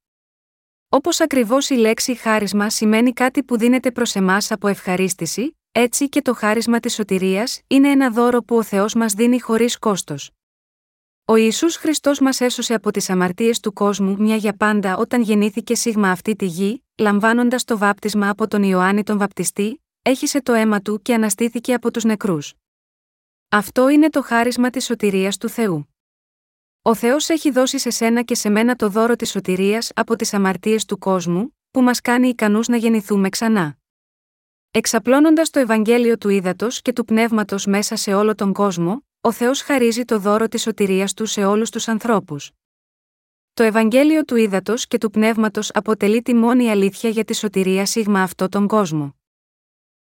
Όπως 0.88 1.20
ακριβώς 1.20 1.68
η 1.68 1.74
λέξη 1.74 2.14
χάρισμα 2.14 2.70
σημαίνει 2.70 3.12
κάτι 3.12 3.42
που 3.42 3.58
δίνεται 3.58 3.90
προς 3.90 4.14
εμάς 4.14 4.50
από 4.50 4.68
ευχαρίστηση, 4.68 5.58
έτσι 5.72 6.08
και 6.08 6.22
το 6.22 6.34
χάρισμα 6.34 6.80
της 6.80 6.94
σωτηρίας 6.94 7.60
είναι 7.66 7.90
ένα 7.90 8.10
δώρο 8.10 8.42
που 8.42 8.56
ο 8.56 8.62
Θεός 8.62 8.94
μας 8.94 9.12
δίνει 9.12 9.40
χωρίς 9.40 9.78
κόστος. 9.78 10.30
Ο 11.30 11.36
Ιησούς 11.36 11.76
Χριστός 11.76 12.20
μας 12.20 12.40
έσωσε 12.40 12.74
από 12.74 12.90
τις 12.90 13.10
αμαρτίες 13.10 13.60
του 13.60 13.72
κόσμου 13.72 14.16
μια 14.18 14.36
για 14.36 14.56
πάντα 14.56 14.96
όταν 14.96 15.22
γεννήθηκε 15.22 15.74
σίγμα 15.74 16.10
αυτή 16.10 16.36
τη 16.36 16.44
γη, 16.46 16.84
λαμβάνοντας 16.98 17.64
το 17.64 17.78
βάπτισμα 17.78 18.28
από 18.28 18.48
τον 18.48 18.62
Ιωάννη 18.62 19.02
τον 19.02 19.18
Βαπτιστή, 19.18 19.82
έχισε 20.02 20.42
το 20.42 20.52
αίμα 20.52 20.80
του 20.80 21.02
και 21.02 21.14
αναστήθηκε 21.14 21.74
από 21.74 21.90
τους 21.90 22.04
νεκρούς. 22.04 22.54
Αυτό 23.48 23.88
είναι 23.88 24.10
το 24.10 24.22
χάρισμα 24.22 24.70
της 24.70 24.84
σωτηρίας 24.84 25.36
του 25.36 25.48
Θεού. 25.48 25.94
Ο 26.82 26.94
Θεός 26.94 27.28
έχει 27.28 27.50
δώσει 27.50 27.78
σε 27.78 27.90
σένα 27.90 28.22
και 28.22 28.34
σε 28.34 28.48
μένα 28.48 28.76
το 28.76 28.88
δώρο 28.88 29.16
της 29.16 29.30
σωτηρίας 29.30 29.90
από 29.94 30.16
τις 30.16 30.34
αμαρτίες 30.34 30.84
του 30.84 30.98
κόσμου, 30.98 31.56
που 31.70 31.82
μας 31.82 32.00
κάνει 32.00 32.28
ικανούς 32.28 32.68
να 32.68 32.76
γεννηθούμε 32.76 33.28
ξανά. 33.28 33.76
Εξαπλώνοντας 34.70 35.50
το 35.50 35.58
Ευαγγέλιο 35.58 36.18
του 36.18 36.28
Ήδατος 36.28 36.82
και 36.82 36.92
του 36.92 37.04
Πνεύματος 37.04 37.66
μέσα 37.66 37.96
σε 37.96 38.14
όλο 38.14 38.34
τον 38.34 38.52
κόσμο, 38.52 39.04
ο 39.22 39.32
Θεός 39.32 39.62
χαρίζει 39.62 40.04
το 40.04 40.18
δώρο 40.18 40.48
της 40.48 40.62
σωτηρίας 40.62 41.14
του 41.14 41.26
σε 41.26 41.44
όλους 41.44 41.70
τους 41.70 41.88
ανθρώπους. 41.88 42.50
Το 43.54 43.62
Ευαγγέλιο 43.62 44.24
του 44.24 44.36
Ήδατος 44.36 44.86
και 44.86 44.98
του 44.98 45.10
Πνεύματος 45.10 45.70
αποτελεί 45.70 46.22
τη 46.22 46.34
μόνη 46.34 46.70
αλήθεια 46.70 47.10
για 47.10 47.24
τη 47.24 47.34
σωτηρία 47.36 47.86
σίγμα 47.86 48.22
αυτό 48.22 48.48
τον 48.48 48.66
κόσμο. 48.66 49.14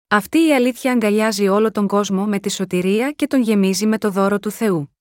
Αυτή 0.08 0.48
η 0.48 0.54
αλήθεια 0.54 0.92
αγκαλιάζει 0.92 1.48
όλο 1.48 1.72
τον 1.72 1.88
κόσμο 1.88 2.26
με 2.26 2.40
τη 2.40 2.52
σωτηρία 2.52 3.12
και 3.12 3.28
τον 3.28 3.42
γεμίζει 3.42 3.86
με 3.86 3.98
το 3.98 4.10
δώρο 4.10 4.40
του 4.40 4.52
Θεού. 4.52 4.98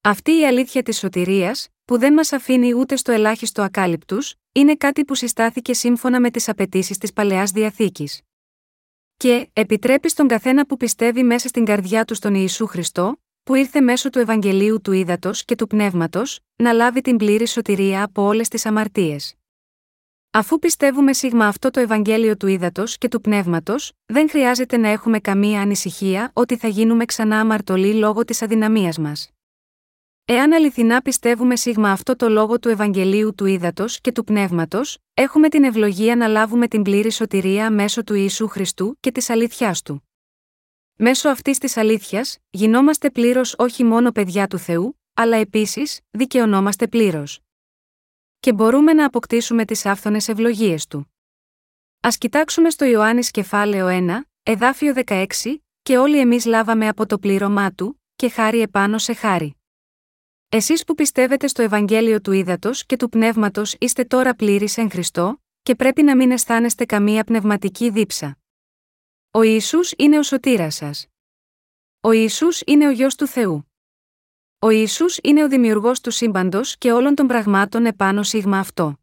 Αυτή 0.00 0.38
η 0.38 0.46
αλήθεια 0.46 0.82
της 0.82 0.98
σωτηρίας, 0.98 1.68
που 1.84 1.98
δεν 1.98 2.12
μας 2.12 2.32
αφήνει 2.32 2.74
ούτε 2.74 2.96
στο 2.96 3.12
ελάχιστο 3.12 3.62
ακάλυπτους, 3.62 4.34
είναι 4.52 4.76
κάτι 4.76 5.04
που 5.04 5.14
συστάθηκε 5.14 5.74
σύμφωνα 5.74 6.20
με 6.20 6.30
τις 6.30 6.48
απαιτήσεις 6.48 6.98
της 6.98 7.12
παλαιάς 7.12 7.50
διαθήκης. 7.50 8.20
Και 9.16 9.50
επιτρέπει 9.52 10.08
στον 10.08 10.28
καθένα 10.28 10.66
που 10.66 10.76
πιστεύει 10.76 11.22
μέσα 11.22 11.48
στην 11.48 11.64
καρδιά 11.64 12.04
του 12.04 12.14
στον 12.14 12.34
Ιησού 12.34 12.66
Χριστό, 12.66 13.20
που 13.46 13.54
ήρθε 13.54 13.80
μέσω 13.80 14.10
του 14.10 14.18
Ευαγγελίου 14.18 14.80
του 14.80 14.92
Ήδατος 14.92 15.44
και 15.44 15.54
του 15.54 15.66
Πνεύματος, 15.66 16.40
να 16.56 16.72
λάβει 16.72 17.00
την 17.00 17.16
πλήρη 17.16 17.46
σωτηρία 17.46 18.02
από 18.02 18.22
όλες 18.22 18.48
τις 18.48 18.66
αμαρτίες. 18.66 19.34
Αφού 20.30 20.58
πιστεύουμε 20.58 21.12
σίγμα 21.12 21.46
αυτό 21.46 21.70
το 21.70 21.80
Ευαγγέλιο 21.80 22.36
του 22.36 22.46
Ήδατος 22.46 22.98
και 22.98 23.08
του 23.08 23.20
Πνεύματος, 23.20 23.92
δεν 24.06 24.28
χρειάζεται 24.30 24.76
να 24.76 24.88
έχουμε 24.88 25.18
καμία 25.18 25.60
ανησυχία 25.60 26.30
ότι 26.32 26.56
θα 26.56 26.68
γίνουμε 26.68 27.04
ξανά 27.04 27.40
αμαρτωλοί 27.40 27.94
λόγω 27.94 28.24
της 28.24 28.42
αδυναμίας 28.42 28.98
μας. 28.98 29.30
Εάν 30.24 30.52
αληθινά 30.52 31.00
πιστεύουμε 31.00 31.56
σίγμα 31.56 31.90
αυτό 31.90 32.16
το 32.16 32.28
λόγο 32.28 32.58
του 32.58 32.68
Ευαγγελίου 32.68 33.34
του 33.34 33.46
Ήδατος 33.46 34.00
και 34.00 34.12
του 34.12 34.24
Πνεύματος, 34.24 34.98
έχουμε 35.14 35.48
την 35.48 35.64
ευλογία 35.64 36.16
να 36.16 36.26
λάβουμε 36.26 36.68
την 36.68 36.82
πλήρη 36.82 37.12
σωτηρία 37.12 37.70
μέσω 37.70 38.04
του 38.04 38.14
Ιησού 38.14 38.48
Χριστού 38.48 38.96
και 39.00 39.12
της 39.12 39.30
αλήθεια 39.30 39.74
του. 39.84 40.00
Μέσω 40.98 41.28
αυτής 41.28 41.58
της 41.58 41.76
αλήθειας, 41.76 42.38
γινόμαστε 42.50 43.10
πλήρως 43.10 43.54
όχι 43.58 43.84
μόνο 43.84 44.12
παιδιά 44.12 44.46
του 44.46 44.58
Θεού, 44.58 45.00
αλλά 45.14 45.36
επίσης, 45.36 46.00
δικαιωνόμαστε 46.10 46.88
πλήρως. 46.88 47.40
Και 48.40 48.52
μπορούμε 48.52 48.92
να 48.92 49.04
αποκτήσουμε 49.04 49.64
τις 49.64 49.86
άφθονες 49.86 50.28
ευλογίες 50.28 50.86
του. 50.86 51.12
Α 52.00 52.08
κοιτάξουμε 52.18 52.70
στο 52.70 52.84
Ιωάννης 52.84 53.30
κεφάλαιο 53.30 53.86
1, 53.88 54.20
εδάφιο 54.42 54.94
16, 55.06 55.26
και 55.82 55.98
όλοι 55.98 56.18
εμείς 56.18 56.44
λάβαμε 56.44 56.88
από 56.88 57.06
το 57.06 57.18
πλήρωμά 57.18 57.72
του, 57.72 58.02
και 58.16 58.28
χάρη 58.28 58.60
επάνω 58.60 58.98
σε 58.98 59.12
χάρη. 59.12 59.56
Εσείς 60.48 60.84
που 60.84 60.94
πιστεύετε 60.94 61.46
στο 61.46 61.62
Ευαγγέλιο 61.62 62.20
του 62.20 62.32
Ήδατος 62.32 62.86
και 62.86 62.96
του 62.96 63.08
Πνεύματος 63.08 63.76
είστε 63.78 64.04
τώρα 64.04 64.34
πλήρει 64.34 64.68
εν 64.76 64.90
Χριστώ, 64.90 65.42
και 65.62 65.74
πρέπει 65.74 66.02
να 66.02 66.16
μην 66.16 66.30
αισθάνεστε 66.30 66.84
καμία 66.84 67.24
πνευματική 67.24 67.90
δίψα. 67.90 68.38
Ο 69.36 69.42
Ισού 69.42 69.78
είναι 69.96 70.18
ο 70.18 70.22
σωτήρας 70.22 70.74
σας. 70.74 71.06
Ο 72.00 72.10
Ισού 72.12 72.46
είναι 72.66 72.86
ο 72.86 72.90
γιο 72.90 73.08
του 73.16 73.26
Θεού. 73.26 73.72
Ο 74.58 74.70
Ισού 74.70 75.04
είναι 75.22 75.44
ο 75.44 75.48
δημιουργός 75.48 76.00
του 76.00 76.10
σύμπαντος 76.10 76.76
και 76.78 76.92
όλων 76.92 77.14
των 77.14 77.26
πραγμάτων 77.26 77.86
επάνω 77.86 78.22
σίγμα 78.22 78.58
αυτό. 78.58 78.98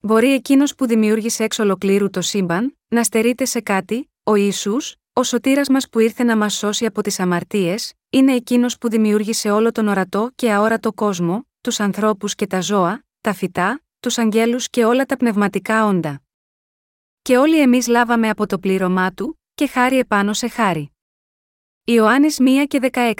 Μπορεί 0.00 0.32
εκείνος 0.32 0.74
που 0.74 0.86
δημιούργησε 0.86 1.44
εξ 1.44 1.58
ολοκλήρου 1.58 2.10
το 2.10 2.20
σύμπαν, 2.20 2.78
να 2.88 3.04
στερείται 3.04 3.44
σε 3.44 3.60
κάτι, 3.60 4.10
ο 4.22 4.34
Ιησούς, 4.34 4.96
ο 5.12 5.22
σωτήρας 5.22 5.68
μας 5.68 5.88
που 5.88 5.98
ήρθε 5.98 6.22
να 6.22 6.36
μας 6.36 6.54
σώσει 6.54 6.86
από 6.86 7.02
τις 7.02 7.20
αμαρτίες, 7.20 7.92
είναι 8.10 8.34
εκείνος 8.34 8.78
που 8.78 8.88
δημιούργησε 8.88 9.50
όλο 9.50 9.72
τον 9.72 9.88
ορατό 9.88 10.30
και 10.34 10.52
αόρατο 10.52 10.92
κόσμο, 10.92 11.48
τους 11.60 11.80
ανθρώπους 11.80 12.34
και 12.34 12.46
τα 12.46 12.60
ζώα, 12.60 13.04
τα 13.20 13.32
φυτά, 13.32 13.82
τους 14.00 14.18
αγγέλους 14.18 14.70
και 14.70 14.84
όλα 14.84 15.04
τα 15.04 15.16
πνευματικά 15.16 15.86
όντα. 15.86 16.23
Και 17.24 17.38
όλοι 17.38 17.60
εμείς 17.60 17.86
λάβαμε 17.86 18.28
από 18.28 18.46
το 18.46 18.58
πλήρωμά 18.58 19.12
του, 19.12 19.40
και 19.54 19.66
χάρη 19.66 19.98
επάνω 19.98 20.32
σε 20.32 20.48
χάρη. 20.48 20.92
Ιωάννης 21.84 22.38
1 22.40 22.66
και 22.68 22.90
16. 22.92 23.12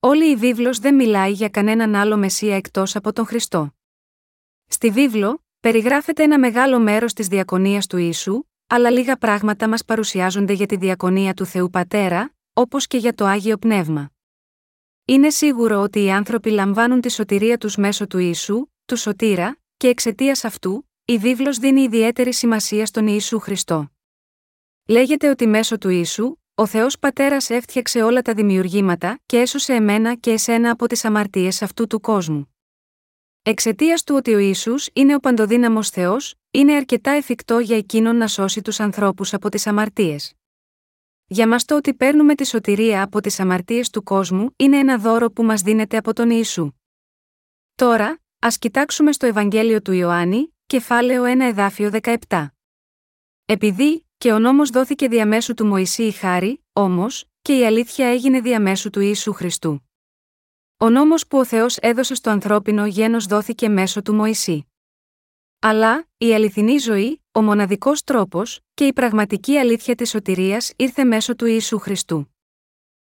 Όλη 0.00 0.30
η 0.30 0.36
βίβλος 0.36 0.78
δεν 0.78 0.94
μιλάει 0.94 1.32
για 1.32 1.48
κανέναν 1.48 1.94
άλλο 1.94 2.16
Μεσσία 2.16 2.56
εκτός 2.56 2.96
από 2.96 3.12
τον 3.12 3.26
Χριστό. 3.26 3.74
Στη 4.66 4.90
βίβλο, 4.90 5.44
περιγράφεται 5.60 6.22
ένα 6.22 6.38
μεγάλο 6.38 6.80
μέρος 6.80 7.12
της 7.12 7.28
διακονίας 7.28 7.86
του 7.86 7.96
Ιησού, 7.96 8.44
αλλά 8.66 8.90
λίγα 8.90 9.16
πράγματα 9.16 9.68
μας 9.68 9.84
παρουσιάζονται 9.84 10.52
για 10.52 10.66
τη 10.66 10.76
διακονία 10.76 11.34
του 11.34 11.44
Θεού 11.44 11.70
Πατέρα, 11.70 12.34
όπως 12.52 12.86
και 12.86 12.96
για 12.96 13.14
το 13.14 13.24
Άγιο 13.24 13.56
Πνεύμα. 13.56 14.10
Είναι 15.04 15.30
σίγουρο 15.30 15.80
ότι 15.80 16.04
οι 16.04 16.10
άνθρωποι 16.10 16.50
λαμβάνουν 16.50 17.00
τη 17.00 17.10
σωτηρία 17.10 17.58
τους 17.58 17.76
μέσω 17.76 18.06
του 18.06 18.18
Ιησού, 18.18 18.66
του 18.84 18.96
σωτήρα, 18.96 19.58
και 19.76 19.88
εξαιτίας 19.88 20.44
αυτού, 20.44 20.88
η 21.06 21.18
βίβλος 21.18 21.58
δίνει 21.58 21.82
ιδιαίτερη 21.82 22.32
σημασία 22.32 22.86
στον 22.86 23.06
Ιησού 23.06 23.38
Χριστό. 23.38 23.90
Λέγεται 24.88 25.28
ότι 25.28 25.46
μέσω 25.46 25.78
του 25.78 25.88
Ιησού, 25.88 26.36
ο 26.54 26.66
Θεός 26.66 26.98
Πατέρας 26.98 27.50
έφτιαξε 27.50 28.02
όλα 28.02 28.22
τα 28.22 28.34
δημιουργήματα 28.34 29.20
και 29.26 29.38
έσωσε 29.38 29.74
εμένα 29.74 30.14
και 30.14 30.30
εσένα 30.30 30.70
από 30.70 30.86
τις 30.86 31.04
αμαρτίες 31.04 31.62
αυτού 31.62 31.86
του 31.86 32.00
κόσμου. 32.00 32.54
Εξαιτίας 33.42 34.04
του 34.04 34.14
ότι 34.14 34.34
ο 34.34 34.38
Ισού 34.38 34.74
είναι 34.92 35.14
ο 35.14 35.18
παντοδύναμος 35.18 35.90
Θεός, 35.90 36.34
είναι 36.50 36.74
αρκετά 36.74 37.10
εφικτό 37.10 37.58
για 37.58 37.76
εκείνον 37.76 38.16
να 38.16 38.28
σώσει 38.28 38.62
τους 38.62 38.80
ανθρώπους 38.80 39.34
από 39.34 39.48
τις 39.48 39.66
αμαρτίες. 39.66 40.34
Για 41.26 41.48
μας 41.48 41.64
το 41.64 41.76
ότι 41.76 41.94
παίρνουμε 41.94 42.34
τη 42.34 42.46
σωτηρία 42.46 43.02
από 43.02 43.20
τις 43.20 43.40
αμαρτίες 43.40 43.90
του 43.90 44.02
κόσμου 44.02 44.50
είναι 44.56 44.78
ένα 44.78 44.98
δώρο 44.98 45.30
που 45.30 45.42
μας 45.42 45.62
δίνεται 45.62 45.96
από 45.96 46.12
τον 46.12 46.30
Ιησού. 46.30 46.70
Τώρα, 47.74 48.22
ας 48.38 48.58
κοιτάξουμε 48.58 49.12
στο 49.12 49.26
Ευαγγέλιο 49.26 49.82
του 49.82 49.92
Ιωάννη, 49.92 50.53
κεφάλαιο 50.66 51.22
1 51.24 51.40
εδάφιο 51.40 51.90
17. 52.28 52.46
Επειδή, 53.44 54.06
και 54.18 54.32
ο 54.32 54.38
νόμος 54.38 54.70
δόθηκε 54.70 55.08
διαμέσου 55.08 55.54
του 55.54 55.66
Μωυσή 55.66 56.02
η 56.02 56.10
χάρη, 56.10 56.64
όμως, 56.72 57.24
και 57.42 57.58
η 57.58 57.66
αλήθεια 57.66 58.06
έγινε 58.08 58.40
διαμέσου 58.40 58.90
του 58.90 59.00
Ιησού 59.00 59.32
Χριστού. 59.32 59.88
Ο 60.76 60.90
νόμος 60.90 61.26
που 61.26 61.38
ο 61.38 61.44
Θεός 61.44 61.76
έδωσε 61.76 62.14
στο 62.14 62.30
ανθρώπινο 62.30 62.86
γένος 62.86 63.26
δόθηκε 63.26 63.68
μέσω 63.68 64.02
του 64.02 64.14
Μωυσή. 64.14 64.66
Αλλά, 65.58 66.08
η 66.16 66.34
αληθινή 66.34 66.78
ζωή, 66.78 67.22
ο 67.32 67.42
μοναδικός 67.42 68.04
τρόπος, 68.04 68.60
και 68.74 68.86
η 68.86 68.92
πραγματική 68.92 69.56
αλήθεια 69.56 69.94
της 69.94 70.10
σωτηρίας 70.10 70.72
ήρθε 70.76 71.04
μέσω 71.04 71.36
του 71.36 71.46
Ιησού 71.46 71.78
Χριστού. 71.78 72.34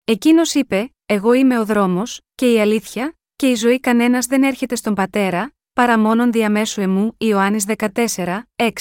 Εκείνος 0.04 0.54
είπε: 0.54 0.93
Εγώ 1.06 1.34
είμαι 1.34 1.60
ο 1.60 1.66
δρόμος, 1.66 2.22
και 2.36 2.52
η 2.52 2.60
αλήθεια, 2.60 3.18
και 3.36 3.50
η 3.50 3.56
ζωή 3.56 3.80
κανένας 3.80 4.26
δεν 4.26 4.43
έρχεται 4.43 4.76
στον 4.76 4.93
πατέρα, 4.93 5.55
παρά 5.76 6.00
μόνον 6.00 6.32
διαμέσου 6.32 6.82
εμού, 6.82 7.16
Ιωάννης 7.18 7.66
14, 7.66 8.42
6. 8.56 8.72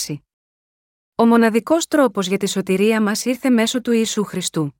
Ο 1.15 1.27
μοναδικός 1.27 1.87
τρόπος 1.87 2.27
για 2.27 2.37
τη 2.37 2.49
σωτηρία 2.49 3.03
μας 3.03 3.25
ήρθε 3.25 3.51
μέσω 3.51 3.81
του 3.81 3.93
Ιησού 3.93 4.25
Χριστού. 4.25 4.75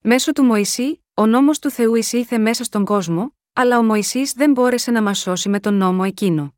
Μέσω 0.00 0.32
του 0.32 0.44
Μωυσή, 0.44 1.04
ο 1.14 1.26
νόμος 1.26 1.58
του 1.58 1.70
Θεού 1.70 1.94
εισήλθε 1.94 2.38
μέσα 2.38 2.64
στον 2.64 2.84
κόσμο, 2.84 3.36
αλλά 3.52 3.78
ο 3.78 3.82
Μωυσής 3.82 4.32
δεν 4.32 4.50
μπόρεσε 4.50 4.90
να 4.90 5.02
μας 5.02 5.18
σώσει 5.18 5.48
με 5.48 5.60
τον 5.60 5.74
νόμο 5.74 6.02
εκείνο. 6.06 6.54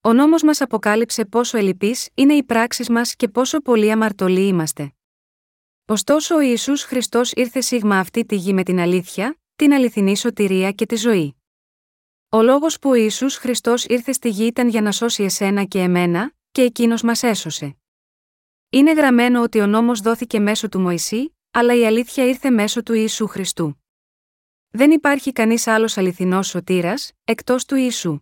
Ο 0.00 0.12
νόμος 0.12 0.42
μας 0.42 0.60
αποκάλυψε 0.60 1.24
πόσο 1.24 1.58
ελλειπείς 1.58 2.08
είναι 2.14 2.34
οι 2.34 2.44
πράξεις 2.44 2.88
μας 2.88 3.16
και 3.16 3.28
πόσο 3.28 3.60
πολύ 3.60 3.90
αμαρτωλοί 3.90 4.46
είμαστε. 4.46 4.92
Ωστόσο 5.86 6.34
ο 6.34 6.40
Ιησούς 6.40 6.82
Χριστός 6.82 7.32
ήρθε 7.32 7.60
σίγμα 7.60 7.98
αυτή 7.98 8.24
τη 8.24 8.36
γη 8.36 8.52
με 8.52 8.62
την 8.62 8.78
αλήθεια, 8.78 9.38
την 9.56 9.72
αληθινή 9.72 10.16
σωτηρία 10.16 10.72
και 10.72 10.86
τη 10.86 10.96
ζωή. 10.96 11.36
Ο 12.28 12.42
λόγος 12.42 12.78
που 12.78 12.90
ο 12.90 12.94
Ιησούς 12.94 13.36
Χριστός 13.36 13.84
ήρθε 13.84 14.12
στη 14.12 14.28
γη 14.28 14.46
ήταν 14.46 14.68
για 14.68 14.82
να 14.82 14.92
σώσει 14.92 15.22
εσένα 15.22 15.64
και 15.64 15.78
εμένα, 15.78 16.32
και 16.52 16.62
εκείνος 16.62 17.02
μας 17.02 17.22
έσωσε. 17.22 17.76
Είναι 18.70 18.92
γραμμένο 18.92 19.42
ότι 19.42 19.60
ο 19.60 19.66
νόμος 19.66 20.00
δόθηκε 20.00 20.40
μέσω 20.40 20.68
του 20.68 20.80
Μωυσή, 20.80 21.36
αλλά 21.50 21.74
η 21.74 21.86
αλήθεια 21.86 22.24
ήρθε 22.24 22.50
μέσω 22.50 22.82
του 22.82 22.92
Ιησού 22.92 23.26
Χριστού. 23.26 23.82
Δεν 24.68 24.90
υπάρχει 24.90 25.32
κανείς 25.32 25.66
άλλος 25.66 25.96
αληθινός 25.96 26.46
σωτήρας, 26.48 27.12
εκτός 27.24 27.64
του 27.64 27.74
Ιησού. 27.74 28.20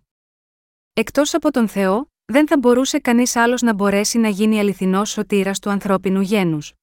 Εκτός 0.92 1.34
από 1.34 1.50
τον 1.50 1.68
Θεό, 1.68 2.12
δεν 2.24 2.46
θα 2.48 2.58
μπορούσε 2.58 2.98
κανείς 2.98 3.36
άλλος 3.36 3.62
να 3.62 3.74
μπορέσει 3.74 4.18
να 4.18 4.28
γίνει 4.28 4.58
αληθινός 4.58 5.10
σωτήρας 5.10 5.58
του 5.58 5.70
ανθρώπινου 5.70 6.20
γένους. 6.20 6.74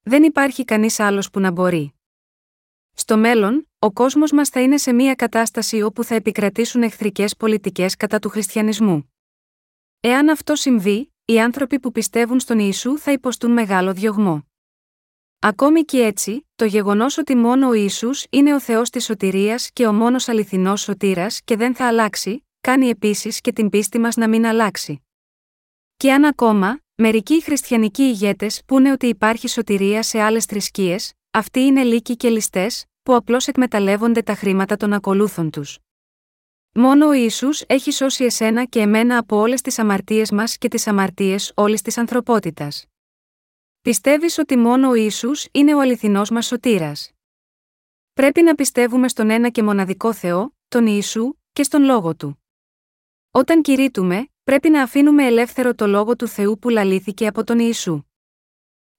Δεν 0.00 0.22
υπάρχει 0.22 0.64
κανείς 0.64 1.00
άλλος 1.00 1.30
που 1.30 1.40
να 1.40 1.50
μπορεί. 1.50 1.99
Στο 3.00 3.18
μέλλον, 3.18 3.68
ο 3.78 3.92
κόσμος 3.92 4.32
μας 4.32 4.48
θα 4.48 4.60
είναι 4.60 4.76
σε 4.76 4.92
μια 4.92 5.14
κατάσταση 5.14 5.82
όπου 5.82 6.04
θα 6.04 6.14
επικρατήσουν 6.14 6.82
εχθρικές 6.82 7.36
πολιτικές 7.36 7.96
κατά 7.96 8.18
του 8.18 8.28
χριστιανισμού. 8.28 9.12
Εάν 10.00 10.28
αυτό 10.28 10.54
συμβεί, 10.54 11.14
οι 11.24 11.40
άνθρωποι 11.40 11.80
που 11.80 11.92
πιστεύουν 11.92 12.40
στον 12.40 12.58
Ιησού 12.58 12.98
θα 12.98 13.12
υποστούν 13.12 13.52
μεγάλο 13.52 13.92
διωγμό. 13.92 14.46
Ακόμη 15.38 15.82
και 15.82 16.04
έτσι, 16.04 16.48
το 16.54 16.64
γεγονός 16.64 17.18
ότι 17.18 17.36
μόνο 17.36 17.68
ο 17.68 17.72
Ισού 17.72 18.10
είναι 18.30 18.54
ο 18.54 18.60
Θεός 18.60 18.90
της 18.90 19.04
σωτηρίας 19.04 19.70
και 19.72 19.86
ο 19.86 19.92
μόνος 19.92 20.28
αληθινός 20.28 20.80
σωτήρας 20.80 21.40
και 21.44 21.56
δεν 21.56 21.74
θα 21.74 21.86
αλλάξει, 21.86 22.46
κάνει 22.60 22.88
επίσης 22.88 23.40
και 23.40 23.52
την 23.52 23.68
πίστη 23.68 23.98
μας 23.98 24.16
να 24.16 24.28
μην 24.28 24.46
αλλάξει. 24.46 25.06
Και 25.96 26.12
αν 26.12 26.24
ακόμα, 26.24 26.80
μερικοί 26.94 27.42
χριστιανικοί 27.42 28.02
ηγέτες 28.02 28.62
πούνε 28.66 28.90
ότι 28.92 29.06
υπάρχει 29.06 29.48
σωτηρία 29.48 30.02
σε 30.02 30.20
άλλες 30.20 30.44
θρησκείες, 30.44 31.12
αυτοί 31.30 31.60
είναι 31.60 31.82
λύκοι 31.82 32.16
και 32.16 32.28
ληστές, 32.28 32.84
που 33.02 33.14
απλώς 33.14 33.46
εκμεταλλεύονται 33.46 34.22
τα 34.22 34.34
χρήματα 34.34 34.76
των 34.76 34.92
ακολούθων 34.92 35.50
τους. 35.50 35.78
Μόνο 36.74 37.06
ο 37.06 37.12
Ιησούς 37.12 37.62
έχει 37.66 37.90
σώσει 37.90 38.24
εσένα 38.24 38.64
και 38.64 38.80
εμένα 38.80 39.18
από 39.18 39.36
όλες 39.36 39.60
τις 39.60 39.78
αμαρτίες 39.78 40.30
μας 40.30 40.58
και 40.58 40.68
τις 40.68 40.86
αμαρτίες 40.86 41.52
όλης 41.54 41.82
της 41.82 41.98
ανθρωπότητας. 41.98 42.84
Πιστεύεις 43.80 44.38
ότι 44.38 44.56
μόνο 44.56 44.88
ο 44.88 44.94
Ιησούς 44.94 45.46
είναι 45.52 45.74
ο 45.74 45.80
αληθινός 45.80 46.30
μας 46.30 46.46
σωτήρας; 46.46 47.10
Πρέπει 48.12 48.42
να 48.42 48.54
πιστεύουμε 48.54 49.08
στον 49.08 49.30
ένα 49.30 49.48
και 49.48 49.62
μοναδικό 49.62 50.12
Θεό, 50.12 50.56
τον 50.68 50.86
Ιησού, 50.86 51.34
και 51.52 51.62
στον 51.62 51.82
λόγο 51.82 52.16
του. 52.16 52.44
Όταν 53.30 53.62
κηρύττουμε, 53.62 54.28
πρέπει 54.44 54.70
να 54.70 54.82
αφήνουμε 54.82 55.26
ελεύθερο 55.26 55.74
το 55.74 55.86
λόγο 55.86 56.16
του 56.16 56.28
Θεού 56.28 56.58
που 56.58 56.68
λαλήθηκε 56.68 57.26
από 57.26 57.44
τον 57.44 57.58
Ιησού. 57.58 58.09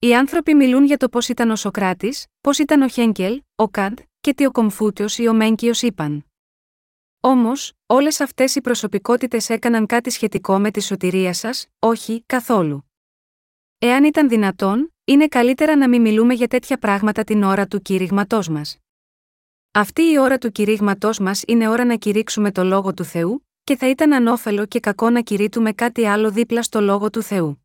Οι 0.04 0.16
άνθρωποι 0.16 0.54
μιλούν 0.54 0.86
για 0.86 0.97
το 0.97 1.10
πώς 1.10 1.30
ήταν 1.30 1.49
ο 1.49 1.56
Σοκράτης, 1.56 2.26
πώς 2.41 2.60
ήταν 2.60 2.82
ο 2.82 2.88
Χέγκελ, 2.88 3.41
ο 3.56 3.68
Καντ, 3.70 3.99
και 4.22 4.34
τι 4.34 4.45
ο 4.45 4.52
Κομφούτιος 4.52 5.18
ή 5.18 5.28
ο 5.28 5.34
Μέγκιος 5.34 5.82
είπαν. 5.82 6.26
Όμως, 7.20 7.74
όλες 7.86 8.20
αυτές 8.20 8.56
οι 8.56 8.62
προσωπικότητες 8.62 9.49
έκαναν 9.49 9.86
κάτι 9.86 10.10
σχετικό 10.10 10.60
με 10.60 10.72
τη 10.72 10.82
σωτηρία 10.82 11.34
σας, 11.34 11.68
όχι, 11.80 12.24
καθόλου. 12.26 12.91
Εάν 13.78 14.04
ήταν 14.04 14.30
δυνατόν, 14.30 14.93
είναι 15.04 15.28
καλύτερα 15.28 15.76
να 15.76 15.89
μην 15.89 16.02
μιλούμε 16.02 16.34
για 16.34 16.47
τέτοια 16.47 16.78
πράγματα 16.78 17.24
την 17.24 17.43
ώρα 17.43 17.68
του 17.68 17.82
κηρύγματός 17.82 18.49
μας. 18.49 18.78
Αυτή 19.72 20.02
η 20.02 20.20
ώρα 20.20 20.38
του 20.38 20.52
κηρύγματός 20.52 21.20
μας 21.20 21.43
είναι 21.47 21.68
ώρα 21.68 21.86
να 21.86 21.95
κηρύξουμε 21.95 22.52
το 22.52 22.64
λόγο 22.64 22.93
του 22.93 23.04
Θεού, 23.04 23.47
και 23.64 23.76
θα 23.76 23.89
ήταν 23.89 24.14
ανώφελο 24.14 24.66
και 24.66 24.80
κακό 24.80 25.10
να 25.10 25.22
κηρύττουμε 25.22 25.72
κάτι 25.72 26.06
άλλο 26.06 26.32
δίπλα 26.32 26.64
στο 26.64 26.82
λόγο 26.82 27.10
του 27.10 27.22
Θεού. 27.22 27.61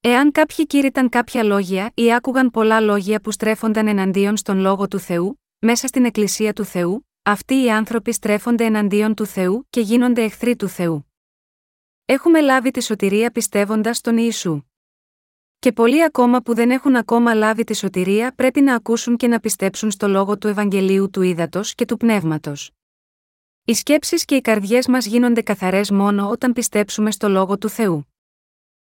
Εάν 0.00 0.32
κάποιοι 0.32 0.66
κήρυταν 0.66 1.08
κάποια 1.08 1.42
λόγια 1.42 1.90
ή 1.94 2.14
άκουγαν 2.14 2.50
πολλά 2.50 2.80
λόγια 2.80 3.20
που 3.20 3.30
στρέφονταν 3.30 3.86
εναντίον 3.86 4.36
στον 4.36 4.58
λόγο 4.58 4.88
του 4.88 4.98
Θεού, 4.98 5.40
μέσα 5.58 5.86
στην 5.86 6.04
Εκκλησία 6.04 6.52
του 6.52 6.64
Θεού, 6.64 7.08
αυτοί 7.22 7.62
οι 7.62 7.70
άνθρωποι 7.70 8.12
στρέφονται 8.12 8.64
εναντίον 8.64 9.14
του 9.14 9.26
Θεού 9.26 9.66
και 9.70 9.80
γίνονται 9.80 10.22
εχθροί 10.22 10.56
του 10.56 10.68
Θεού. 10.68 11.12
Έχουμε 12.04 12.40
λάβει 12.40 12.70
τη 12.70 12.82
σωτηρία 12.82 13.30
πιστεύοντας 13.30 13.96
στον 13.96 14.16
Ιησού. 14.16 14.62
Και 15.58 15.72
πολλοί 15.72 16.04
ακόμα 16.04 16.40
που 16.40 16.54
δεν 16.54 16.70
έχουν 16.70 16.96
ακόμα 16.96 17.34
λάβει 17.34 17.64
τη 17.64 17.76
σωτηρία 17.76 18.32
πρέπει 18.34 18.60
να 18.60 18.74
ακούσουν 18.74 19.16
και 19.16 19.26
να 19.26 19.40
πιστέψουν 19.40 19.90
στο 19.90 20.08
λόγο 20.08 20.38
του 20.38 20.48
Ευαγγελίου 20.48 21.10
του 21.10 21.22
Ήδατος 21.22 21.74
και 21.74 21.84
του 21.84 21.96
Πνεύματος. 21.96 22.70
Οι 23.64 23.74
σκέψεις 23.74 24.24
και 24.24 24.34
οι 24.34 24.40
καρδιές 24.40 24.86
μας 24.86 25.06
γίνονται 25.06 25.42
καθαρές 25.42 25.90
μόνο 25.90 26.28
όταν 26.28 26.52
πιστέψουμε 26.52 27.10
στο 27.10 27.28
λόγο 27.28 27.58
του 27.58 27.68
Θεού. 27.68 28.06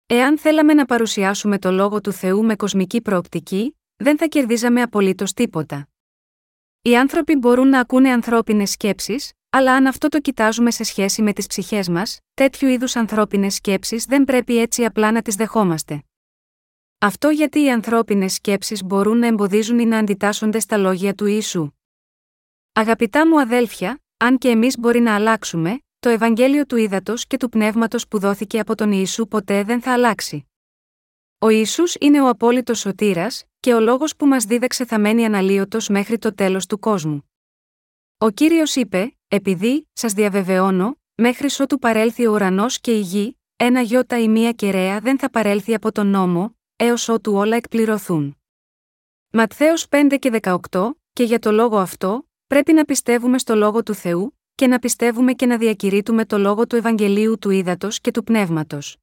Εάν 0.06 0.38
θέλαμε 0.38 0.74
να 0.74 0.84
παρουσιάσουμε 0.84 1.58
το 1.58 1.70
λόγο 1.70 2.00
του 2.00 2.12
Θεού 2.12 2.44
με 2.44 2.56
κοσμική 2.56 3.00
προοπτική, 3.00 3.78
δεν 3.96 4.18
θα 4.18 4.26
κερδίζαμε 4.26 4.82
απολύτως 4.82 5.32
τίποτα. 5.32 5.88
Οι 6.82 6.96
άνθρωποι 6.96 7.36
μπορούν 7.36 7.68
να 7.68 7.80
ακούνε 7.80 8.10
ανθρώπινες 8.10 8.70
σκέψεις, 8.70 9.32
αλλά 9.50 9.74
αν 9.74 9.86
αυτό 9.86 10.08
το 10.08 10.20
κοιτάζουμε 10.20 10.70
σε 10.70 10.84
σχέση 10.84 11.22
με 11.22 11.32
τις 11.32 11.46
ψυχές 11.46 11.88
μας, 11.88 12.18
τέτοιου 12.34 12.68
είδους 12.68 12.96
ανθρώπινες 12.96 13.54
σκέψεις 13.54 14.04
δεν 14.04 14.24
πρέπει 14.24 14.58
έτσι 14.58 14.84
απλά 14.84 15.12
να 15.12 15.22
τις 15.22 15.34
δεχόμαστε. 15.34 16.02
Αυτό 16.98 17.28
γιατί 17.28 17.62
οι 17.62 17.70
ανθρώπινες 17.70 18.34
σκέψεις 18.34 18.84
μπορούν 18.84 19.18
να 19.18 19.26
εμποδίζουν 19.26 19.78
ή 19.78 19.84
να 19.84 19.98
αντιτάσσονται 19.98 20.60
στα 20.60 20.76
λόγια 20.76 21.14
του 21.14 21.26
Ιησού. 21.26 21.70
Αγαπητά 22.72 23.28
μου 23.28 23.40
αδέλφια, 23.40 24.02
αν 24.16 24.38
και 24.38 24.48
εμείς 24.48 24.78
μπορεί 24.78 25.00
να 25.00 25.14
αλλάξουμε, 25.14 25.78
το 26.04 26.10
Ευαγγέλιο 26.10 26.66
του 26.66 26.76
Ήδατος 26.76 27.26
και 27.26 27.36
του 27.36 27.48
Πνεύματος 27.48 28.08
που 28.08 28.18
δόθηκε 28.18 28.58
από 28.58 28.74
τον 28.74 28.92
Ιησού 28.92 29.28
ποτέ 29.28 29.62
δεν 29.62 29.80
θα 29.82 29.92
αλλάξει. 29.92 30.46
Ο 31.38 31.48
Ιησούς 31.48 31.94
είναι 32.00 32.22
ο 32.22 32.28
απόλυτος 32.28 32.78
σωτήρας 32.78 33.44
και 33.60 33.74
ο 33.74 33.80
λόγος 33.80 34.16
που 34.16 34.26
μας 34.26 34.44
δίδαξε 34.44 34.84
θα 34.84 34.98
μένει 34.98 35.24
αναλύωτος 35.24 35.88
μέχρι 35.88 36.18
το 36.18 36.34
τέλος 36.34 36.66
του 36.66 36.78
κόσμου. 36.78 37.30
Ο 38.18 38.30
κύριος 38.30 38.74
είπε: 38.74 39.16
Επειδή, 39.28 39.88
σας 39.92 40.12
διαβεβαιώνω, 40.12 40.98
μέχρι 41.14 41.48
ότου 41.58 41.78
παρέλθει 41.78 42.26
ο 42.26 42.32
ουρανός 42.32 42.80
και 42.80 42.96
η 42.96 43.00
γη, 43.00 43.38
ένα 43.56 43.80
γιώτα 43.80 44.18
ή 44.18 44.28
μία 44.28 44.52
κεραία 44.52 45.00
δεν 45.00 45.18
θα 45.18 45.30
παρέλθει 45.30 45.74
από 45.74 45.92
τον 45.92 46.06
νόμο, 46.06 46.56
έως 46.76 47.08
ότου 47.08 47.32
όλα 47.34 47.56
εκπληρωθούν. 47.56 48.38
Ματθαίος 49.30 49.86
5 49.88 50.16
και 50.18 50.40
18, 50.70 50.90
και 51.12 51.22
για 51.22 51.38
το 51.38 51.52
λόγο 51.52 51.78
αυτό, 51.78 52.28
πρέπει 52.46 52.72
να 52.72 52.84
πιστεύουμε 52.84 53.38
στο 53.38 53.54
λόγο 53.54 53.82
του 53.82 53.94
Θεού, 53.94 54.38
και 54.54 54.66
να 54.66 54.78
πιστεύουμε 54.78 55.32
και 55.32 55.46
να 55.46 55.58
διακηρύττουμε 55.58 56.24
το 56.24 56.38
λόγο 56.38 56.66
του 56.66 56.76
Ευαγγελίου 56.76 57.38
του 57.38 57.50
Ήδατος 57.50 58.00
και 58.00 58.10
του 58.10 58.24
Πνεύματος. 58.24 58.96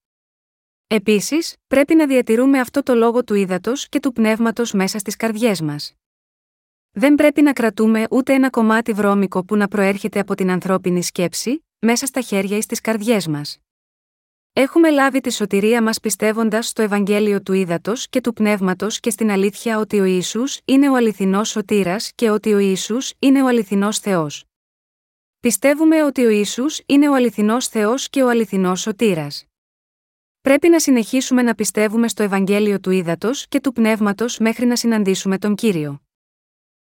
Επίσης, 0.88 1.56
πρέπει 1.68 1.96
να 1.96 2.08
διατηρούμε 2.08 2.60
αυτό 2.60 2.84
το 2.84 2.96
λόγο 2.96 3.24
του 3.24 3.34
Ήδατος 3.34 3.90
και 3.90 4.00
του 4.00 4.12
Πνεύματος 4.12 4.74
μέσα 4.74 5.00
στις 5.00 5.16
καρδιές 5.16 5.62
μας. 5.62 5.94
Δεν 6.92 7.16
πρέπει 7.16 7.42
να 7.42 7.54
κρατούμε 7.54 8.08
ούτε 8.10 8.34
ένα 8.34 8.50
κομμάτι 8.50 8.94
βρώμικο 8.94 9.46
που 9.46 9.56
να 9.56 9.68
προέρχεται 9.68 10.20
από 10.20 10.36
την 10.36 10.52
ανθρώπινη 10.52 11.04
σκέψη, 11.04 11.66
μέσα 11.80 12.06
στα 12.06 12.22
χέρια 12.22 12.58
ή 12.58 12.62
στις 12.62 12.82
καρδιές 12.82 13.28
μας. 13.28 13.58
Έχουμε 14.54 14.90
λάβει 14.90 15.22
τη 15.22 15.34
σωτηρία 15.34 15.84
μας 15.84 16.00
πιστεύοντας 16.00 16.68
στο 16.68 16.82
Ευαγγέλιο 16.82 17.42
του 17.42 17.54
Ήδατος 17.54 18.10
και 18.10 18.22
του 18.22 18.34
Πνεύματος 18.34 19.00
και 19.00 19.10
στην 19.10 19.32
αλήθεια 19.32 19.80
ότι 19.80 20.00
ο 20.00 20.04
Ισού 20.04 20.44
είναι 20.66 20.90
ο 20.90 20.96
αληθινός 20.96 21.50
σωτήρας 21.50 22.12
και 22.16 22.30
ότι 22.30 22.54
ο 22.54 22.60
Ισού 22.60 22.98
είναι 23.20 23.44
ο 23.44 23.48
αληθινός 23.48 24.00
Θεός. 24.00 24.51
Πιστεύουμε 25.42 26.04
ότι 26.04 26.26
ο 26.26 26.30
Ισού 26.30 26.64
είναι 26.86 27.10
ο 27.10 27.14
αληθινός 27.14 27.68
Θεός 27.68 28.10
και 28.10 28.24
ο 28.24 28.30
αληθινός 28.30 28.82
σωτήρας. 28.82 29.46
Πρέπει 30.42 30.70
να 30.70 30.80
συνεχίσουμε 30.80 31.42
να 31.42 31.56
πιστεύουμε 31.56 32.08
στο 32.08 32.24
Ευαγγέλιο 32.24 32.80
του 32.80 32.92
Ήδατος 32.92 33.48
και 33.48 33.60
του 33.60 33.74
Πνεύματος 33.74 34.38
μέχρι 34.38 34.66
να 34.66 34.76
συναντήσουμε 34.76 35.38
τον 35.38 35.56
κύριο. 35.56 36.02